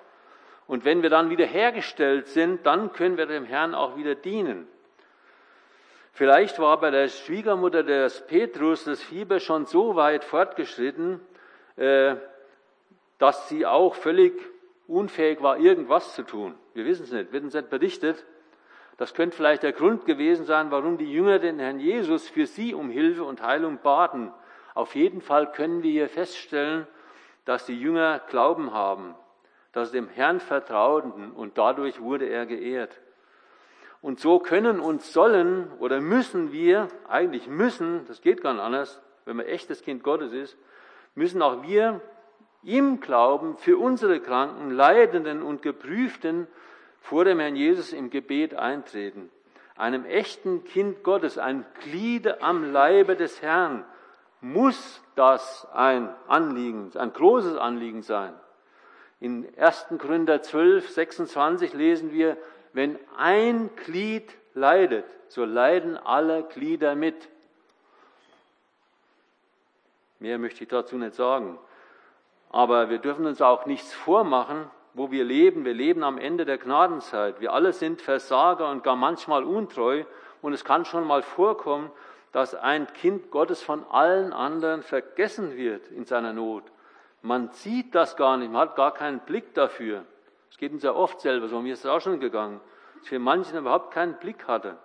Und 0.67 0.85
wenn 0.85 1.03
wir 1.03 1.11
dann 1.11 1.31
wieder 1.31 1.47
hergestellt 1.47 2.29
sind, 2.29 2.65
dann 2.67 2.93
können 2.93 3.17
wir 3.17 3.27
dem 3.27 3.45
Herrn 3.45 3.75
auch 3.75 3.97
wieder 3.97 4.15
dienen. 4.15 4.69
Vielleicht 6.13 6.59
war 6.59 6.79
bei 6.79 6.91
der 6.91 7.09
Schwiegermutter 7.09 7.83
des 7.83 8.27
Petrus 8.27 8.85
das 8.85 9.03
Fieber 9.03 9.41
schon 9.41 9.67
so 9.67 9.97
weit 9.97 10.25
fortgeschritten, 10.25 11.21
äh, 11.77 12.17
dass 13.19 13.49
sie 13.49 13.65
auch 13.65 13.95
völlig 13.95 14.35
unfähig 14.87 15.43
war, 15.43 15.59
irgendwas 15.59 16.15
zu 16.15 16.23
tun. 16.23 16.55
Wir 16.75 16.85
wissen 16.85 17.05
es 17.05 17.13
nicht, 17.13 17.33
wird 17.33 17.45
uns 17.45 17.55
nicht 17.55 17.71
berichtet. 17.71 18.25
Das 18.99 19.15
könnte 19.15 19.37
vielleicht 19.37 19.63
der 19.63 19.73
Grund 19.73 20.05
gewesen 20.05 20.45
sein, 20.45 20.71
warum 20.71 20.99
die 20.99 21.11
Jünger 21.11 21.39
den 21.39 21.59
Herrn 21.59 21.81
Jesus 21.81 22.29
für 22.29 22.47
sie 22.47 22.75
um 22.75 22.91
Hilfe 22.91 23.25
und 23.25 23.43
Heilung 23.43 23.79
baten. 23.83 24.33
Auf 24.75 24.95
jeden 24.95 25.23
Fall 25.23 25.51
können 25.51 25.83
wir 25.83 25.91
hier 25.91 26.09
feststellen, 26.09 26.87
dass 27.45 27.67
die 27.67 27.79
Jünger 27.79 28.21
Glauben 28.29 28.73
haben, 28.73 29.15
sie 29.75 29.93
dem 29.93 30.09
Herrn 30.09 30.41
vertrauten 30.41 31.33
und 31.33 31.59
dadurch 31.59 32.01
wurde 32.01 32.27
er 32.27 32.47
geehrt. 32.47 33.01
Und 34.01 34.19
so 34.21 34.39
können 34.39 34.81
und 34.81 35.03
sollen 35.03 35.71
oder 35.79 36.01
müssen 36.01 36.53
wir, 36.53 36.89
eigentlich 37.09 37.47
müssen, 37.47 38.05
das 38.07 38.21
geht 38.21 38.43
gar 38.43 38.53
nicht 38.53 38.63
anders, 38.63 39.01
wenn 39.25 39.37
man 39.37 39.47
echtes 39.47 39.83
Kind 39.83 40.03
Gottes 40.03 40.33
ist, 40.33 40.57
müssen 41.15 41.41
auch 41.41 41.63
wir 41.63 42.01
im 42.65 43.01
Glauben 43.01 43.57
für 43.57 43.79
unsere 43.79 44.21
Kranken, 44.21 44.71
Leidenden 44.71 45.43
und 45.43 45.63
Geprüften 45.63 46.47
vor 47.01 47.25
dem 47.25 47.41
Herrn 47.41 47.57
Jesus 47.57 47.93
im 47.93 48.11
Gebet 48.11 48.55
eintreten. 48.55 49.31
Einem 49.77 50.05
echten 50.05 50.65
Kind 50.65 51.03
Gottes, 51.03 51.39
ein 51.39 51.65
Glied 51.83 52.43
am 52.43 52.73
Leibe 52.73 53.17
des 53.17 53.43
Herrn, 53.43 53.85
muss 54.41 55.03
das 55.15 55.67
ein 55.73 56.09
Anliegen, 56.29 56.91
ein 56.97 57.13
großes 57.13 57.57
Anliegen 57.57 58.03
sein. 58.03 58.35
In 59.23 59.47
1. 59.57 59.87
Korinther 60.01 60.43
12, 60.43 60.91
26 60.91 61.75
lesen 61.75 62.11
wir, 62.11 62.37
wenn 62.73 62.99
ein 63.17 63.71
Glied 63.77 64.29
leidet, 64.53 65.05
so 65.29 65.45
leiden 65.45 65.97
alle 65.97 66.43
Glieder 66.43 66.97
mit. 66.97 67.29
Mehr 70.19 70.39
möchte 70.39 70.65
ich 70.65 70.71
dazu 70.71 70.97
nicht 70.97 71.15
sagen. 71.15 71.57
Aber 72.51 72.91
wir 72.91 72.99
dürfen 72.99 73.25
uns 73.25 73.41
auch 73.41 73.65
nichts 73.65 73.95
vormachen, 73.95 74.69
wo 74.93 75.13
wir 75.13 75.23
leben. 75.23 75.65
Wir 75.65 75.75
leben 75.75 76.03
am 76.03 76.19
Ende 76.19 76.45
der 76.45 76.59
Gnadenzeit. 76.59 77.41
Wir 77.41 77.53
alle 77.53 77.73
sind 77.73 78.03
Versager 78.03 78.71
und 78.71 78.83
gar 78.83 78.97
manchmal 78.97 79.45
untreu. 79.45 80.03
Und 80.41 80.53
es 80.53 80.65
kann 80.65 80.85
schon 80.85 81.07
mal 81.07 81.23
vorkommen, 81.23 81.93
dass 82.33 82.57
ein 82.57 82.93
Kind 82.93 83.31
Gottes 83.31 83.63
von 83.63 83.85
allen 83.89 84.33
anderen 84.33 84.83
vergessen 84.83 85.57
wird 85.57 85.87
in 85.93 86.07
seiner 86.07 86.33
Not. 86.33 86.65
Man 87.23 87.51
sieht 87.53 87.95
das 87.95 88.17
gar 88.17 88.37
nicht, 88.37 88.51
man 88.51 88.63
hat 88.63 88.77
gar 88.77 88.93
keinen 88.93 89.21
Blick 89.21 89.55
dafür. 89.55 90.05
Es 90.51 90.59
geht 90.59 90.73
uns 90.73 90.83
ja 90.83 90.93
oft 90.93 91.21
selber 91.21 91.49
so, 91.49 91.61
mir 91.61 91.73
ist 91.73 91.85
es 91.85 91.87
auch 91.87 92.01
schon 92.01 92.21
gegangen, 92.21 92.61
dass 92.95 93.05
ich 93.05 93.09
für 93.09 93.19
manchen 93.19 93.59
überhaupt 93.59 93.93
keinen 93.93 94.19
Blick 94.19 94.47
hatte. 94.49 94.77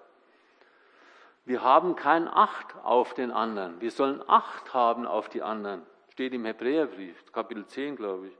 Wir 1.45 1.63
haben 1.63 1.95
kein 1.95 2.27
Acht 2.27 2.75
auf 2.83 3.13
den 3.13 3.31
anderen. 3.31 3.79
Wir 3.79 3.91
sollen 3.91 4.21
Acht 4.27 4.73
haben 4.73 5.07
auf 5.07 5.29
die 5.29 5.41
anderen. 5.41 5.81
Steht 6.09 6.33
im 6.33 6.45
Hebräerbrief, 6.45 7.31
Kapitel 7.31 7.65
10, 7.65 7.95
glaube 7.95 8.27
ich. 8.27 8.37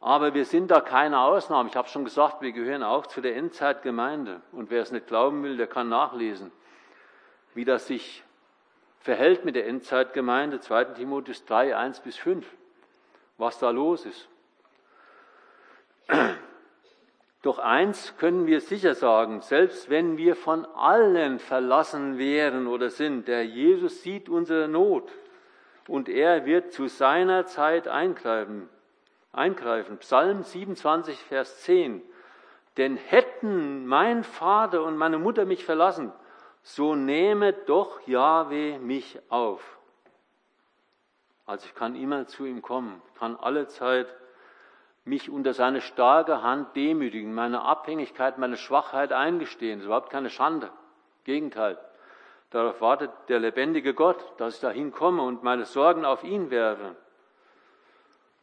Aber 0.00 0.34
wir 0.34 0.44
sind 0.44 0.70
da 0.70 0.80
keine 0.80 1.20
Ausnahme. 1.20 1.68
Ich 1.68 1.76
habe 1.76 1.88
schon 1.88 2.04
gesagt, 2.04 2.42
wir 2.42 2.52
gehören 2.52 2.82
auch 2.82 3.06
zu 3.06 3.20
der 3.20 3.36
Endzeitgemeinde. 3.36 4.42
Und 4.52 4.70
wer 4.70 4.82
es 4.82 4.92
nicht 4.92 5.06
glauben 5.06 5.42
will, 5.42 5.56
der 5.56 5.66
kann 5.66 5.88
nachlesen, 5.88 6.52
wie 7.54 7.64
das 7.64 7.86
sich 7.86 8.22
verhält 9.06 9.44
mit 9.44 9.54
der 9.54 9.68
Endzeitgemeinde, 9.68 10.58
2. 10.58 10.96
Timotheus 10.96 11.44
3, 11.44 11.76
1 11.76 12.00
bis 12.00 12.16
5, 12.16 12.44
was 13.38 13.56
da 13.60 13.70
los 13.70 14.04
ist. 14.04 14.28
Doch 17.42 17.60
eins 17.60 18.16
können 18.18 18.48
wir 18.48 18.60
sicher 18.60 18.96
sagen, 18.96 19.42
selbst 19.42 19.90
wenn 19.90 20.18
wir 20.18 20.34
von 20.34 20.64
allen 20.64 21.38
verlassen 21.38 22.18
wären 22.18 22.66
oder 22.66 22.90
sind, 22.90 23.28
der 23.28 23.46
Jesus 23.46 24.02
sieht 24.02 24.28
unsere 24.28 24.66
Not 24.66 25.08
und 25.86 26.08
er 26.08 26.44
wird 26.44 26.72
zu 26.72 26.88
seiner 26.88 27.46
Zeit 27.46 27.86
eingreifen. 27.86 28.68
eingreifen. 29.30 29.98
Psalm 29.98 30.42
27, 30.42 31.16
Vers 31.16 31.62
10. 31.62 32.02
Denn 32.76 32.96
hätten 32.96 33.86
mein 33.86 34.24
Vater 34.24 34.82
und 34.82 34.96
meine 34.96 35.18
Mutter 35.18 35.44
mich 35.44 35.64
verlassen, 35.64 36.12
so 36.66 36.96
nehme 36.96 37.52
doch 37.52 38.00
Jahwe 38.08 38.80
mich 38.80 39.20
auf. 39.28 39.78
Also 41.46 41.64
ich 41.66 41.76
kann 41.76 41.94
immer 41.94 42.26
zu 42.26 42.44
ihm 42.44 42.60
kommen, 42.60 43.00
kann 43.20 43.36
alle 43.36 43.68
Zeit 43.68 44.08
mich 45.04 45.30
unter 45.30 45.54
seine 45.54 45.80
starke 45.80 46.42
Hand 46.42 46.74
demütigen, 46.74 47.32
meine 47.32 47.62
Abhängigkeit, 47.62 48.38
meine 48.38 48.56
Schwachheit 48.56 49.12
eingestehen. 49.12 49.78
Das 49.78 49.84
ist 49.84 49.86
überhaupt 49.86 50.10
keine 50.10 50.28
Schande. 50.28 50.70
Gegenteil. 51.22 51.78
Darauf 52.50 52.80
wartet 52.80 53.12
der 53.28 53.38
lebendige 53.38 53.94
Gott, 53.94 54.24
dass 54.38 54.56
ich 54.56 54.60
dahin 54.60 54.90
komme 54.90 55.22
und 55.22 55.44
meine 55.44 55.66
Sorgen 55.66 56.04
auf 56.04 56.24
ihn 56.24 56.50
werfe, 56.50 56.96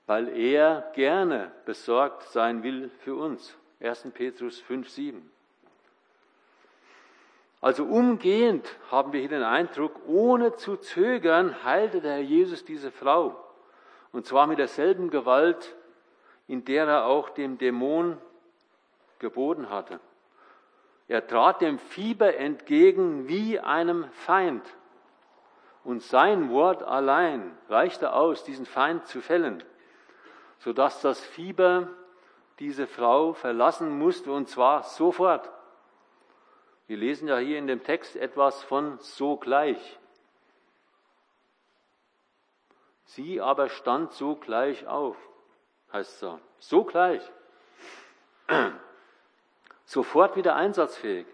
weil 0.06 0.30
er 0.30 0.90
gerne 0.96 1.52
besorgt 1.66 2.24
sein 2.24 2.64
will 2.64 2.90
für 3.00 3.16
uns. 3.16 3.58
1. 3.82 4.12
Petrus 4.14 4.62
5, 4.62 4.88
7. 4.88 5.33
Also 7.64 7.86
umgehend 7.86 8.68
haben 8.92 9.14
wir 9.14 9.22
hier 9.22 9.30
den 9.30 9.42
Eindruck, 9.42 9.94
ohne 10.06 10.58
zu 10.58 10.76
zögern, 10.76 11.64
heilte 11.64 12.02
der 12.02 12.16
Herr 12.16 12.20
Jesus 12.20 12.66
diese 12.66 12.92
Frau. 12.92 13.42
Und 14.12 14.26
zwar 14.26 14.48
mit 14.48 14.60
derselben 14.60 15.10
Gewalt, 15.10 15.74
in 16.46 16.66
der 16.66 16.86
er 16.88 17.06
auch 17.06 17.30
dem 17.30 17.58
Dämon 17.58 18.18
geboten 19.20 19.70
hatte. 19.70 20.02
Er 21.08 21.26
trat 21.26 21.62
dem 21.62 21.80
Fieber 21.80 22.36
entgegen 22.36 23.30
wie 23.30 23.62
einem 23.62 24.10
Feind. 24.12 24.66
Und 25.86 26.02
sein 26.02 26.50
Wort 26.50 26.84
allein 26.84 27.58
reichte 27.70 28.12
aus, 28.12 28.44
diesen 28.44 28.66
Feind 28.66 29.08
zu 29.08 29.22
fällen, 29.22 29.64
sodass 30.60 31.00
das 31.00 31.22
Fieber 31.22 31.88
diese 32.60 32.88
Frau 32.88 33.32
verlassen 33.32 33.98
musste, 33.98 34.34
und 34.34 34.50
zwar 34.50 34.84
sofort. 34.84 35.50
Wir 36.88 36.98
lesen 36.98 37.28
ja 37.28 37.38
hier 37.38 37.58
in 37.58 37.68
dem 37.68 37.84
Text 37.84 38.16
etwas 38.16 38.64
von 38.64 39.00
sogleich. 39.00 40.00
Sie 43.06 43.40
aber 43.40 43.70
stand 43.70 44.12
sogleich 44.14 44.88
auf, 44.88 45.16
heißt 45.92 46.14
es 46.14 46.20
da. 46.20 46.40
Sogleich. 46.60 47.22
Sofort 49.86 50.36
wieder 50.36 50.56
einsatzfähig. 50.56 51.28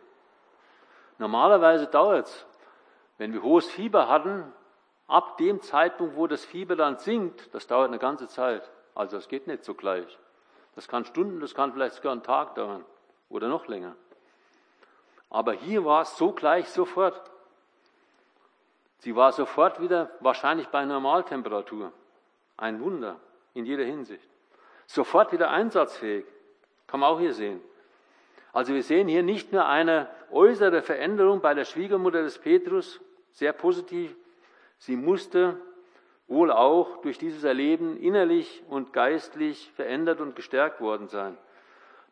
Normalerweise 1.18 1.88
dauert 1.88 2.28
es, 2.28 2.46
wenn 3.18 3.34
wir 3.34 3.44
hohes 3.44 3.70
Fieber 3.70 4.08
hatten, 4.08 4.52
ab 5.08 5.38
dem 5.38 5.62
Zeitpunkt, 5.62 6.16
wo 6.16 6.28
das 6.28 6.46
Fieber 6.46 6.76
dann 6.76 6.98
sinkt, 6.98 7.54
das 7.54 7.68
dauert 7.68 7.88
eine 7.88 8.00
ganze 8.00 8.28
Zeit. 8.28 8.70
Also 8.96 9.18
das 9.18 9.28
geht 9.28 9.48
nicht 9.48 9.64
sogleich. 9.64 10.18
Das 10.76 10.88
kann 10.88 11.06
Stunden, 11.06 11.40
das 11.40 11.56
kann 11.56 11.74
vielleicht 11.74 11.96
sogar 11.96 12.12
einen 12.12 12.24
Tag 12.24 12.56
dauern 12.56 12.86
oder 13.30 13.48
noch 13.48 13.68
länger. 13.68 13.96
Aber 15.30 15.54
hier 15.54 15.86
war 15.86 16.02
es 16.02 16.18
so 16.18 16.32
gleich 16.32 16.70
sofort. 16.70 17.30
Sie 19.00 19.16
war 19.16 19.32
sofort 19.32 19.82
wieder 19.82 20.10
wahrscheinlich 20.20 20.68
bei 20.68 20.84
Normaltemperatur. 20.86 21.92
Ein 22.58 22.82
Wunder 22.82 23.18
in 23.54 23.66
jeder 23.66 23.84
Hinsicht. 23.84 24.28
Sofort 24.88 25.32
wieder 25.32 25.52
einsatzfähig. 25.52 26.26
Kann 26.88 27.00
man 27.00 27.10
auch 27.10 27.20
hier 27.20 27.34
sehen. 27.34 27.62
Also 28.52 28.74
wir 28.74 28.84
sehen 28.84 29.08
hier 29.08 29.24
nicht 29.24 29.54
nur 29.54 29.66
eine 29.66 30.10
äußere 30.32 30.82
Veränderung 30.82 31.42
bei 31.42 31.54
der 31.54 31.66
Schwiegermutter 31.66 32.24
des 32.24 32.40
Petrus, 32.40 33.00
sehr 33.32 33.54
positiv. 33.54 34.16
Sie 34.80 34.96
musste 34.96 35.58
wohl 36.28 36.52
auch 36.52 36.98
durch 37.02 37.18
dieses 37.18 37.44
Erleben 37.44 37.98
innerlich 37.98 38.64
und 38.70 38.94
geistlich 38.94 39.72
verändert 39.76 40.20
und 40.22 40.36
gestärkt 40.36 40.82
worden 40.82 41.08
sein. 41.08 41.38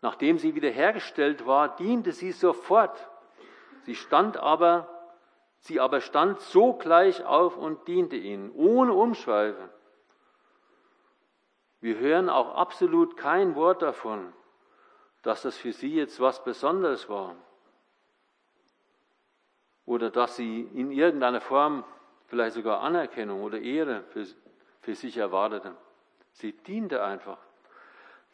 Nachdem 0.02 0.38
sie 0.38 0.56
wiederhergestellt 0.56 1.46
war, 1.46 1.76
diente 1.76 2.12
sie 2.12 2.32
sofort. 2.32 3.10
Sie 3.84 3.96
stand 3.96 4.38
aber, 4.38 4.88
sie 5.60 5.80
aber 5.80 6.02
stand 6.02 6.40
sogleich 6.42 7.26
auf 7.26 7.58
und 7.58 7.88
diente 7.88 8.16
ihnen, 8.16 8.52
ohne 8.52 8.94
Umschweife. 8.94 9.70
Wir 11.80 11.98
hören 12.00 12.30
auch 12.30 12.56
absolut 12.56 13.18
kein 13.18 13.56
Wort 13.56 13.82
davon, 13.82 14.34
dass 15.22 15.42
das 15.42 15.58
für 15.58 15.74
sie 15.74 15.96
jetzt 15.96 16.20
was 16.20 16.44
Besonderes 16.44 17.10
war. 17.10 17.36
Oder 19.86 20.10
dass 20.10 20.36
sie 20.36 20.62
in 20.74 20.92
irgendeiner 20.92 21.42
Form 21.42 21.86
vielleicht 22.26 22.56
sogar 22.56 22.82
Anerkennung 22.82 23.42
oder 23.42 23.60
Ehre 23.60 24.04
für, 24.10 24.26
für 24.82 24.96
sich 24.96 25.18
erwartete. 25.18 25.76
Sie 26.34 26.52
diente 26.52 27.04
einfach. 27.04 27.40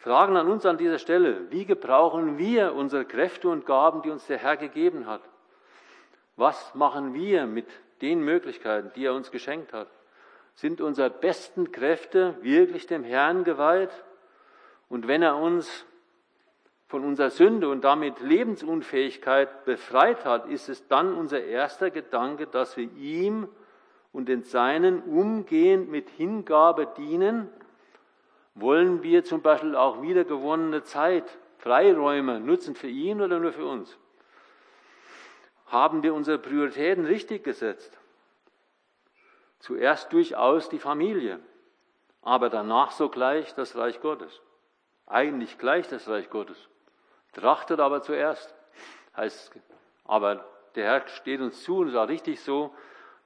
Fragen 0.03 0.35
an 0.35 0.49
uns 0.49 0.65
an 0.65 0.77
dieser 0.77 0.99
Stelle, 0.99 1.49
wie 1.49 1.63
gebrauchen 1.63 2.37
wir 2.37 2.73
unsere 2.73 3.05
Kräfte 3.05 3.47
und 3.47 3.65
Gaben, 3.65 4.01
die 4.01 4.09
uns 4.09 4.27
der 4.27 4.37
Herr 4.37 4.57
gegeben 4.57 5.07
hat? 5.07 5.21
Was 6.35 6.75
machen 6.75 7.13
wir 7.13 7.45
mit 7.45 7.67
den 8.01 8.21
Möglichkeiten, 8.21 8.91
die 8.97 9.05
er 9.05 9.13
uns 9.13 9.31
geschenkt 9.31 9.71
hat? 9.71 9.87
Sind 10.55 10.81
unsere 10.81 11.09
besten 11.09 11.71
Kräfte 11.71 12.35
wirklich 12.41 12.85
dem 12.85 13.05
Herrn 13.05 13.45
geweiht? 13.45 14.03
Und 14.89 15.07
wenn 15.07 15.21
er 15.21 15.37
uns 15.37 15.85
von 16.87 17.05
unserer 17.05 17.29
Sünde 17.29 17.69
und 17.69 17.85
damit 17.85 18.19
Lebensunfähigkeit 18.19 19.63
befreit 19.63 20.25
hat, 20.25 20.47
ist 20.47 20.67
es 20.67 20.85
dann 20.89 21.13
unser 21.13 21.41
erster 21.45 21.91
Gedanke, 21.91 22.47
dass 22.47 22.75
wir 22.75 22.91
ihm 22.97 23.47
und 24.11 24.27
den 24.27 24.43
Seinen 24.43 25.01
umgehend 25.03 25.89
mit 25.89 26.09
Hingabe 26.09 26.87
dienen 26.97 27.47
wollen 28.55 29.03
wir 29.03 29.23
zum 29.23 29.41
Beispiel 29.41 29.75
auch 29.75 30.01
wiedergewonnene 30.01 30.83
Zeit, 30.83 31.25
Freiräume 31.57 32.39
nutzen 32.39 32.75
für 32.75 32.87
ihn 32.87 33.21
oder 33.21 33.39
nur 33.39 33.53
für 33.53 33.65
uns? 33.65 33.97
Haben 35.67 36.03
wir 36.03 36.13
unsere 36.13 36.37
Prioritäten 36.37 37.05
richtig 37.05 37.43
gesetzt? 37.43 37.97
Zuerst 39.59 40.11
durchaus 40.11 40.69
die 40.69 40.77
Familie, 40.77 41.39
aber 42.21 42.49
danach 42.49 42.91
sogleich 42.91 43.55
das 43.55 43.75
Reich 43.75 44.01
Gottes. 44.01 44.41
Eigentlich 45.07 45.57
gleich 45.57 45.87
das 45.87 46.07
Reich 46.07 46.29
Gottes. 46.29 46.57
Trachtet 47.33 47.79
aber 47.79 48.01
zuerst. 48.01 48.53
Heißt, 49.15 49.51
aber 50.05 50.45
der 50.75 50.85
Herr 50.85 51.07
steht 51.07 51.41
uns 51.41 51.63
zu 51.63 51.77
und 51.77 51.89
ist 51.89 51.95
auch 51.95 52.07
richtig 52.07 52.41
so, 52.41 52.73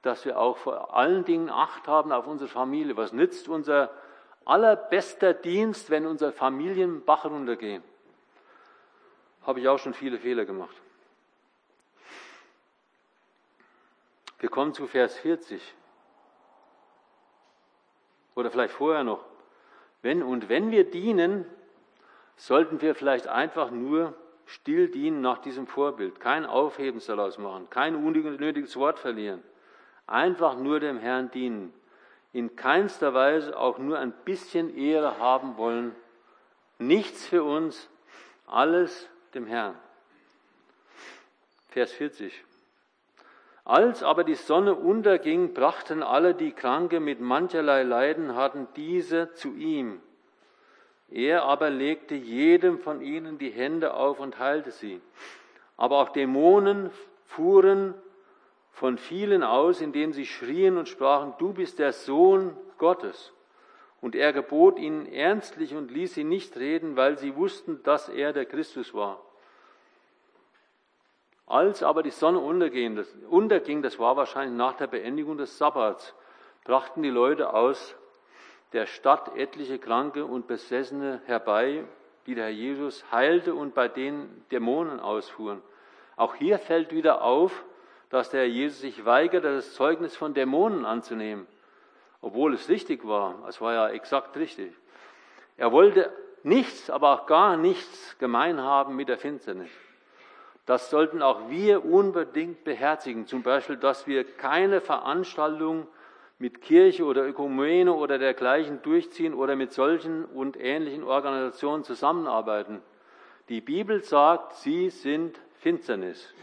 dass 0.02 0.24
wir 0.24 0.38
auch 0.38 0.56
vor 0.56 0.94
allen 0.94 1.24
Dingen 1.24 1.50
Acht 1.50 1.88
haben 1.88 2.12
auf 2.12 2.26
unsere 2.26 2.48
Familie. 2.48 2.96
Was 2.96 3.12
nützt 3.12 3.48
unser 3.48 3.90
allerbester 4.48 5.34
Dienst, 5.34 5.90
wenn 5.90 6.06
unsere 6.06 6.32
Familien 6.32 7.04
Bach 7.04 7.24
runtergehen? 7.24 7.82
Habe 9.42 9.60
ich 9.60 9.68
auch 9.68 9.78
schon 9.78 9.94
viele 9.94 10.18
Fehler 10.18 10.44
gemacht. 10.44 10.74
Wir 14.40 14.48
kommen 14.48 14.72
zu 14.72 14.86
Vers 14.86 15.16
40. 15.18 15.60
Oder 18.34 18.50
vielleicht 18.50 18.74
vorher 18.74 19.04
noch. 19.04 19.24
Wenn 20.02 20.22
und 20.22 20.48
wenn 20.48 20.70
wir 20.70 20.88
dienen, 20.90 21.44
sollten 22.36 22.80
wir 22.80 22.94
vielleicht 22.94 23.26
einfach 23.26 23.70
nur 23.70 24.14
still 24.46 24.88
dienen 24.88 25.20
nach 25.20 25.38
diesem 25.38 25.66
Vorbild. 25.66 26.20
Kein 26.20 26.46
Aufhebens 26.46 27.06
daraus 27.06 27.36
machen, 27.36 27.68
kein 27.68 27.96
unnötiges 27.96 28.76
Wort 28.76 28.98
verlieren. 28.98 29.42
Einfach 30.06 30.56
nur 30.56 30.80
dem 30.80 30.98
Herrn 30.98 31.30
dienen. 31.30 31.74
In 32.32 32.56
keinster 32.56 33.14
Weise 33.14 33.58
auch 33.58 33.78
nur 33.78 33.98
ein 33.98 34.12
bisschen 34.24 34.76
Ehre 34.76 35.18
haben 35.18 35.56
wollen. 35.56 35.94
Nichts 36.78 37.26
für 37.26 37.42
uns, 37.42 37.88
alles 38.46 39.08
dem 39.34 39.46
Herrn. 39.46 39.74
Vers 41.70 41.92
40. 41.92 42.44
Als 43.64 44.02
aber 44.02 44.24
die 44.24 44.34
Sonne 44.34 44.74
unterging, 44.74 45.52
brachten 45.52 46.02
alle, 46.02 46.34
die 46.34 46.52
Kranke 46.52 47.00
mit 47.00 47.20
mancherlei 47.20 47.82
Leiden 47.82 48.34
hatten, 48.34 48.66
diese 48.76 49.34
zu 49.34 49.54
ihm. 49.54 50.00
Er 51.10 51.44
aber 51.44 51.70
legte 51.70 52.14
jedem 52.14 52.78
von 52.78 53.00
ihnen 53.00 53.38
die 53.38 53.50
Hände 53.50 53.94
auf 53.94 54.20
und 54.20 54.38
heilte 54.38 54.70
sie. 54.70 55.00
Aber 55.76 55.98
auch 55.98 56.10
Dämonen 56.10 56.90
fuhren 57.26 57.94
von 58.78 58.96
vielen 58.96 59.42
aus, 59.42 59.80
indem 59.80 60.12
sie 60.12 60.24
schrien 60.24 60.76
und 60.76 60.88
sprachen, 60.88 61.34
du 61.38 61.52
bist 61.52 61.80
der 61.80 61.92
Sohn 61.92 62.56
Gottes. 62.78 63.32
Und 64.00 64.14
er 64.14 64.32
gebot 64.32 64.78
ihnen 64.78 65.06
ernstlich 65.06 65.74
und 65.74 65.90
ließ 65.90 66.14
sie 66.14 66.22
nicht 66.22 66.56
reden, 66.56 66.96
weil 66.96 67.18
sie 67.18 67.34
wussten, 67.34 67.82
dass 67.82 68.08
er 68.08 68.32
der 68.32 68.46
Christus 68.46 68.94
war. 68.94 69.20
Als 71.44 71.82
aber 71.82 72.04
die 72.04 72.10
Sonne 72.10 72.38
unterging, 72.38 73.82
das, 73.82 73.98
war 73.98 74.16
wahrscheinlich 74.16 74.56
nach 74.56 74.74
der 74.74 74.86
Beendigung 74.86 75.38
des 75.38 75.58
Sabbats, 75.58 76.14
brachten 76.62 77.02
die 77.02 77.10
Leute 77.10 77.52
aus 77.52 77.96
der 78.72 78.86
Stadt 78.86 79.36
etliche 79.36 79.80
Kranke 79.80 80.24
und 80.24 80.46
Besessene 80.46 81.20
herbei, 81.26 81.82
die 82.26 82.36
der 82.36 82.44
Herr 82.44 82.52
Jesus 82.52 83.10
heilte 83.10 83.54
und 83.54 83.74
bei 83.74 83.88
denen 83.88 84.44
Dämonen 84.52 85.00
ausfuhren. 85.00 85.62
Auch 86.14 86.36
hier 86.36 86.60
fällt 86.60 86.92
wieder 86.92 87.22
auf, 87.22 87.64
dass 88.10 88.30
der 88.30 88.40
Herr 88.40 88.48
Jesus 88.48 88.80
sich 88.80 89.04
weigerte, 89.04 89.54
das 89.54 89.74
Zeugnis 89.74 90.16
von 90.16 90.34
Dämonen 90.34 90.84
anzunehmen, 90.84 91.46
obwohl 92.20 92.54
es 92.54 92.68
richtig 92.68 93.06
war. 93.06 93.46
Es 93.48 93.60
war 93.60 93.74
ja 93.74 93.88
exakt 93.90 94.36
richtig. 94.36 94.72
Er 95.56 95.72
wollte 95.72 96.10
nichts, 96.42 96.90
aber 96.90 97.12
auch 97.12 97.26
gar 97.26 97.56
nichts 97.56 98.16
gemein 98.18 98.60
haben 98.60 98.96
mit 98.96 99.08
der 99.08 99.18
Finsternis. 99.18 99.70
Das 100.66 100.90
sollten 100.90 101.22
auch 101.22 101.48
wir 101.48 101.84
unbedingt 101.84 102.62
beherzigen. 102.64 103.26
Zum 103.26 103.42
Beispiel, 103.42 103.76
dass 103.76 104.06
wir 104.06 104.24
keine 104.24 104.80
Veranstaltung 104.80 105.86
mit 106.38 106.60
Kirche 106.60 107.04
oder 107.04 107.26
Ökumene 107.26 107.92
oder 107.92 108.18
dergleichen 108.18 108.82
durchziehen 108.82 109.34
oder 109.34 109.56
mit 109.56 109.72
solchen 109.72 110.24
und 110.24 110.56
ähnlichen 110.56 111.04
Organisationen 111.04 111.84
zusammenarbeiten. 111.84 112.82
Die 113.48 113.60
Bibel 113.60 114.04
sagt, 114.04 114.56
sie 114.56 114.90
sind 114.90 115.40
Finsternis. 115.60 116.34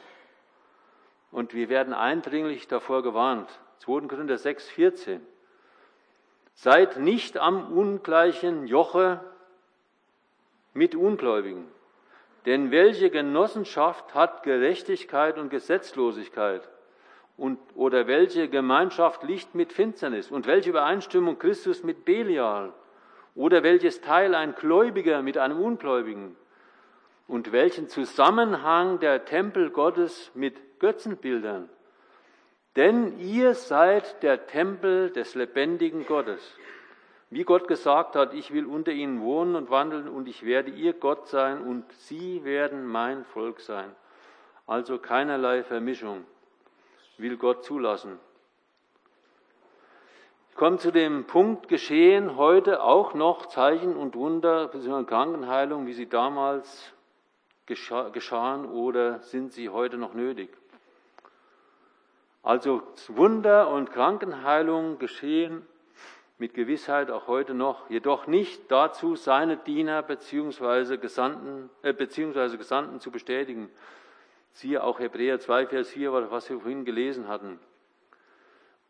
Und 1.35 1.53
wir 1.53 1.67
werden 1.67 1.93
eindringlich 1.93 2.69
davor 2.69 3.03
gewarnt. 3.03 3.49
2. 3.79 4.07
Korinther 4.07 4.37
6, 4.37 4.69
14. 4.69 5.19
Seid 6.53 6.95
nicht 6.95 7.37
am 7.37 7.77
ungleichen 7.77 8.67
Joche 8.67 9.19
mit 10.73 10.95
Ungläubigen. 10.95 11.67
Denn 12.45 12.71
welche 12.71 13.09
Genossenschaft 13.09 14.15
hat 14.15 14.43
Gerechtigkeit 14.43 15.37
und 15.37 15.49
Gesetzlosigkeit? 15.49 16.69
Und, 17.35 17.59
oder 17.75 18.07
welche 18.07 18.47
Gemeinschaft 18.47 19.23
Licht 19.23 19.55
mit 19.55 19.73
Finsternis? 19.73 20.31
Und 20.31 20.47
welche 20.47 20.69
Übereinstimmung 20.69 21.37
Christus 21.37 21.83
mit 21.83 22.05
Belial? 22.05 22.71
Oder 23.35 23.61
welches 23.61 23.99
Teil 23.99 24.35
ein 24.35 24.55
Gläubiger 24.55 25.21
mit 25.21 25.37
einem 25.37 25.59
Ungläubigen? 25.59 26.37
Und 27.27 27.51
welchen 27.51 27.89
Zusammenhang 27.89 29.01
der 29.01 29.25
Tempel 29.25 29.69
Gottes 29.69 30.31
mit 30.33 30.55
Götzenbildern? 30.79 31.69
Denn 32.75 33.19
ihr 33.19 33.53
seid 33.53 34.21
der 34.21 34.47
Tempel 34.47 35.09
des 35.09 35.35
lebendigen 35.35 36.05
Gottes. 36.05 36.57
Wie 37.29 37.43
Gott 37.43 37.67
gesagt 37.67 38.15
hat, 38.15 38.33
ich 38.33 38.53
will 38.53 38.65
unter 38.65 38.91
ihnen 38.91 39.21
wohnen 39.21 39.55
und 39.55 39.69
wandeln 39.69 40.07
und 40.07 40.27
ich 40.27 40.45
werde 40.45 40.71
ihr 40.71 40.93
Gott 40.93 41.27
sein 41.27 41.61
und 41.61 41.91
sie 41.93 42.43
werden 42.43 42.85
mein 42.85 43.25
Volk 43.25 43.61
sein. 43.61 43.95
Also 44.67 44.99
keinerlei 44.99 45.63
Vermischung 45.63 46.25
will 47.17 47.37
Gott 47.37 47.63
zulassen. 47.63 48.19
Ich 50.49 50.55
komme 50.55 50.77
zu 50.77 50.91
dem 50.91 51.25
Punkt, 51.25 51.67
geschehen 51.67 52.37
heute 52.37 52.81
auch 52.81 53.13
noch 53.13 53.47
Zeichen 53.47 53.95
und 53.95 54.15
Wunder, 54.15 54.67
bzw. 54.67 55.03
Krankenheilung, 55.03 55.85
wie 55.85 55.93
sie 55.93 56.07
damals 56.07 56.93
geschahen 57.65 58.65
oder 58.65 59.19
sind 59.19 59.51
sie 59.51 59.69
heute 59.69 59.97
noch 59.97 60.13
nötig? 60.13 60.49
Also 62.45 62.83
Wunder 63.07 63.69
und 63.71 63.91
Krankenheilung 63.91 64.99
geschehen 64.99 65.65
mit 66.37 66.53
Gewissheit 66.53 67.09
auch 67.09 67.25
heute 67.25 67.55
noch, 67.55 67.89
jedoch 67.89 68.27
nicht 68.27 68.69
dazu, 68.69 69.15
seine 69.15 69.57
Diener 69.57 70.03
bzw. 70.03 70.97
Gesandten, 70.97 71.71
äh, 71.81 71.91
beziehungsweise 71.91 72.59
Gesandten 72.59 72.99
zu 72.99 73.09
bestätigen. 73.09 73.71
Siehe 74.53 74.83
auch 74.83 74.99
Hebräer 74.99 75.39
2, 75.39 75.65
Vers 75.65 75.89
4, 75.89 76.13
was 76.29 76.47
wir 76.47 76.59
vorhin 76.59 76.85
gelesen 76.85 77.27
hatten. 77.27 77.59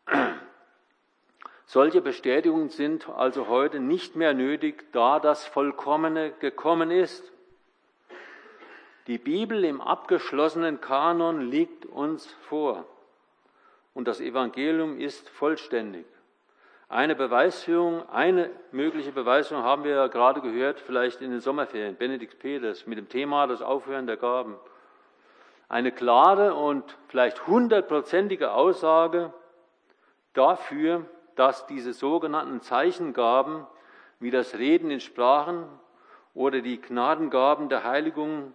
Solche 1.64 2.02
Bestätigungen 2.02 2.68
sind 2.68 3.08
also 3.08 3.48
heute 3.48 3.80
nicht 3.80 4.16
mehr 4.16 4.34
nötig, 4.34 4.92
da 4.92 5.18
das 5.18 5.46
Vollkommene 5.46 6.30
gekommen 6.40 6.90
ist. 6.90 7.32
Die 9.06 9.18
Bibel 9.18 9.64
im 9.64 9.80
abgeschlossenen 9.80 10.82
Kanon 10.82 11.40
liegt 11.40 11.86
uns 11.86 12.30
vor 12.48 12.84
und 13.96 14.06
das 14.06 14.20
Evangelium 14.20 15.00
ist 15.00 15.26
vollständig. 15.30 16.04
Eine 16.86 17.14
Beweisführung, 17.16 18.06
eine 18.10 18.50
mögliche 18.70 19.10
Beweisführung 19.10 19.64
haben 19.64 19.84
wir 19.84 19.94
ja 19.94 20.06
gerade 20.08 20.42
gehört, 20.42 20.80
vielleicht 20.80 21.22
in 21.22 21.30
den 21.30 21.40
Sommerferien, 21.40 21.96
Benedikt 21.96 22.38
Peters, 22.38 22.86
mit 22.86 22.98
dem 22.98 23.08
Thema 23.08 23.46
das 23.46 23.62
Aufhören 23.62 24.06
der 24.06 24.18
Gaben. 24.18 24.56
Eine 25.70 25.92
klare 25.92 26.54
und 26.54 26.84
vielleicht 27.08 27.46
hundertprozentige 27.46 28.52
Aussage 28.52 29.32
dafür, 30.34 31.06
dass 31.34 31.66
diese 31.66 31.94
sogenannten 31.94 32.60
Zeichengaben, 32.60 33.66
wie 34.20 34.30
das 34.30 34.58
Reden 34.58 34.90
in 34.90 35.00
Sprachen 35.00 35.66
oder 36.34 36.60
die 36.60 36.82
Gnadengaben 36.82 37.70
der 37.70 37.84
Heiligung, 37.84 38.52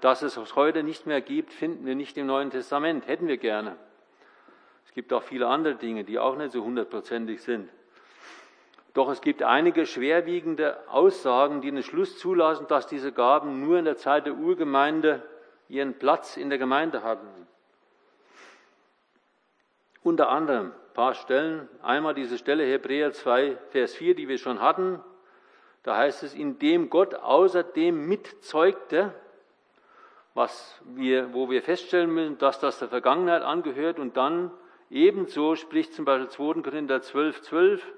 dass 0.00 0.22
es 0.22 0.56
heute 0.56 0.82
nicht 0.82 1.06
mehr 1.06 1.20
gibt, 1.20 1.52
finden 1.52 1.86
wir 1.86 1.94
nicht 1.94 2.16
im 2.16 2.26
Neuen 2.26 2.50
Testament. 2.50 3.06
Hätten 3.06 3.28
wir 3.28 3.36
gerne. 3.36 3.76
Es 4.84 4.92
gibt 4.92 5.12
auch 5.12 5.22
viele 5.22 5.46
andere 5.46 5.76
Dinge, 5.76 6.04
die 6.04 6.18
auch 6.18 6.36
nicht 6.36 6.52
so 6.52 6.62
hundertprozentig 6.64 7.42
sind. 7.42 7.68
Doch 8.94 9.08
es 9.08 9.22
gibt 9.22 9.42
einige 9.42 9.86
schwerwiegende 9.86 10.76
Aussagen, 10.88 11.62
die 11.62 11.70
den 11.70 11.82
Schluss 11.82 12.18
zulassen, 12.18 12.66
dass 12.66 12.86
diese 12.86 13.12
Gaben 13.12 13.64
nur 13.64 13.78
in 13.78 13.86
der 13.86 13.96
Zeit 13.96 14.26
der 14.26 14.34
Urgemeinde 14.34 15.22
ihren 15.68 15.94
Platz 15.94 16.36
in 16.36 16.50
der 16.50 16.58
Gemeinde 16.58 17.02
hatten. 17.02 17.26
Unter 20.02 20.28
anderem 20.28 20.72
ein 20.72 20.94
paar 20.94 21.14
Stellen. 21.14 21.68
Einmal 21.82 22.12
diese 22.12 22.36
Stelle 22.36 22.64
Hebräer 22.64 23.12
2, 23.12 23.56
Vers 23.70 23.94
4, 23.94 24.14
die 24.14 24.28
wir 24.28 24.36
schon 24.36 24.60
hatten. 24.60 25.00
Da 25.84 25.96
heißt 25.96 26.22
es, 26.22 26.34
indem 26.34 26.90
Gott 26.90 27.14
außerdem 27.14 28.06
mitzeugte, 28.06 29.14
was 30.34 30.80
wir, 30.84 31.32
wo 31.34 31.50
wir 31.50 31.62
feststellen 31.62 32.12
müssen, 32.12 32.38
dass 32.38 32.58
das 32.58 32.78
der 32.78 32.88
Vergangenheit 32.88 33.42
angehört 33.42 33.98
und 33.98 34.16
dann 34.16 34.50
Ebenso 34.92 35.56
spricht 35.56 35.94
zum 35.94 36.04
Beispiel 36.04 36.28
2. 36.28 36.60
Korinther 36.60 37.00
12, 37.00 37.40
12 37.40 37.92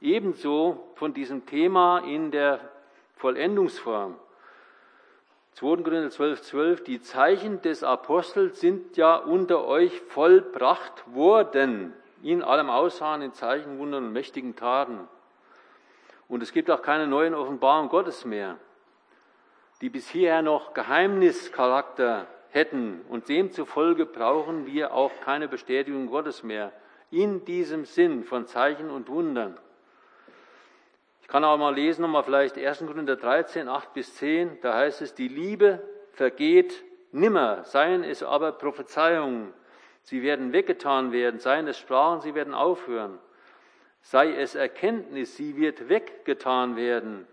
ebenso 0.00 0.90
von 0.96 1.14
diesem 1.14 1.46
Thema 1.46 2.00
in 2.00 2.32
der 2.32 2.58
Vollendungsform. 3.14 4.16
2. 5.52 5.84
Korinther 5.84 6.10
12, 6.10 6.42
12, 6.42 6.82
die 6.82 7.00
Zeichen 7.00 7.62
des 7.62 7.84
Apostels 7.84 8.58
sind 8.58 8.96
ja 8.96 9.14
unter 9.14 9.66
euch 9.66 10.00
vollbracht 10.08 11.14
worden, 11.14 11.92
in 12.24 12.42
allem 12.42 12.70
Aussahen, 12.70 13.22
in 13.22 13.32
Zeichen, 13.32 13.78
Wundern 13.78 14.06
und 14.06 14.12
mächtigen 14.12 14.56
Taten. 14.56 15.06
Und 16.26 16.42
es 16.42 16.52
gibt 16.52 16.72
auch 16.72 16.82
keine 16.82 17.06
neuen 17.06 17.34
Offenbarungen 17.34 17.88
Gottes 17.88 18.24
mehr. 18.24 18.58
Die 19.80 19.90
bisher 19.90 20.42
noch 20.42 20.74
Geheimnischarakter 20.74 22.26
hätten. 22.50 23.02
Und 23.08 23.28
demzufolge 23.28 24.06
brauchen 24.06 24.66
wir 24.66 24.92
auch 24.94 25.12
keine 25.20 25.48
Bestätigung 25.48 26.06
Gottes 26.06 26.42
mehr 26.42 26.72
in 27.10 27.44
diesem 27.44 27.84
Sinn 27.84 28.24
von 28.24 28.46
Zeichen 28.46 28.90
und 28.90 29.08
Wundern. 29.08 29.58
Ich 31.22 31.28
kann 31.28 31.44
auch 31.44 31.58
mal 31.58 31.74
lesen, 31.74 32.02
nochmal 32.02 32.22
vielleicht 32.22 32.56
1. 32.56 32.84
Korinther 32.86 33.16
13, 33.16 33.68
8 33.68 33.92
bis 33.94 34.14
10, 34.14 34.60
da 34.60 34.74
heißt 34.74 35.02
es, 35.02 35.14
die 35.14 35.28
Liebe 35.28 35.82
vergeht 36.12 36.84
nimmer, 37.12 37.64
seien 37.64 38.04
es 38.04 38.22
aber 38.22 38.52
Prophezeiungen, 38.52 39.52
sie 40.02 40.22
werden 40.22 40.52
weggetan 40.52 41.12
werden, 41.12 41.40
seien 41.40 41.66
es 41.66 41.78
Sprachen, 41.78 42.20
sie 42.20 42.34
werden 42.34 42.54
aufhören, 42.54 43.18
sei 44.02 44.34
es 44.34 44.54
Erkenntnis, 44.54 45.36
sie 45.36 45.56
wird 45.56 45.88
weggetan 45.88 46.76
werden, 46.76 47.26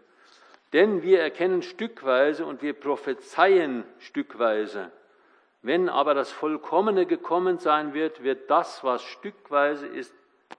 denn 0.74 1.04
wir 1.04 1.22
erkennen 1.22 1.62
stückweise 1.62 2.46
und 2.46 2.62
wir 2.62 2.74
prophezeien 2.74 3.84
stückweise. 4.00 4.92
Wenn 5.62 5.88
aber 5.88 6.14
das 6.14 6.32
Vollkommene 6.32 7.06
gekommen 7.06 7.60
sein 7.60 7.94
wird, 7.94 8.24
wird 8.24 8.50
das, 8.50 8.84
was 8.84 9.02
stückweise 9.04 9.88
ist, 9.88 10.14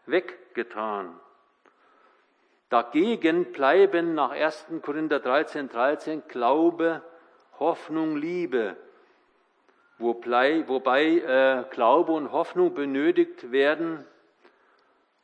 weggetan. 0.07 1.19
Dagegen 2.71 3.53
bleiben 3.53 4.15
nach 4.15 4.31
1. 4.31 4.67
Korinther 4.83 5.21
13, 5.21 5.69
13 5.69 6.23
Glaube, 6.29 7.03
Hoffnung, 7.59 8.17
Liebe, 8.17 8.77
wobei, 9.99 10.67
wobei 10.67 11.05
äh, 11.05 11.65
Glaube 11.71 12.13
und 12.13 12.33
Hoffnung 12.33 12.75
benötigt 12.75 13.53
werden, 13.53 14.05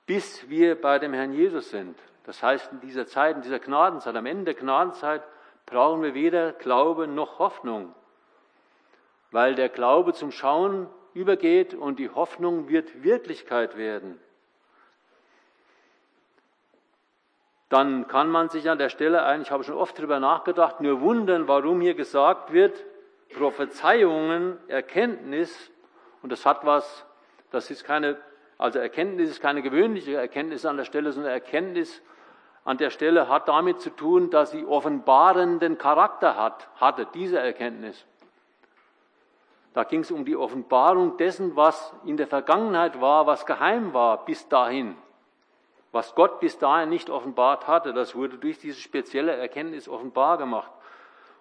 bis 0.06 0.48
wir 0.48 0.80
bei 0.80 0.98
dem 0.98 1.12
Herrn 1.12 1.32
Jesus 1.32 1.70
sind. 1.70 1.98
Das 2.24 2.42
heißt, 2.42 2.72
in 2.72 2.80
dieser 2.80 3.06
Zeit, 3.06 3.36
in 3.36 3.42
dieser 3.42 3.58
Gnadenzeit, 3.58 4.14
am 4.14 4.26
Ende 4.26 4.44
der 4.44 4.54
Gnadenzeit, 4.54 5.22
brauchen 5.66 6.02
wir 6.02 6.14
weder 6.14 6.52
Glaube 6.52 7.06
noch 7.06 7.38
Hoffnung 7.38 7.94
weil 9.30 9.54
der 9.54 9.68
Glaube 9.68 10.12
zum 10.12 10.32
Schauen 10.32 10.88
übergeht 11.14 11.74
und 11.74 11.98
die 11.98 12.10
Hoffnung 12.10 12.68
wird 12.68 13.02
Wirklichkeit 13.02 13.76
werden. 13.76 14.20
Dann 17.68 18.08
kann 18.08 18.28
man 18.28 18.48
sich 18.48 18.68
an 18.68 18.78
der 18.78 18.88
Stelle 18.88 19.22
eigentlich, 19.22 19.48
ich 19.48 19.52
habe 19.52 19.62
schon 19.62 19.76
oft 19.76 19.96
darüber 19.96 20.18
nachgedacht, 20.18 20.80
nur 20.80 21.00
wundern, 21.00 21.46
warum 21.46 21.80
hier 21.80 21.94
gesagt 21.94 22.52
wird, 22.52 22.84
Prophezeiungen, 23.36 24.58
Erkenntnis, 24.68 25.70
und 26.22 26.32
das 26.32 26.44
hat 26.44 26.66
was, 26.66 27.06
das 27.52 27.70
ist 27.70 27.84
keine, 27.84 28.18
also 28.60 28.78
Erkenntnis 28.78 29.30
ist 29.30 29.40
keine 29.40 29.62
gewöhnliche 29.62 30.16
Erkenntnis 30.16 30.66
an 30.66 30.76
der 30.76 30.84
Stelle, 30.84 31.12
sondern 31.12 31.32
Erkenntnis 31.32 32.02
an 32.62 32.76
der 32.76 32.90
Stelle 32.90 33.26
hat 33.26 33.48
damit 33.48 33.80
zu 33.80 33.88
tun, 33.88 34.28
dass 34.28 34.50
sie 34.50 34.66
offenbarenden 34.66 35.78
Charakter 35.78 36.36
hat, 36.36 36.68
hatte, 36.76 37.06
diese 37.14 37.38
Erkenntnis. 37.38 38.04
Da 39.72 39.84
ging 39.84 40.00
es 40.00 40.10
um 40.10 40.26
die 40.26 40.36
Offenbarung 40.36 41.16
dessen, 41.16 41.56
was 41.56 41.94
in 42.04 42.18
der 42.18 42.26
Vergangenheit 42.26 43.00
war, 43.00 43.26
was 43.26 43.46
geheim 43.46 43.94
war 43.94 44.26
bis 44.26 44.46
dahin. 44.48 44.94
Was 45.90 46.14
Gott 46.14 46.38
bis 46.40 46.58
dahin 46.58 46.90
nicht 46.90 47.08
offenbart 47.08 47.66
hatte, 47.66 47.94
das 47.94 48.14
wurde 48.14 48.36
durch 48.36 48.58
diese 48.58 48.78
spezielle 48.78 49.34
Erkenntnis 49.34 49.88
offenbar 49.88 50.36
gemacht. 50.36 50.70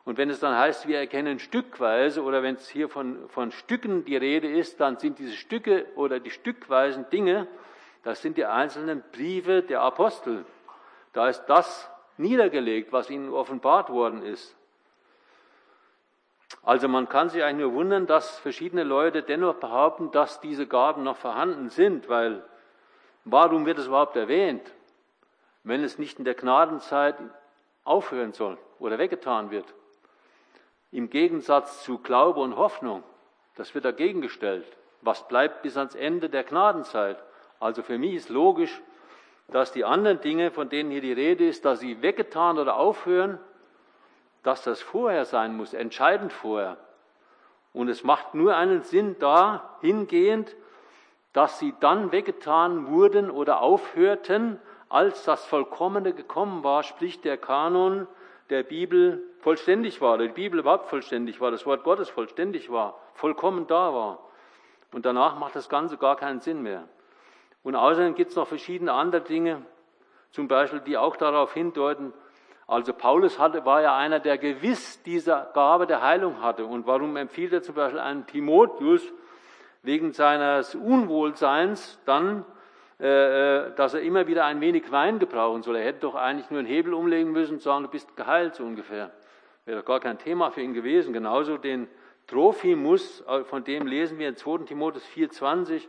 Und 0.09 0.17
wenn 0.17 0.31
es 0.31 0.39
dann 0.39 0.57
heißt, 0.57 0.87
wir 0.87 0.97
erkennen 0.97 1.37
stückweise 1.37 2.23
oder 2.23 2.41
wenn 2.41 2.55
es 2.55 2.67
hier 2.67 2.89
von, 2.89 3.29
von 3.29 3.51
Stücken 3.51 4.05
die 4.05 4.17
Rede 4.17 4.49
ist, 4.49 4.79
dann 4.79 4.97
sind 4.97 5.19
diese 5.19 5.33
Stücke 5.33 5.85
oder 5.93 6.19
die 6.19 6.31
stückweisen 6.31 7.07
Dinge, 7.11 7.45
das 8.01 8.23
sind 8.23 8.35
die 8.35 8.45
einzelnen 8.45 9.03
Briefe 9.11 9.61
der 9.61 9.81
Apostel. 9.81 10.45
Da 11.13 11.29
ist 11.29 11.45
das 11.45 11.91
niedergelegt, 12.17 12.91
was 12.91 13.11
ihnen 13.11 13.31
offenbart 13.31 13.91
worden 13.91 14.23
ist. 14.23 14.55
Also 16.63 16.87
man 16.87 17.07
kann 17.07 17.29
sich 17.29 17.43
eigentlich 17.43 17.67
nur 17.67 17.75
wundern, 17.75 18.07
dass 18.07 18.39
verschiedene 18.39 18.83
Leute 18.83 19.21
dennoch 19.21 19.57
behaupten, 19.57 20.09
dass 20.09 20.41
diese 20.41 20.65
Gaben 20.65 21.03
noch 21.03 21.17
vorhanden 21.17 21.69
sind, 21.69 22.09
weil 22.09 22.43
warum 23.25 23.67
wird 23.67 23.77
es 23.77 23.85
überhaupt 23.85 24.15
erwähnt, 24.15 24.73
wenn 25.63 25.83
es 25.83 25.99
nicht 25.99 26.17
in 26.17 26.25
der 26.25 26.33
Gnadenzeit 26.33 27.15
aufhören 27.83 28.33
soll 28.33 28.57
oder 28.79 28.97
weggetan 28.97 29.51
wird? 29.51 29.71
Im 30.91 31.09
Gegensatz 31.09 31.83
zu 31.83 31.99
Glaube 31.99 32.39
und 32.39 32.55
Hoffnung, 32.55 33.03
das 33.55 33.75
wird 33.75 33.85
dagegen 33.85 34.21
gestellt. 34.21 34.65
Was 35.01 35.27
bleibt 35.27 35.61
bis 35.61 35.77
ans 35.77 35.95
Ende 35.95 36.29
der 36.29 36.43
Gnadenzeit? 36.43 37.21
Also 37.59 37.83
für 37.83 37.97
mich 37.97 38.15
ist 38.15 38.29
logisch, 38.29 38.81
dass 39.47 39.71
die 39.71 39.85
anderen 39.85 40.21
Dinge, 40.21 40.51
von 40.51 40.69
denen 40.69 40.91
hier 40.91 41.01
die 41.01 41.13
Rede 41.13 41.47
ist, 41.47 41.65
dass 41.65 41.79
sie 41.79 42.01
weggetan 42.01 42.57
oder 42.57 42.77
aufhören, 42.77 43.39
dass 44.43 44.63
das 44.63 44.81
vorher 44.81 45.25
sein 45.25 45.55
muss, 45.55 45.73
entscheidend 45.73 46.33
vorher. 46.33 46.77
Und 47.73 47.87
es 47.87 48.03
macht 48.03 48.33
nur 48.33 48.55
einen 48.55 48.81
Sinn 48.83 49.15
da 49.19 49.77
hingehend, 49.81 50.55
dass 51.33 51.59
sie 51.59 51.73
dann 51.79 52.11
weggetan 52.11 52.87
wurden 52.87 53.29
oder 53.29 53.61
aufhörten, 53.61 54.59
als 54.89 55.23
das 55.23 55.45
Vollkommene 55.45 56.13
gekommen 56.13 56.63
war, 56.63 56.81
sprich 56.81 57.21
der 57.21 57.37
Kanon 57.37 58.07
der 58.49 58.63
Bibel 58.63 59.23
vollständig 59.39 60.01
war, 60.01 60.17
die 60.17 60.27
Bibel 60.27 60.59
überhaupt 60.59 60.87
vollständig 60.87 61.39
war, 61.41 61.51
das 61.51 61.65
Wort 61.65 61.83
Gottes 61.83 62.09
vollständig 62.09 62.71
war, 62.71 62.99
vollkommen 63.13 63.67
da 63.67 63.93
war. 63.93 64.19
Und 64.91 65.05
danach 65.05 65.37
macht 65.37 65.55
das 65.55 65.69
Ganze 65.69 65.97
gar 65.97 66.15
keinen 66.15 66.39
Sinn 66.39 66.61
mehr. 66.61 66.87
Und 67.63 67.75
außerdem 67.75 68.15
gibt 68.15 68.31
es 68.31 68.35
noch 68.35 68.47
verschiedene 68.47 68.93
andere 68.93 69.21
Dinge, 69.21 69.61
zum 70.31 70.47
Beispiel, 70.47 70.79
die 70.81 70.97
auch 70.97 71.15
darauf 71.15 71.53
hindeuten, 71.53 72.13
also 72.69 72.93
Paulus 72.93 73.39
hatte, 73.39 73.65
war 73.65 73.81
ja 73.81 73.97
einer, 73.97 74.19
der 74.19 74.37
gewiss 74.37 75.01
diese 75.01 75.47
Gabe 75.55 75.87
der 75.87 76.03
Heilung 76.03 76.43
hatte. 76.43 76.65
Und 76.65 76.85
warum 76.85 77.15
empfiehlt 77.17 77.51
er 77.51 77.63
zum 77.63 77.73
Beispiel 77.73 77.99
einen 77.99 78.27
Timotheus 78.27 79.01
wegen 79.81 80.13
seines 80.13 80.75
Unwohlseins 80.75 81.99
dann, 82.05 82.45
äh, 82.99 83.07
äh, 83.69 83.73
dass 83.73 83.95
er 83.95 84.01
immer 84.01 84.27
wieder 84.27 84.45
ein 84.45 84.61
wenig 84.61 84.91
Wein 84.91 85.17
gebrauchen 85.17 85.63
soll? 85.63 85.77
Er 85.77 85.85
hätte 85.85 86.01
doch 86.01 86.13
eigentlich 86.13 86.51
nur 86.51 86.59
einen 86.59 86.67
Hebel 86.67 86.93
umlegen 86.93 87.31
müssen 87.31 87.53
und 87.53 87.61
sagen, 87.63 87.85
du 87.85 87.89
bist 87.89 88.15
geheilt 88.15 88.53
so 88.53 88.63
ungefähr. 88.63 89.09
Wäre 89.69 89.81
doch 89.81 89.85
gar 89.85 89.99
kein 89.99 90.17
Thema 90.17 90.49
für 90.49 90.61
ihn 90.61 90.73
gewesen. 90.73 91.13
Genauso 91.13 91.59
den 91.59 91.87
Trophimus, 92.25 93.21
äh, 93.27 93.43
von 93.43 93.63
dem 93.63 93.85
lesen 93.85 94.17
wir 94.17 94.27
in 94.27 94.35
2. 94.35 94.65
Timotheus 94.65 95.05
4,20, 95.05 95.87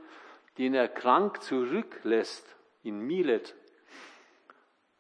den 0.58 0.74
er 0.74 0.86
krank 0.86 1.42
zurücklässt 1.42 2.44
in 2.82 3.00
Milet. 3.00 3.54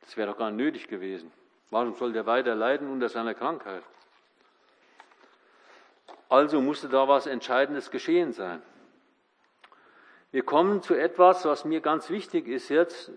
Das 0.00 0.16
wäre 0.16 0.30
doch 0.30 0.38
gar 0.38 0.50
nicht 0.50 0.64
nötig 0.64 0.88
gewesen. 0.88 1.30
Warum 1.68 1.92
soll 1.92 2.14
der 2.14 2.24
weiter 2.24 2.54
leiden 2.54 2.90
unter 2.90 3.10
seiner 3.10 3.34
Krankheit? 3.34 3.82
Also 6.30 6.62
musste 6.62 6.88
da 6.88 7.06
was 7.06 7.26
Entscheidendes 7.26 7.90
geschehen 7.90 8.32
sein. 8.32 8.62
Wir 10.30 10.42
kommen 10.42 10.80
zu 10.80 10.94
etwas, 10.94 11.44
was 11.44 11.66
mir 11.66 11.82
ganz 11.82 12.08
wichtig 12.08 12.48
ist 12.48 12.70
jetzt, 12.70 13.12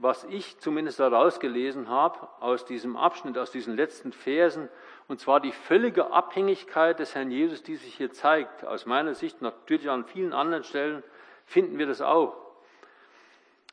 was 0.00 0.24
ich 0.24 0.58
zumindest 0.58 1.00
daraus 1.00 1.40
gelesen 1.40 1.88
habe 1.88 2.28
aus 2.40 2.64
diesem 2.64 2.96
Abschnitt, 2.96 3.38
aus 3.38 3.50
diesen 3.50 3.76
letzten 3.76 4.12
Versen, 4.12 4.68
und 5.08 5.20
zwar 5.20 5.40
die 5.40 5.52
völlige 5.52 6.12
Abhängigkeit 6.12 6.98
des 6.98 7.14
Herrn 7.14 7.30
Jesus, 7.30 7.62
die 7.62 7.76
sich 7.76 7.94
hier 7.94 8.12
zeigt. 8.12 8.64
Aus 8.64 8.86
meiner 8.86 9.14
Sicht, 9.14 9.42
natürlich 9.42 9.90
an 9.90 10.04
vielen 10.04 10.32
anderen 10.32 10.64
Stellen, 10.64 11.02
finden 11.46 11.78
wir 11.78 11.86
das 11.86 12.00
auch. 12.00 12.36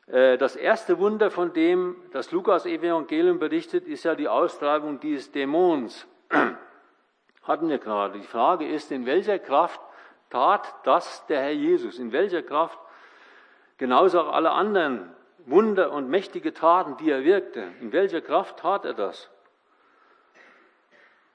Äh, 0.06 0.36
das 0.38 0.56
erste 0.56 0.98
Wunder, 0.98 1.30
von 1.30 1.52
dem 1.52 1.96
das 2.12 2.32
Lukas-Evangelium 2.32 3.38
berichtet, 3.38 3.86
ist 3.86 4.04
ja 4.04 4.14
die 4.14 4.28
Austreibung 4.28 5.00
dieses 5.00 5.32
Dämons. 5.32 6.06
Hatten 7.42 7.68
wir 7.68 7.78
gerade. 7.78 8.18
Die 8.18 8.26
Frage 8.26 8.68
ist, 8.68 8.92
in 8.92 9.06
welcher 9.06 9.38
Kraft 9.38 9.80
tat 10.30 10.74
das 10.84 11.26
der 11.26 11.40
Herr 11.40 11.52
Jesus? 11.52 11.98
In 11.98 12.12
welcher 12.12 12.42
Kraft? 12.42 12.78
Genauso 13.78 14.20
auch 14.20 14.32
alle 14.32 14.50
anderen 14.50 15.14
Wunder 15.46 15.92
und 15.92 16.08
mächtige 16.08 16.52
Taten, 16.52 16.96
die 16.98 17.10
er 17.10 17.24
wirkte. 17.24 17.66
In 17.80 17.92
welcher 17.92 18.20
Kraft 18.20 18.58
tat 18.58 18.84
er 18.84 18.94
das? 18.94 19.30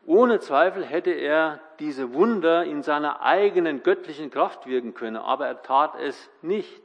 Ohne 0.05 0.39
Zweifel 0.39 0.85
hätte 0.85 1.11
er 1.11 1.59
diese 1.79 2.13
Wunder 2.13 2.63
in 2.63 2.81
seiner 2.81 3.21
eigenen 3.21 3.83
göttlichen 3.83 4.31
Kraft 4.31 4.65
wirken 4.65 4.93
können, 4.93 5.17
aber 5.17 5.47
er 5.47 5.61
tat 5.61 5.95
es 5.99 6.29
nicht. 6.41 6.81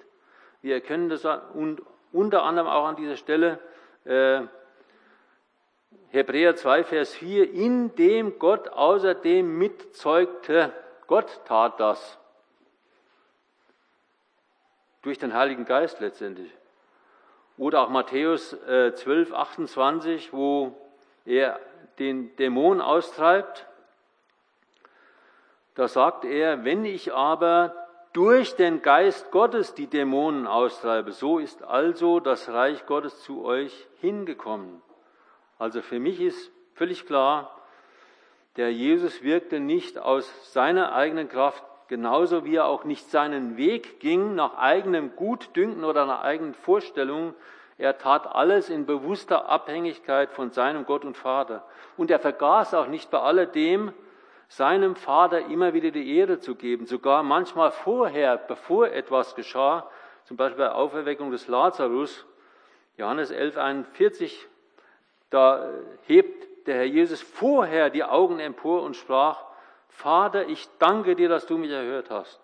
Wir 0.61 0.75
erkennen 0.75 1.09
das 1.09 1.25
und 1.55 1.83
unter 2.13 2.43
anderem 2.43 2.69
auch 2.69 2.87
an 2.87 2.97
dieser 2.97 3.17
Stelle 3.17 3.61
äh, 4.05 4.43
Hebräer 6.09 6.57
2, 6.57 6.85
Vers 6.85 7.15
4, 7.15 7.53
in 7.53 7.95
dem 7.95 8.39
Gott 8.39 8.69
außerdem 8.69 9.57
mitzeugte, 9.57 10.73
Gott 11.07 11.41
tat 11.47 11.81
das. 11.81 12.19
Durch 15.03 15.19
den 15.19 15.33
Heiligen 15.33 15.65
Geist 15.65 16.01
letztendlich. 16.01 16.53
Oder 17.59 17.83
auch 17.83 17.89
Matthäus 17.89 18.53
äh, 18.67 18.95
12, 18.95 19.33
28, 19.33 20.33
wo 20.33 20.77
er 21.25 21.61
den 21.99 22.35
Dämon 22.37 22.81
austreibt. 22.81 23.67
Da 25.75 25.89
sagt 25.89 26.25
er, 26.25 26.65
wenn 26.65 26.85
ich 26.85 27.13
aber 27.13 27.75
durch 28.13 28.57
den 28.57 28.83
Geist 28.83 29.31
Gottes 29.31 29.75
die 29.75 29.87
Dämonen 29.87 30.47
austreibe. 30.47 31.13
So 31.13 31.39
ist 31.39 31.63
also 31.63 32.21
das 32.21 32.49
Reich 32.49 32.85
Gottes 32.87 33.23
zu 33.23 33.45
euch 33.45 33.89
hingekommen. 34.01 34.83
Also 35.59 35.81
für 35.81 35.99
mich 35.99 36.21
ist 36.21 36.51
völlig 36.75 37.07
klar, 37.07 37.57
Der 38.57 38.71
Jesus 38.71 39.23
wirkte 39.23 39.61
nicht 39.61 39.99
aus 39.99 40.53
seiner 40.53 40.93
eigenen 40.93 41.29
Kraft, 41.29 41.65
genauso 41.93 42.47
wie 42.47 42.57
er 42.57 42.65
auch 42.65 42.85
nicht 42.85 43.11
seinen 43.11 43.59
Weg 43.59 44.01
ging 44.01 44.35
nach 44.35 44.57
eigenem 44.57 45.15
Gutdünken 45.15 45.85
oder 45.85 46.07
nach 46.07 46.23
eigenen 46.23 46.55
Vorstellungen. 46.55 47.35
Er 47.77 47.99
tat 47.99 48.35
alles 48.35 48.71
in 48.71 48.87
bewusster 48.87 49.51
Abhängigkeit 49.51 50.33
von 50.33 50.53
seinem 50.53 50.87
Gott 50.87 51.05
und 51.05 51.19
Vater. 51.19 51.67
Und 51.99 52.11
er 52.11 52.19
vergaß 52.19 52.73
auch 52.73 52.87
nicht 52.87 53.11
bei 53.11 53.19
alledem, 53.19 53.93
seinem 54.49 54.97
Vater 54.97 55.45
immer 55.51 55.75
wieder 55.75 55.91
die 55.91 56.17
Ehre 56.17 56.39
zu 56.39 56.55
geben, 56.55 56.87
sogar 56.87 57.23
manchmal 57.23 57.71
vorher, 57.71 58.39
bevor 58.39 58.89
etwas 58.89 59.35
geschah, 59.35 59.87
zum 60.25 60.39
Beispiel 60.39 60.57
bei 60.57 60.65
der 60.65 60.77
Auferweckung 60.77 61.31
des 61.31 61.47
Lazarus, 61.47 62.25
Johannes 62.97 63.31
11, 63.31 63.59
41, 63.59 64.49
da 65.29 65.69
hebt 66.07 66.67
der 66.67 66.77
Herr 66.77 66.85
Jesus 66.85 67.21
vorher 67.21 67.91
die 67.91 68.05
Augen 68.05 68.39
empor 68.39 68.81
und 68.81 68.97
sprach, 68.97 69.52
Vater, 69.93 70.49
ich 70.49 70.69
danke 70.79 71.15
dir, 71.15 71.29
dass 71.29 71.47
du 71.47 71.57
mich 71.59 71.71
erhört 71.71 72.11
hast. 72.11 72.41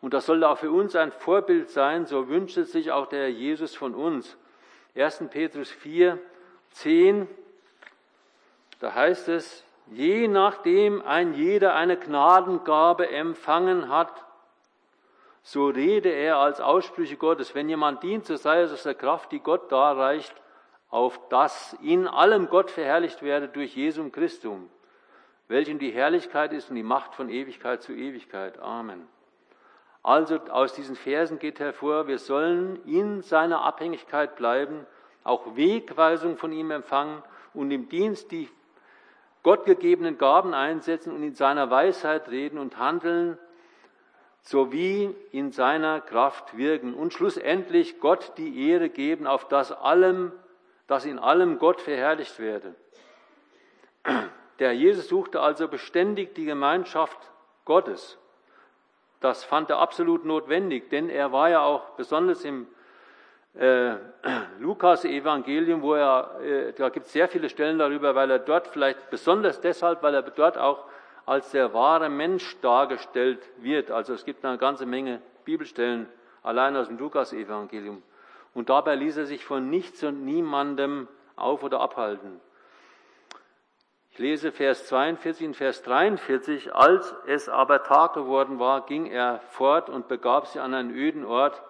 Und 0.00 0.14
das 0.14 0.26
soll 0.26 0.44
auch 0.44 0.58
für 0.58 0.70
uns 0.70 0.96
ein 0.96 1.12
Vorbild 1.12 1.70
sein, 1.70 2.06
so 2.06 2.28
wünscht 2.28 2.56
es 2.56 2.72
sich 2.72 2.92
auch 2.92 3.06
der 3.06 3.20
Herr 3.20 3.28
Jesus 3.28 3.74
von 3.74 3.94
uns. 3.94 4.36
1. 4.94 5.24
Petrus 5.30 5.70
4, 5.70 6.18
10, 6.72 7.28
da 8.80 8.94
heißt 8.94 9.28
es, 9.28 9.64
je 9.90 10.28
nachdem 10.28 11.02
ein 11.02 11.34
jeder 11.34 11.74
eine 11.74 11.96
Gnadengabe 11.96 13.08
empfangen 13.10 13.88
hat, 13.88 14.24
so 15.42 15.68
rede 15.68 16.08
er 16.08 16.38
als 16.38 16.60
Aussprüche 16.60 17.16
Gottes. 17.16 17.54
Wenn 17.54 17.68
jemand 17.68 18.02
dient, 18.02 18.26
so 18.26 18.36
sei 18.36 18.62
es 18.62 18.72
aus 18.72 18.82
der 18.84 18.94
Kraft, 18.94 19.32
die 19.32 19.40
Gott 19.40 19.70
darreicht, 19.70 20.34
auf 20.90 21.20
dass 21.28 21.76
in 21.82 22.06
allem 22.06 22.48
Gott 22.48 22.70
verherrlicht 22.70 23.22
werde 23.22 23.48
durch 23.48 23.76
Jesum 23.76 24.12
Christum, 24.12 24.70
welchen 25.48 25.78
die 25.78 25.90
Herrlichkeit 25.90 26.52
ist 26.52 26.70
und 26.70 26.76
die 26.76 26.82
Macht 26.82 27.14
von 27.14 27.28
Ewigkeit 27.28 27.82
zu 27.82 27.92
Ewigkeit. 27.92 28.58
Amen. 28.58 29.06
Also 30.02 30.36
aus 30.50 30.74
diesen 30.74 30.96
Versen 30.96 31.38
geht 31.38 31.60
hervor, 31.60 32.06
wir 32.06 32.18
sollen 32.18 32.82
in 32.84 33.22
seiner 33.22 33.62
Abhängigkeit 33.62 34.36
bleiben, 34.36 34.86
auch 35.22 35.56
Wegweisung 35.56 36.36
von 36.36 36.52
ihm 36.52 36.70
empfangen 36.70 37.22
und 37.54 37.70
im 37.70 37.88
Dienst 37.88 38.30
die 38.30 38.50
gottgegebenen 39.42 40.18
Gaben 40.18 40.52
einsetzen 40.52 41.14
und 41.14 41.22
in 41.22 41.34
seiner 41.34 41.70
Weisheit 41.70 42.28
reden 42.28 42.58
und 42.58 42.78
handeln, 42.78 43.38
sowie 44.42 45.14
in 45.32 45.52
seiner 45.52 46.02
Kraft 46.02 46.56
wirken 46.56 46.92
und 46.92 47.14
schlussendlich 47.14 47.98
Gott 47.98 48.32
die 48.36 48.68
Ehre 48.68 48.90
geben, 48.90 49.26
auf 49.26 49.48
das 49.48 49.72
allem, 49.72 50.32
dass 50.86 51.06
in 51.06 51.18
allem 51.18 51.58
Gott 51.58 51.80
verherrlicht 51.80 52.38
werde. 52.38 52.74
Der 54.58 54.72
Jesus 54.72 55.08
suchte 55.08 55.40
also 55.40 55.68
beständig 55.68 56.34
die 56.34 56.44
Gemeinschaft 56.44 57.18
Gottes. 57.64 58.18
Das 59.20 59.42
fand 59.42 59.70
er 59.70 59.78
absolut 59.78 60.24
notwendig, 60.24 60.90
denn 60.90 61.08
er 61.08 61.32
war 61.32 61.48
ja 61.48 61.62
auch 61.62 61.90
besonders 61.96 62.44
im 62.44 62.66
äh, 63.54 63.94
Lukas-Evangelium, 64.60 65.82
wo 65.82 65.94
er, 65.94 66.40
äh, 66.42 66.72
da 66.72 66.88
gibt 66.90 67.06
es 67.06 67.12
sehr 67.12 67.28
viele 67.28 67.48
Stellen 67.48 67.78
darüber, 67.78 68.14
weil 68.14 68.30
er 68.30 68.38
dort 68.38 68.68
vielleicht 68.68 69.10
besonders 69.10 69.60
deshalb, 69.60 70.02
weil 70.02 70.14
er 70.14 70.22
dort 70.22 70.58
auch 70.58 70.84
als 71.26 71.50
der 71.52 71.72
wahre 71.72 72.08
Mensch 72.10 72.60
dargestellt 72.60 73.40
wird. 73.58 73.90
Also 73.90 74.12
es 74.12 74.24
gibt 74.24 74.44
eine 74.44 74.58
ganze 74.58 74.86
Menge 74.86 75.22
Bibelstellen 75.44 76.06
allein 76.42 76.76
aus 76.76 76.88
dem 76.88 76.98
Lukas-Evangelium. 76.98 78.02
Und 78.52 78.68
dabei 78.68 78.94
ließ 78.94 79.16
er 79.16 79.26
sich 79.26 79.44
von 79.44 79.70
nichts 79.70 80.02
und 80.04 80.24
niemandem 80.24 81.08
auf 81.36 81.62
oder 81.62 81.80
abhalten. 81.80 82.40
Ich 84.14 84.20
lese 84.20 84.52
Vers 84.52 84.86
42 84.86 85.48
und 85.48 85.56
Vers 85.56 85.82
43. 85.82 86.72
Als 86.72 87.16
es 87.26 87.48
aber 87.48 87.82
Tag 87.82 88.14
geworden 88.14 88.60
war, 88.60 88.86
ging 88.86 89.06
er 89.06 89.40
fort 89.50 89.90
und 89.90 90.06
begab 90.06 90.46
sich 90.46 90.60
an 90.60 90.72
einen 90.72 90.94
öden 90.94 91.24
Ort 91.24 91.60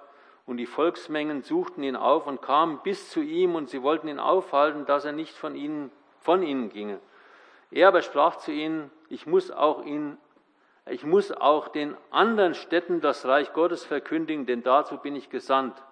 und 0.44 0.58
die 0.58 0.66
Volksmengen 0.66 1.40
suchten 1.40 1.82
ihn 1.82 1.96
auf 1.96 2.26
und 2.26 2.42
kamen 2.42 2.80
bis 2.82 3.08
zu 3.08 3.22
ihm 3.22 3.54
und 3.54 3.70
sie 3.70 3.82
wollten 3.82 4.08
ihn 4.08 4.18
aufhalten, 4.18 4.84
dass 4.84 5.06
er 5.06 5.12
nicht 5.12 5.34
von 5.34 5.56
ihnen, 5.56 5.90
von 6.20 6.42
ihnen 6.42 6.68
ginge. 6.68 6.98
Er 7.70 7.88
aber 7.88 8.02
sprach 8.02 8.36
zu 8.36 8.52
ihnen, 8.52 8.90
ich 9.08 9.26
muss 9.26 9.50
auch 9.50 9.82
ihn, 9.82 10.18
ich 10.84 11.02
muss 11.02 11.32
auch 11.32 11.68
den 11.68 11.96
anderen 12.10 12.52
Städten 12.52 13.00
das 13.00 13.24
Reich 13.24 13.54
Gottes 13.54 13.86
verkündigen, 13.86 14.44
denn 14.44 14.62
dazu 14.62 14.98
bin 14.98 15.16
ich 15.16 15.30
gesandt. 15.30 15.82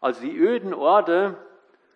Also 0.00 0.20
die 0.20 0.38
öden 0.38 0.72
Orte 0.72 1.36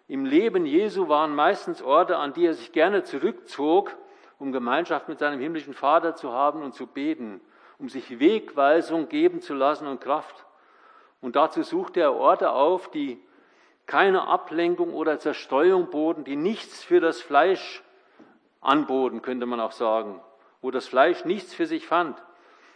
im 0.09 0.25
Leben 0.25 0.65
Jesu 0.65 1.09
waren 1.09 1.35
meistens 1.35 1.83
Orte, 1.83 2.17
an 2.17 2.33
die 2.33 2.47
er 2.47 2.55
sich 2.55 2.73
gerne 2.73 3.05
zurückzog, 3.05 3.95
um 4.39 4.53
Gemeinschaft 4.53 5.09
mit 5.09 5.19
seinem 5.19 5.39
himmlischen 5.39 5.75
Vater 5.75 6.15
zu 6.17 6.33
haben 6.33 6.63
und 6.63 6.75
zu 6.75 6.87
beten, 6.87 7.43
um 7.79 7.91
sich 7.91 8.19
Wegweisung 8.19 9.09
geben 9.09 9.43
zu 9.43 9.53
lassen 9.53 9.87
und 9.87 10.01
Kraft. 10.01 10.47
Und 11.21 11.37
dazu 11.37 11.63
suchte 11.63 12.01
er 12.01 12.15
Orte 12.15 12.53
auf, 12.53 12.91
die 12.91 13.21
keine 13.85 14.27
Ablenkung 14.27 14.95
oder 14.95 15.19
Zerstreuung 15.19 15.91
boten, 15.91 16.25
die 16.25 16.37
nichts 16.37 16.83
für 16.83 17.01
das 17.01 17.21
Fleisch 17.21 17.83
anboten, 18.63 19.21
könnte 19.21 19.45
man 19.45 19.61
auch 19.61 19.73
sagen, 19.73 20.21
wo 20.63 20.71
das 20.71 20.89
Fleisch 20.89 21.27
nichts 21.27 21.53
für 21.55 21.67
sich 21.67 21.87
fand. 21.87 22.23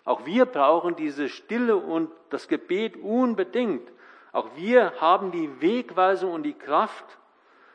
Auch 0.04 0.26
wir 0.26 0.44
brauchen 0.44 0.96
diese 0.96 1.30
Stille 1.30 1.76
und 1.76 2.10
das 2.28 2.48
Gebet 2.48 2.96
unbedingt. 2.96 3.90
Auch 4.32 4.48
wir 4.56 4.92
haben 5.00 5.30
die 5.30 5.60
Wegweisung 5.60 6.32
und 6.32 6.42
die 6.42 6.54
Kraft 6.54 7.18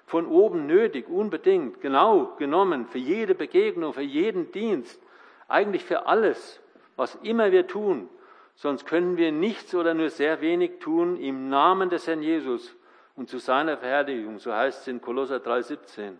von 0.07 0.25
oben 0.25 0.67
nötig, 0.67 1.09
unbedingt, 1.09 1.81
genau 1.81 2.33
genommen, 2.37 2.87
für 2.87 2.97
jede 2.97 3.35
Begegnung, 3.35 3.93
für 3.93 4.01
jeden 4.01 4.53
Dienst, 4.53 5.01
eigentlich 5.49 5.83
für 5.83 6.07
alles, 6.07 6.61
was 6.95 7.15
immer 7.15 7.51
wir 7.51 7.67
tun. 7.67 8.09
Sonst 8.55 8.87
können 8.87 9.17
wir 9.17 9.33
nichts 9.33 9.75
oder 9.75 9.93
nur 9.93 10.09
sehr 10.09 10.39
wenig 10.39 10.79
tun 10.79 11.17
im 11.17 11.49
Namen 11.49 11.89
des 11.89 12.07
Herrn 12.07 12.21
Jesus 12.21 12.73
und 13.17 13.29
zu 13.29 13.37
seiner 13.37 13.77
Verherrlichung. 13.77 14.39
So 14.39 14.53
heißt 14.53 14.81
es 14.81 14.87
in 14.87 15.01
Kolosser 15.01 15.37
3,17. 15.37 16.13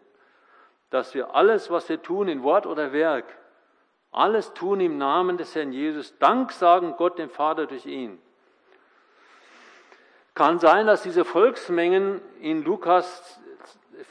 Dass 0.90 1.16
wir 1.16 1.34
alles, 1.34 1.72
was 1.72 1.88
wir 1.88 2.02
tun, 2.02 2.28
in 2.28 2.44
Wort 2.44 2.68
oder 2.68 2.92
Werk, 2.92 3.26
alles 4.12 4.54
tun 4.54 4.82
im 4.82 4.98
Namen 4.98 5.38
des 5.38 5.56
Herrn 5.56 5.72
Jesus, 5.72 6.18
Dank 6.20 6.52
sagen 6.52 6.96
Gott 6.98 7.18
dem 7.20 7.30
Vater 7.30 7.68
durch 7.68 7.86
ihn. 7.86 8.20
Kann 10.34 10.60
sein, 10.60 10.88
dass 10.88 11.04
diese 11.04 11.24
Volksmengen 11.24 12.22
in 12.42 12.64
Lukas 12.64 13.40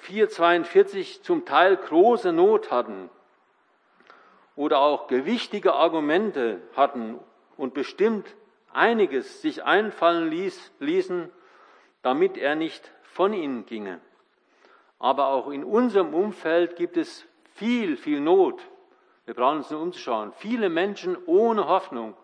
4,42 0.08 1.22
zum 1.22 1.44
Teil 1.44 1.76
große 1.76 2.32
Not 2.32 2.70
hatten 2.70 3.10
oder 4.56 4.78
auch 4.78 5.06
gewichtige 5.06 5.74
Argumente 5.74 6.60
hatten 6.74 7.18
und 7.56 7.74
bestimmt 7.74 8.34
einiges 8.72 9.42
sich 9.42 9.64
einfallen 9.64 10.30
ließ, 10.30 10.72
ließen, 10.80 11.30
damit 12.02 12.36
er 12.36 12.54
nicht 12.54 12.92
von 13.02 13.32
ihnen 13.32 13.66
ginge. 13.66 14.00
Aber 14.98 15.28
auch 15.28 15.50
in 15.50 15.64
unserem 15.64 16.14
Umfeld 16.14 16.76
gibt 16.76 16.96
es 16.96 17.26
viel, 17.54 17.96
viel 17.96 18.20
Not. 18.20 18.60
Wir 19.24 19.34
brauchen 19.34 19.58
uns 19.58 19.70
nur 19.70 19.82
umzuschauen. 19.82 20.32
Viele 20.32 20.68
Menschen 20.68 21.16
ohne 21.26 21.66
Hoffnung. 21.66 22.14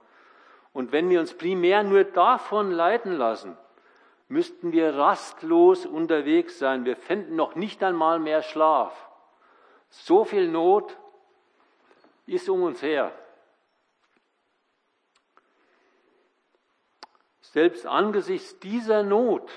Und 0.73 0.93
wenn 0.93 1.11
wir 1.11 1.21
uns 1.21 1.35
primär 1.35 1.83
nur 1.83 2.05
davon 2.05 2.71
leiten 2.71 3.13
lassen, 3.13 3.57
müssten 4.33 4.73
wir 4.73 4.97
rastlos 4.97 5.85
unterwegs 5.85 6.59
sein. 6.59 6.87
Wir 6.87 6.97
fänden 6.97 7.37
noch 7.37 7.55
nicht 7.55 7.83
einmal 7.83 8.19
mehr 8.19 8.43
Schlaf. 8.43 9.09
So 9.91 10.25
viel 10.25 10.49
Not 10.49 10.97
ist 12.25 12.49
um 12.49 12.63
uns 12.63 12.81
her. 12.81 13.13
Selbst 17.43 17.87
angesichts 17.87 18.59
dieser 18.61 19.03
Not, 19.03 19.51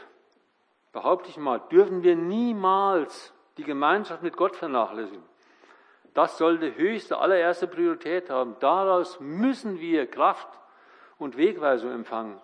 behaupte 0.91 1.29
ich 1.29 1.37
mal, 1.37 1.59
dürfen 1.71 2.03
wir 2.03 2.17
niemals 2.17 3.33
die 3.55 3.63
Gemeinschaft 3.63 4.23
mit 4.23 4.35
Gott 4.35 4.57
vernachlässigen. 4.57 5.23
Das 6.13 6.37
sollte 6.37 6.75
höchste, 6.75 7.17
allererste 7.17 7.67
Priorität 7.67 8.29
haben. 8.29 8.57
Daraus 8.59 9.21
müssen 9.21 9.79
wir 9.79 10.05
Kraft 10.05 10.49
und 11.17 11.37
Wegweisung 11.37 11.91
empfangen. 11.91 12.41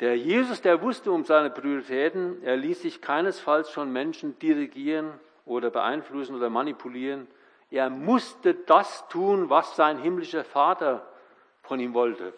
Der 0.00 0.16
Jesus, 0.16 0.60
der 0.60 0.82
wusste 0.82 1.12
um 1.12 1.24
seine 1.24 1.50
Prioritäten, 1.50 2.42
er 2.42 2.56
ließ 2.56 2.82
sich 2.82 3.00
keinesfalls 3.00 3.70
von 3.70 3.92
Menschen 3.92 4.38
dirigieren 4.38 5.12
oder 5.46 5.70
beeinflussen 5.70 6.34
oder 6.34 6.50
manipulieren. 6.50 7.28
Er 7.70 7.90
musste 7.90 8.54
das 8.54 9.06
tun, 9.08 9.50
was 9.50 9.76
sein 9.76 9.98
himmlischer 9.98 10.44
Vater 10.44 11.06
von 11.62 11.78
ihm 11.80 11.94
wollte. 11.94 12.32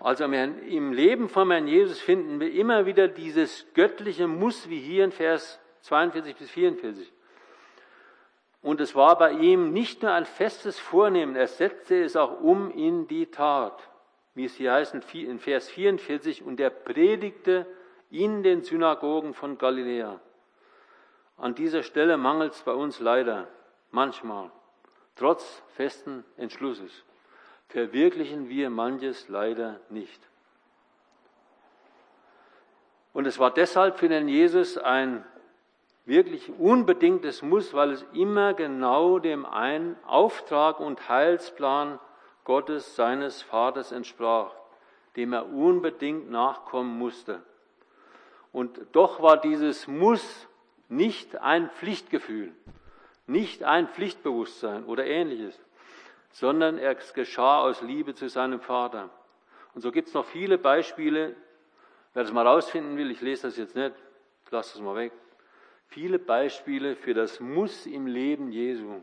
Also 0.00 0.24
im 0.24 0.92
Leben 0.92 1.28
von 1.28 1.50
Herrn 1.50 1.66
Jesus 1.66 2.00
finden 2.00 2.38
wir 2.40 2.52
immer 2.52 2.86
wieder 2.86 3.08
dieses 3.08 3.66
göttliche 3.74 4.28
Muss, 4.28 4.68
wie 4.68 4.78
hier 4.78 5.04
in 5.04 5.12
Vers 5.12 5.58
42 5.82 6.36
bis 6.36 6.50
44. 6.50 7.12
Und 8.62 8.80
es 8.80 8.94
war 8.94 9.18
bei 9.18 9.32
ihm 9.32 9.72
nicht 9.72 10.02
nur 10.02 10.12
ein 10.12 10.24
festes 10.24 10.78
Vornehmen, 10.78 11.36
er 11.36 11.48
setzte 11.48 12.02
es 12.02 12.16
auch 12.16 12.40
um 12.40 12.70
in 12.70 13.08
die 13.08 13.26
Tat, 13.26 13.87
wie 14.38 14.44
es 14.44 14.54
hier 14.54 14.72
heißt 14.72 14.94
in 15.14 15.40
Vers 15.40 15.68
44, 15.68 16.44
und 16.44 16.60
er 16.60 16.70
predigte 16.70 17.66
in 18.08 18.44
den 18.44 18.62
Synagogen 18.62 19.34
von 19.34 19.58
Galiläa. 19.58 20.20
An 21.36 21.56
dieser 21.56 21.82
Stelle 21.82 22.16
mangelt 22.16 22.52
es 22.52 22.62
bei 22.62 22.72
uns 22.72 23.00
leider. 23.00 23.48
manchmal, 23.90 24.52
trotz 25.16 25.62
festen 25.74 26.24
Entschlusses, 26.36 27.04
verwirklichen 27.66 28.48
wir 28.48 28.70
manches 28.70 29.28
leider 29.28 29.80
nicht. 29.90 30.20
Und 33.12 33.26
es 33.26 33.40
war 33.40 33.50
deshalb 33.50 33.98
für 33.98 34.08
den 34.08 34.28
Jesus 34.28 34.78
ein 34.78 35.24
wirklich 36.04 36.48
unbedingtes 36.60 37.42
Muss, 37.42 37.74
weil 37.74 37.90
es 37.90 38.06
immer 38.12 38.54
genau 38.54 39.18
dem 39.18 39.44
einen 39.44 39.96
Auftrag 40.04 40.78
und 40.78 41.08
Heilsplan 41.08 41.98
Gottes, 42.48 42.96
seines 42.96 43.42
Vaters 43.42 43.92
entsprach, 43.92 44.50
dem 45.16 45.34
er 45.34 45.50
unbedingt 45.52 46.30
nachkommen 46.30 46.98
musste. 46.98 47.42
Und 48.52 48.80
doch 48.92 49.20
war 49.20 49.36
dieses 49.36 49.86
Muss 49.86 50.48
nicht 50.88 51.36
ein 51.36 51.68
Pflichtgefühl, 51.68 52.54
nicht 53.26 53.64
ein 53.64 53.86
Pflichtbewusstsein 53.86 54.86
oder 54.86 55.04
ähnliches, 55.04 55.60
sondern 56.30 56.78
es 56.78 57.12
geschah 57.12 57.60
aus 57.60 57.82
Liebe 57.82 58.14
zu 58.14 58.30
seinem 58.30 58.60
Vater. 58.60 59.10
Und 59.74 59.82
so 59.82 59.92
gibt 59.92 60.08
es 60.08 60.14
noch 60.14 60.24
viele 60.24 60.56
Beispiele. 60.56 61.36
Wer 62.14 62.22
das 62.22 62.32
mal 62.32 62.46
rausfinden 62.46 62.96
will, 62.96 63.10
ich 63.10 63.20
lese 63.20 63.48
das 63.48 63.58
jetzt 63.58 63.76
nicht, 63.76 63.92
lass 64.50 64.72
das 64.72 64.80
mal 64.80 64.96
weg. 64.96 65.12
Viele 65.88 66.18
Beispiele 66.18 66.96
für 66.96 67.12
das 67.12 67.40
Muss 67.40 67.84
im 67.84 68.06
Leben 68.06 68.50
Jesu. 68.50 69.02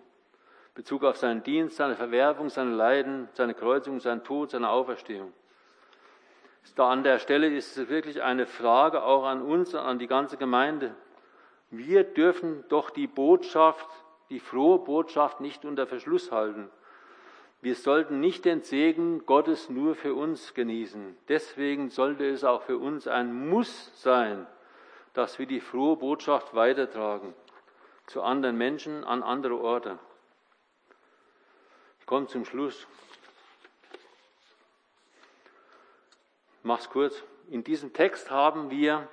Bezug 0.76 1.06
auf 1.06 1.16
seinen 1.16 1.42
Dienst, 1.42 1.78
seine 1.78 1.96
Verwerbung, 1.96 2.50
seine 2.50 2.76
Leiden, 2.76 3.30
seine 3.34 3.54
Kreuzung, 3.54 4.02
seinen 4.02 4.24
Tod, 4.24 4.52
seine 4.52 4.70
Auferstehung. 4.70 5.34
Da 6.76 6.90
an 6.90 7.04
der 7.04 7.20
Stelle 7.20 7.48
ist 7.48 7.78
es 7.78 7.90
wirklich 7.90 8.22
eine 8.22 8.46
Frage 8.46 9.04
auch 9.04 9.24
an 9.24 9.42
uns, 9.42 9.74
an 9.74 10.00
die 10.00 10.08
ganze 10.08 10.36
Gemeinde. 10.36 10.94
Wir 11.72 12.04
dürfen 12.04 12.66
doch 12.68 12.90
die 12.90 13.08
Botschaft, 13.08 13.88
die 14.30 14.40
frohe 14.40 14.80
Botschaft 14.80 15.40
nicht 15.40 15.64
unter 15.64 15.88
Verschluss 15.88 16.32
halten. 16.32 16.70
Wir 17.62 17.76
sollten 17.76 18.20
nicht 18.20 18.44
den 18.44 18.62
Segen 18.62 19.26
Gottes 19.26 19.70
nur 19.70 19.96
für 19.96 20.14
uns 20.14 20.54
genießen. 20.54 21.16
Deswegen 21.30 21.90
sollte 21.90 22.30
es 22.30 22.44
auch 22.44 22.64
für 22.64 22.78
uns 22.78 23.08
ein 23.08 23.48
Muss 23.48 23.92
sein, 24.02 24.46
dass 25.14 25.40
wir 25.40 25.46
die 25.46 25.62
frohe 25.62 25.96
Botschaft 25.96 26.54
weitertragen 26.54 27.34
zu 28.08 28.22
anderen 28.22 28.58
Menschen 28.58 29.04
an 29.04 29.24
andere 29.24 29.60
Orte. 29.60 29.98
Ich 32.06 32.08
komme 32.08 32.28
zum 32.28 32.46
Schluss. 32.46 32.86
Mach's 36.62 36.88
kurz. 36.88 37.24
In 37.50 37.64
diesem 37.64 37.94
Text 37.94 38.30
haben 38.30 38.70
wir 38.70 39.08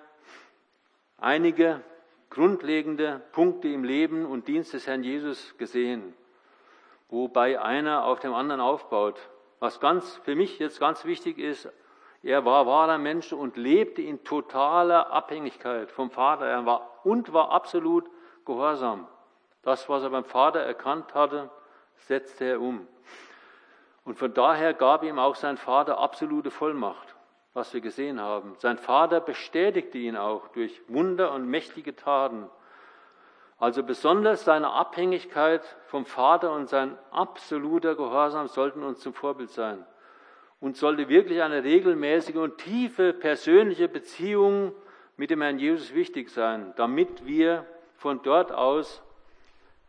einige 1.16 1.80
grundlegende 2.28 3.22
Punkte 3.32 3.68
im 3.68 3.82
Leben 3.82 4.26
und 4.26 4.46
Dienst 4.46 4.74
des 4.74 4.86
Herrn 4.86 5.04
Jesus 5.04 5.56
gesehen, 5.56 6.12
wobei 7.08 7.58
einer 7.58 8.04
auf 8.04 8.20
dem 8.20 8.34
anderen 8.34 8.60
aufbaut. 8.60 9.18
Was 9.58 9.80
ganz 9.80 10.16
für 10.24 10.34
mich 10.34 10.58
jetzt 10.58 10.78
ganz 10.78 11.06
wichtig 11.06 11.38
ist, 11.38 11.70
er 12.22 12.44
war 12.44 12.66
wahrer 12.66 12.98
Mensch 12.98 13.32
und 13.32 13.56
lebte 13.56 14.02
in 14.02 14.22
totaler 14.22 15.10
Abhängigkeit 15.10 15.90
vom 15.90 16.10
Vater. 16.10 16.44
Er 16.44 16.66
war 16.66 17.00
und 17.04 17.32
war 17.32 17.52
absolut 17.52 18.04
gehorsam. 18.44 19.08
Das, 19.62 19.88
was 19.88 20.02
er 20.02 20.10
beim 20.10 20.26
Vater 20.26 20.60
erkannt 20.60 21.14
hatte, 21.14 21.48
setzte 21.96 22.44
er 22.44 22.60
um. 22.60 22.86
Und 24.04 24.18
von 24.18 24.34
daher 24.34 24.74
gab 24.74 25.04
ihm 25.04 25.18
auch 25.18 25.36
sein 25.36 25.56
Vater 25.56 25.98
absolute 25.98 26.50
Vollmacht, 26.50 27.14
was 27.54 27.72
wir 27.72 27.80
gesehen 27.80 28.20
haben. 28.20 28.54
Sein 28.58 28.78
Vater 28.78 29.20
bestätigte 29.20 29.98
ihn 29.98 30.16
auch 30.16 30.48
durch 30.48 30.80
Wunder 30.88 31.32
und 31.32 31.46
mächtige 31.46 31.94
Taten. 31.94 32.48
Also 33.58 33.84
besonders 33.84 34.44
seine 34.44 34.72
Abhängigkeit 34.72 35.62
vom 35.86 36.04
Vater 36.04 36.50
und 36.52 36.68
sein 36.68 36.98
absoluter 37.12 37.94
Gehorsam 37.94 38.48
sollten 38.48 38.82
uns 38.82 38.98
zum 38.98 39.14
Vorbild 39.14 39.50
sein 39.50 39.86
und 40.58 40.76
sollte 40.76 41.08
wirklich 41.08 41.42
eine 41.42 41.62
regelmäßige 41.62 42.36
und 42.36 42.58
tiefe 42.58 43.12
persönliche 43.12 43.88
Beziehung 43.88 44.72
mit 45.16 45.30
dem 45.30 45.42
Herrn 45.42 45.58
Jesus 45.58 45.94
wichtig 45.94 46.30
sein, 46.30 46.72
damit 46.76 47.26
wir 47.26 47.66
von 47.94 48.22
dort 48.22 48.50
aus 48.50 49.02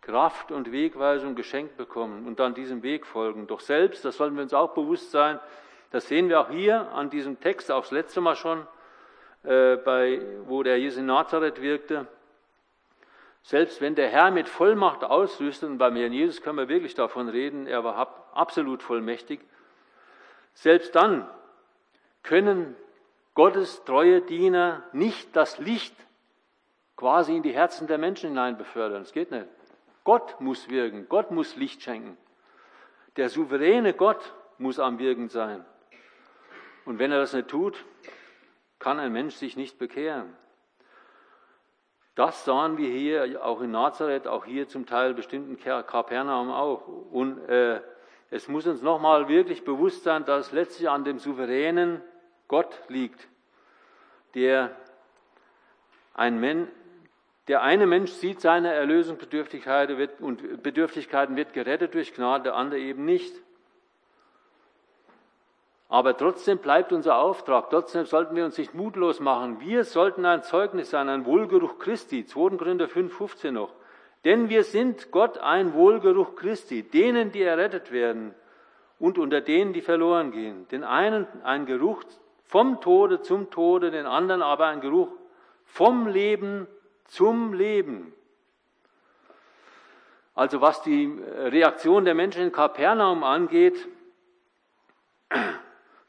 Kraft 0.04 0.52
und 0.52 0.72
Wegweisung 0.72 1.36
geschenkt 1.36 1.78
bekommen 1.78 2.28
und 2.28 2.40
dann 2.40 2.54
diesem 2.54 2.84
Weg 2.84 3.06
folgen. 3.06 3.48
Doch 3.48 3.62
selbst, 3.62 4.04
das 4.04 4.18
sollten 4.18 4.36
wir 4.36 4.44
uns 4.44 4.54
auch 4.54 4.74
bewusst 4.74 5.12
sein, 5.12 5.40
das 5.92 6.08
sehen 6.08 6.28
wir 6.28 6.42
auch 6.42 6.50
hier 6.50 6.92
an 6.92 7.10
diesem 7.10 7.40
Text, 7.40 7.72
auch 7.72 7.84
das 7.84 7.92
letzte 7.92 8.20
Mal 8.20 8.36
schon, 8.36 8.68
äh, 9.44 9.78
bei, 9.78 10.22
wo 10.46 10.64
der 10.64 10.78
Jesus 10.78 11.00
in 11.00 11.06
Nazareth 11.06 11.62
wirkte. 11.62 12.08
Selbst 13.44 13.80
wenn 13.80 13.96
der 13.96 14.10
Herr 14.10 14.32
mit 14.32 14.50
Vollmacht 14.50 15.04
ausrüstet, 15.04 15.70
und 15.70 15.78
beim 15.78 15.96
Herrn 15.96 16.14
Jesus 16.14 16.42
können 16.42 16.58
wir 16.58 16.68
wirklich 16.68 16.96
davon 16.96 17.30
reden, 17.30 17.68
er 17.68 17.84
war 17.84 18.32
absolut 18.34 18.84
vollmächtig, 18.84 19.40
selbst 20.54 20.96
dann 20.96 21.30
können 22.24 22.76
Gottes 23.36 23.84
treue 23.86 24.22
Diener 24.22 24.84
nicht 24.92 25.36
das 25.36 25.60
Licht 25.60 25.96
quasi 26.96 27.36
in 27.36 27.44
die 27.44 27.54
Herzen 27.54 27.88
der 27.88 27.98
Menschen 27.98 28.30
hinein 28.30 28.58
befördern. 28.58 29.04
Das 29.04 29.12
geht 29.14 29.32
nicht. 29.32 29.48
Gott 30.04 30.40
muss 30.42 30.70
wirken, 30.70 31.08
Gott 31.10 31.32
muss 31.32 31.56
Licht 31.56 31.82
schenken. 31.82 32.18
Der 33.16 33.30
souveräne 33.30 33.94
Gott 33.94 34.34
muss 34.58 34.80
am 34.80 35.00
Wirken 35.00 35.30
sein. 35.30 35.66
Und 36.86 37.00
wenn 37.00 37.12
er 37.12 37.20
das 37.20 37.34
nicht 37.34 37.48
tut, 37.48 37.86
kann 38.80 39.00
ein 39.00 39.14
Mensch 39.14 39.36
sich 39.36 39.56
nicht 39.56 39.78
bekehren. 39.78 40.36
Das 42.16 42.46
sahen 42.46 42.78
wir 42.78 42.90
hier 42.90 43.44
auch 43.44 43.62
in 43.62 43.72
Nazareth, 43.72 44.28
auch 44.28 44.46
hier 44.46 44.68
zum 44.68 44.86
Teil 44.86 45.14
bestimmt 45.14 45.50
in 45.50 45.60
Kapernaum 45.60 46.52
auch. 46.52 46.88
Und 46.88 47.40
äh, 47.50 47.82
es 48.30 48.48
muss 48.48 48.68
uns 48.68 48.82
nochmal 48.82 49.28
wirklich 49.30 49.64
bewusst 49.64 50.04
sein, 50.04 50.26
dass 50.26 50.48
es 50.48 50.52
letztlich 50.52 50.90
an 50.90 51.06
dem 51.06 51.18
souveränen 51.18 52.02
Gott 52.48 52.78
liegt, 52.88 53.28
der 54.36 54.76
ein 56.14 56.40
Mensch, 56.40 56.70
der 57.48 57.62
eine 57.62 57.88
Mensch 57.88 58.12
sieht 58.12 58.40
seine 58.40 58.74
Erlösungsbedürftigkeiten 58.74 60.10
und 60.20 60.64
Bedürftigkeiten 60.64 61.36
wird 61.36 61.54
gerettet 61.54 61.94
durch 61.94 62.14
Gnade, 62.14 62.46
der 62.46 62.56
andere 62.56 62.80
eben 62.80 63.04
nicht. 63.04 63.34
Aber 65.90 66.18
trotzdem 66.18 66.58
bleibt 66.58 66.92
unser 66.92 67.18
Auftrag, 67.18 67.70
trotzdem 67.70 68.06
sollten 68.06 68.36
wir 68.36 68.46
uns 68.46 68.58
nicht 68.58 68.74
mutlos 68.74 69.20
machen. 69.20 69.60
Wir 69.60 69.84
sollten 69.84 70.26
ein 70.26 70.42
Zeugnis 70.42 70.90
sein, 70.90 71.10
ein 71.10 71.26
Wohlgeruch 71.26 71.78
Christi, 71.78 72.26
2. 72.26 72.58
Korinther 72.58 72.88
5, 72.88 73.14
15 73.14 73.54
noch. 73.54 73.74
Denn 74.26 74.50
wir 74.50 74.64
sind 74.64 75.12
Gott 75.12 75.38
ein 75.38 75.74
Wohlgeruch 75.74 76.36
Christi, 76.36 76.82
denen, 76.82 77.32
die 77.32 77.44
errettet 77.44 77.92
werden 77.92 78.34
und 78.98 79.18
unter 79.18 79.42
denen, 79.42 79.74
die 79.74 79.82
verloren 79.82 80.32
gehen. 80.32 80.68
Den 80.70 80.84
einen 80.84 81.28
ein 81.44 81.66
Geruch 81.66 82.04
vom 82.46 82.80
Tode 82.80 83.22
zum 83.22 83.52
Tode, 83.52 83.92
den 83.92 84.06
anderen 84.06 84.42
aber 84.42 84.68
ein 84.68 84.80
Geruch 84.80 85.10
vom 85.66 86.08
Leben 86.08 86.68
zum 87.06 87.54
Leben. 87.54 88.14
Also 90.36 90.62
was 90.62 90.82
die 90.82 91.06
Reaktion 91.06 92.06
der 92.06 92.16
Menschen 92.16 92.44
in 92.44 92.52
Kapernaum 92.52 93.24
angeht, 93.24 93.88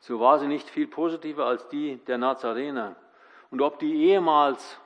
so 0.00 0.20
war 0.20 0.38
sie 0.38 0.46
nicht 0.46 0.68
viel 0.68 0.86
positiver 0.86 1.46
als 1.46 1.68
die 1.68 1.96
der 2.06 2.18
Nazarener. 2.18 2.96
Und 3.50 3.60
ob 3.60 3.78
die 3.78 3.94
ehemals 4.06 4.78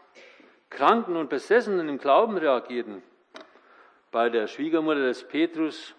Kranken 0.71 1.17
und 1.17 1.31
Besessenen 1.31 1.89
im 1.89 1.99
Glauben 1.99 2.37
reagierten, 2.37 3.03
bei 4.11 4.29
der 4.29 4.47
Schwiegermutter 4.47 5.03
des 5.03 5.27
Petrus 5.27 5.95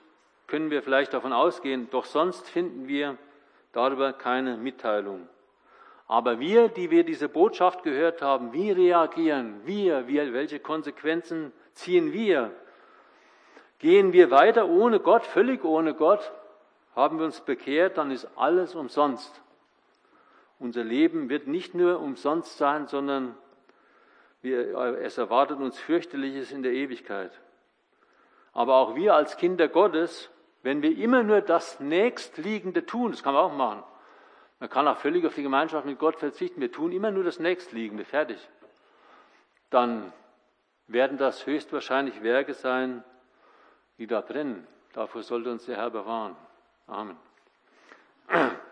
können 0.48 0.70
wir 0.70 0.82
vielleicht 0.82 1.14
davon 1.14 1.32
ausgehen, 1.32 1.90
doch 1.92 2.06
sonst 2.06 2.50
finden 2.50 2.88
wir 2.88 3.18
darüber 3.72 4.14
keine 4.14 4.58
Mitteilung. 4.58 5.30
Aber 6.10 6.40
wir, 6.40 6.70
die 6.70 6.90
wir 6.90 7.04
diese 7.04 7.30
Botschaft 7.30 7.84
gehört 7.84 8.24
haben, 8.24 8.52
wie 8.52 8.72
reagieren 8.72 9.62
wir? 9.66 10.08
wir 10.08 10.34
welche 10.34 10.60
Konsequenzen 10.60 11.54
ziehen 11.76 12.12
wir? 12.14 12.52
Gehen 13.78 14.12
wir 14.12 14.32
weiter 14.32 14.68
ohne 14.68 15.00
Gott, 15.00 15.24
völlig 15.24 15.64
ohne 15.64 15.94
Gott? 15.94 16.32
Haben 16.96 17.20
wir 17.20 17.26
uns 17.26 17.42
bekehrt, 17.42 18.00
dann 18.00 18.10
ist 18.10 18.28
alles 18.36 18.74
umsonst. 18.74 19.40
Unser 20.58 20.84
Leben 20.84 21.30
wird 21.30 21.46
nicht 21.46 21.76
nur 21.76 22.00
umsonst 22.00 22.58
sein, 22.58 22.88
sondern 22.88 23.36
wir, 24.42 24.76
es 25.02 25.20
erwartet 25.20 25.60
uns 25.60 25.78
fürchterliches 25.78 26.52
in 26.52 26.64
der 26.64 26.72
Ewigkeit. 26.72 27.32
Aber 28.52 28.78
auch 28.78 28.96
wir 28.96 29.14
als 29.14 29.38
Kinder 29.38 29.68
Gottes, 29.68 30.32
wenn 30.64 30.82
wir 30.82 30.98
immer 30.98 31.22
nur 31.22 31.42
das 31.42 31.80
Nächstliegende 31.80 32.88
tun, 32.88 33.12
das 33.12 33.22
kann 33.22 33.36
man 33.36 33.44
auch 33.44 33.54
machen. 33.54 33.84
Man 34.60 34.70
kann 34.70 34.88
auch 34.88 34.98
völlig 34.98 35.26
auf 35.26 35.36
die 35.36 35.44
Gemeinschaft 35.44 35.86
mit 35.86 36.00
Gott 36.00 36.18
verzichten. 36.18 36.60
Wir 36.60 36.72
tun 36.72 36.92
immer 36.92 37.12
nur 37.12 37.24
das 37.24 37.40
Nächstliegende, 37.40 38.04
fertig. 38.04 38.38
Dann 39.70 40.12
werden 40.88 41.18
das 41.18 41.46
höchstwahrscheinlich 41.46 42.24
Werke 42.24 42.54
sein, 42.54 43.04
die 43.98 44.08
da 44.08 44.22
brennen. 44.22 44.68
Davor 44.94 45.24
sollte 45.24 45.52
uns 45.52 45.66
der 45.66 45.78
Herr 45.78 45.90
bewahren. 45.90 46.36
Amen. 46.88 47.18